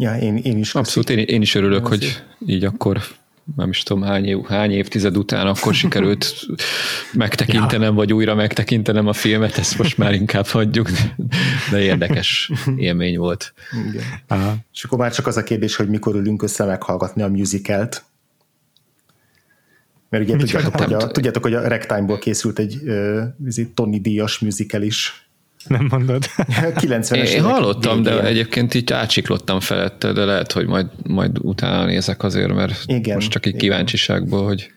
[0.01, 0.75] Ja, én, én is.
[0.75, 3.03] Abszolút, én, én is örülök, hogy így akkor
[3.57, 6.35] nem is tudom hány, év, hány évtized után akkor sikerült
[7.13, 7.93] megtekintenem, ja.
[7.93, 10.91] vagy újra megtekintenem a filmet, ezt most már inkább hagyjuk,
[11.71, 13.55] de érdekes élmény volt.
[13.89, 14.05] Igen.
[14.27, 14.57] Aha.
[14.73, 18.05] És akkor már csak az a kérdés, hogy mikor ülünk össze meghallgatni a musicalt.
[20.09, 23.23] Mert ugye tudjátok hogy, a, tudjátok, hogy a Rectime-ból készült egy uh,
[23.75, 25.28] Tony Díjas musical is.
[25.69, 26.25] Nem mondod?
[26.81, 28.21] 90-es Én hallottam, végén.
[28.21, 33.15] de egyébként így átsiklottam felette, de lehet, hogy majd, majd utána nézek azért, mert igen,
[33.15, 34.73] most csak egy kíváncsiságból, hogy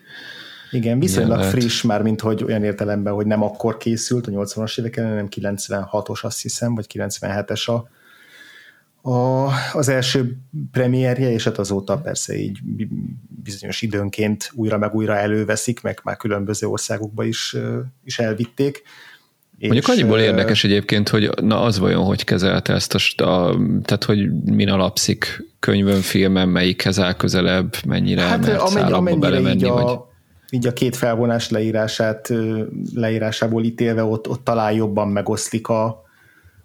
[0.70, 5.08] igen, viszonylag friss már, mint hogy olyan értelemben, hogy nem akkor készült a 80-as éveken,
[5.08, 7.88] hanem 96-os azt hiszem, vagy 97-es a,
[9.10, 10.36] a, az első
[10.70, 12.58] premierje, és hát azóta persze így
[13.42, 17.56] bizonyos időnként újra meg újra előveszik, meg már különböző országokba is,
[18.04, 18.82] is elvitték.
[19.68, 24.42] Mondjuk annyiból érdekes egyébként, hogy na az vajon hogy kezelte ezt a, a tehát hogy
[24.44, 29.72] min alapszik könyvön, filmen, melyikhez áll közelebb, mennyire hát, mert amennyi, amennyire belemenni, így a,
[29.72, 29.98] vagy...
[30.50, 32.32] így a két felvonás leírását,
[32.94, 35.84] leírásából ítélve ott, ott talán jobban megoszlik a,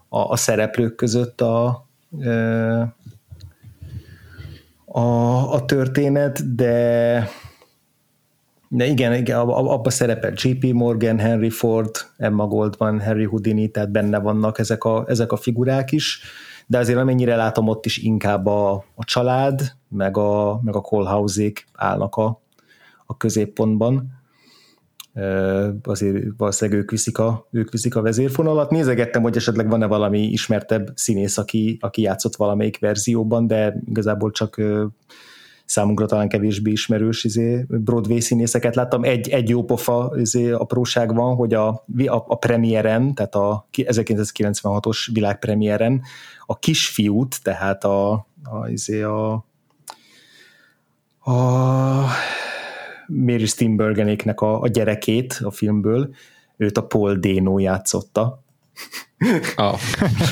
[0.09, 1.87] a, a szereplők között a,
[4.85, 7.29] a, a történet, de
[8.69, 14.19] de igen, igen abban szerepel JP Morgan, Henry Ford, Emma Goldman, Harry Houdini, tehát benne
[14.19, 16.21] vannak ezek a, ezek a figurák is,
[16.67, 21.67] de azért amennyire látom, ott is inkább a, a család, meg a, meg a Colhouse-ék
[21.73, 22.41] állnak a,
[23.05, 24.15] a középpontban.
[25.83, 28.71] Azért valószínűleg ők viszik, a, ők viszik a vezérfonalat.
[28.71, 34.61] Nézegettem, hogy esetleg van-e valami ismertebb színész, aki, aki játszott valamelyik verzióban, de igazából csak
[35.67, 39.03] számunkra talán kevésbé ismerős izé, Broadway színészeket láttam.
[39.03, 41.67] Egy, egy jó pofa izé, apróság van, hogy a,
[42.05, 46.01] a, a premiéren, tehát a 1996-os világpremiéren
[46.45, 48.11] a kisfiút, tehát a,
[48.43, 49.33] a, izé, a,
[51.19, 51.35] a
[53.07, 56.09] Mary Steenburgenéknek a, a gyerekét a filmből,
[56.57, 58.43] őt a Paul Dano játszotta,
[59.55, 59.79] oh.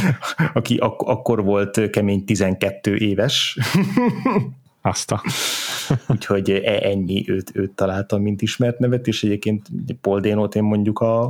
[0.53, 3.57] aki ak- akkor volt kemény 12 éves.
[4.85, 5.23] Azt a.
[6.13, 9.67] Úgyhogy e, ennyi őt, őt találtam, mint ismert nevet, és egyébként
[10.01, 11.23] Paul Dano-t én mondjuk a,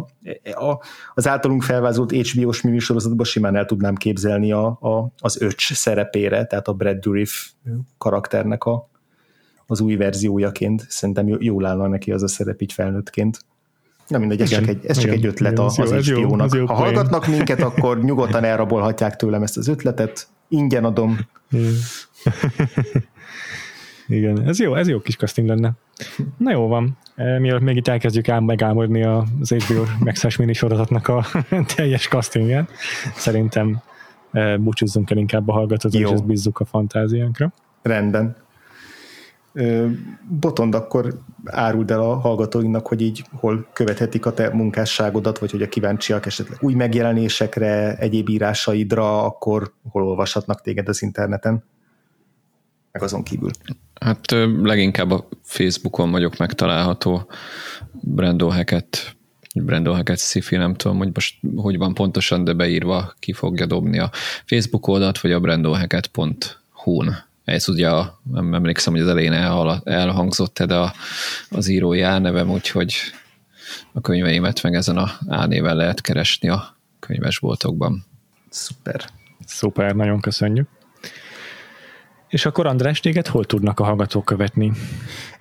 [0.44, 0.80] a,
[1.14, 6.68] az általunk felvázolt HBO-s minisorozatban simán el tudnám képzelni a, a, az öcs szerepére, tehát
[6.68, 7.52] a Brad Dourif
[7.98, 8.90] karakternek a,
[9.68, 10.86] az új verziójaként.
[10.90, 13.40] Szerintem jól állna neki az a szerep így felnőttként.
[14.08, 16.54] Na mindegy, ez, csak egy, ez csak egy ötlet igen, az, az HBO-nak.
[16.54, 20.28] Ha hallgatnak minket, akkor nyugodtan elrabolhatják tőlem ezt az ötletet.
[20.48, 21.20] Ingyen adom.
[24.08, 25.72] Igen, ez jó, ez jó kis casting lenne.
[26.38, 31.26] Na jó van, e, mielőtt még itt elkezdjük ám megálmodni az HBO Max-es minisorozatnak a
[31.76, 32.72] teljes castingját,
[33.16, 33.82] szerintem
[34.32, 37.54] e, búcsúzzunk el inkább a hallgatót, és ezt bízzuk a fantáziánkra.
[37.82, 38.36] Rendben.
[40.30, 41.14] Botond, akkor
[41.46, 46.26] áruld el a hallgatóinknak, hogy így hol követhetik a te munkásságodat, vagy hogy a kíváncsiak
[46.26, 51.64] esetleg új megjelenésekre, egyéb írásaidra, akkor hol olvashatnak téged az interneten?
[52.96, 53.50] Meg azon kívül.
[54.00, 54.32] Hát
[54.62, 57.32] leginkább a Facebookon vagyok megtalálható
[57.92, 59.16] Brando Hackett
[59.54, 64.00] Brando Hackett sci nem tudom, hogy most hogy van pontosan, de beírva ki fogja dobni
[64.00, 64.12] a
[64.46, 70.64] Facebook oldalt, vagy a brandohackett.hu-n ez ugye a, nem emlékszem, hogy az elején el, elhangzott
[70.64, 70.94] de a,
[71.50, 72.94] az írói álnevem, úgyhogy
[73.94, 78.06] a könyveimet meg ezen a álnéven lehet keresni a könyvesboltokban.
[78.50, 79.06] Szuper.
[79.46, 80.68] Szuper, nagyon köszönjük.
[82.28, 84.72] És akkor András, téged hol tudnak a hallgatók követni?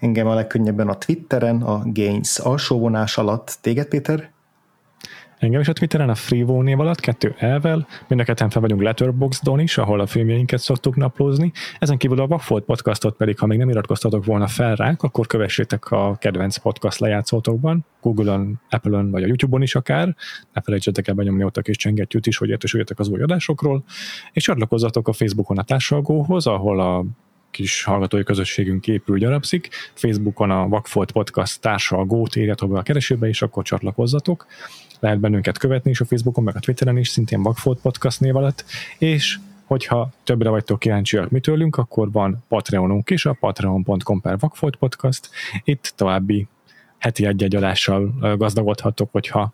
[0.01, 3.59] Engem a legkönnyebben a Twitteren, a Gains alsóvonás alatt.
[3.61, 4.34] Téged, Péter?
[5.45, 8.83] Engem is a Twitteren a Freevo név alatt, kettő elvel, mind a ketten fel vagyunk
[8.83, 11.53] Letterboxdon is, ahol a filmjeinket szoktuk naplózni.
[11.79, 15.91] Ezen kívül a Vagfolt podcastot pedig, ha még nem iratkoztatok volna fel ránk, akkor kövessétek
[15.91, 20.16] a kedvenc podcast lejátszótokban, Google-on, Apple-on vagy a YouTube-on is akár.
[20.53, 23.85] Ne felejtsetek el benyomni ott a kis csengettyűt is, hogy értesüljetek az új adásokról,
[24.33, 27.05] és csatlakozzatok a Facebookon a társalgóhoz, ahol a
[27.51, 29.69] kis hallgatói közösségünk épül, gyarapszik.
[29.95, 34.47] Facebookon a Vagfolt Podcast társalgót írjatok be a keresőbe, és akkor csatlakozzatok
[35.05, 38.64] lehet bennünket követni is a Facebookon, meg a Twitteren is, szintén Vagfolt Podcast név alatt,
[38.98, 44.76] és hogyha többre vagytok kíváncsiak mi tőlünk, akkor van Patreonunk is, a patreon.com per Vagfolt
[44.76, 45.31] Podcast.
[45.64, 46.47] Itt további
[46.98, 49.52] heti egy-egy adással gazdagodhatok, hogyha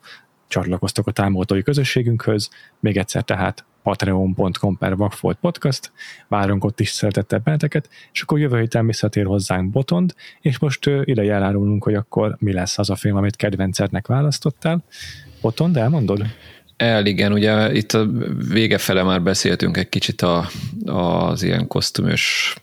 [0.48, 2.50] csatlakoztok a támogatói közösségünkhöz.
[2.80, 5.92] Még egyszer tehát patreon.com per Vagfolt Podcast.
[6.28, 11.32] Várunk ott is szeretettel benneteket, és akkor jövő héten visszatér hozzánk Botond, és most ide
[11.32, 14.84] elárulunk, hogy akkor mi lesz az a film, amit kedvencednek választottál.
[15.40, 16.26] Otthon, de elmondod?
[16.76, 18.06] El, igen, ugye itt a
[18.48, 20.48] vége fele már beszéltünk egy kicsit a,
[20.84, 22.54] az ilyen kosztümös,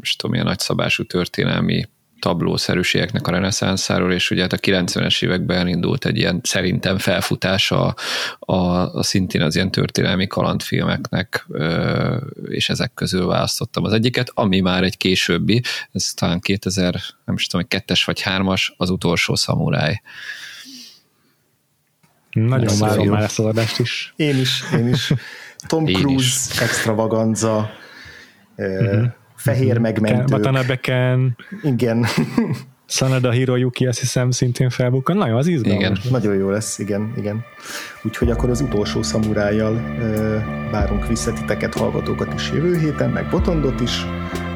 [0.00, 1.88] és tudom, ilyen nagyszabású történelmi
[2.22, 7.94] tablószerűségeknek a reneszánszáról, és ugye hát a 90-es években indult egy ilyen szerintem felfutása
[8.38, 8.54] a,
[8.98, 11.46] a szintén az ilyen történelmi kalandfilmeknek,
[12.48, 17.46] és ezek közül választottam az egyiket, ami már egy későbbi, ez talán 2000, nem is
[17.46, 20.00] tudom, kettes vagy hármas, az utolsó szamuráj.
[22.32, 24.12] Nagyon várom már ezt az adást is.
[24.16, 25.12] Én is, én is.
[25.66, 26.60] Tom én Cruise is.
[26.60, 27.70] extravaganza,
[28.56, 29.04] uh-huh.
[29.36, 29.82] fehér mhm.
[29.82, 30.36] megmentők.
[30.36, 31.36] Watanabe Ken.
[31.62, 32.06] Igen.
[32.86, 35.16] Sanada Hiroyuki, azt hiszem szintén felbukkan.
[35.16, 35.80] Nagyon az izgalmas.
[35.80, 35.98] Igen.
[36.10, 37.44] Nagyon jó lesz, igen, igen.
[38.02, 43.80] Úgyhogy akkor az utolsó szamurájjal uh, várunk vissza titeket, hallgatókat is jövő héten, meg Botondot
[43.80, 44.06] is.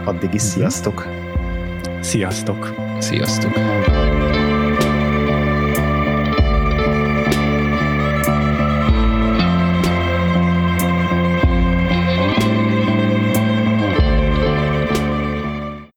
[0.04, 0.52] Addig is uh-huh.
[0.52, 1.06] sziasztok!
[2.00, 2.74] Sziasztok!
[2.98, 4.15] Sziasztok!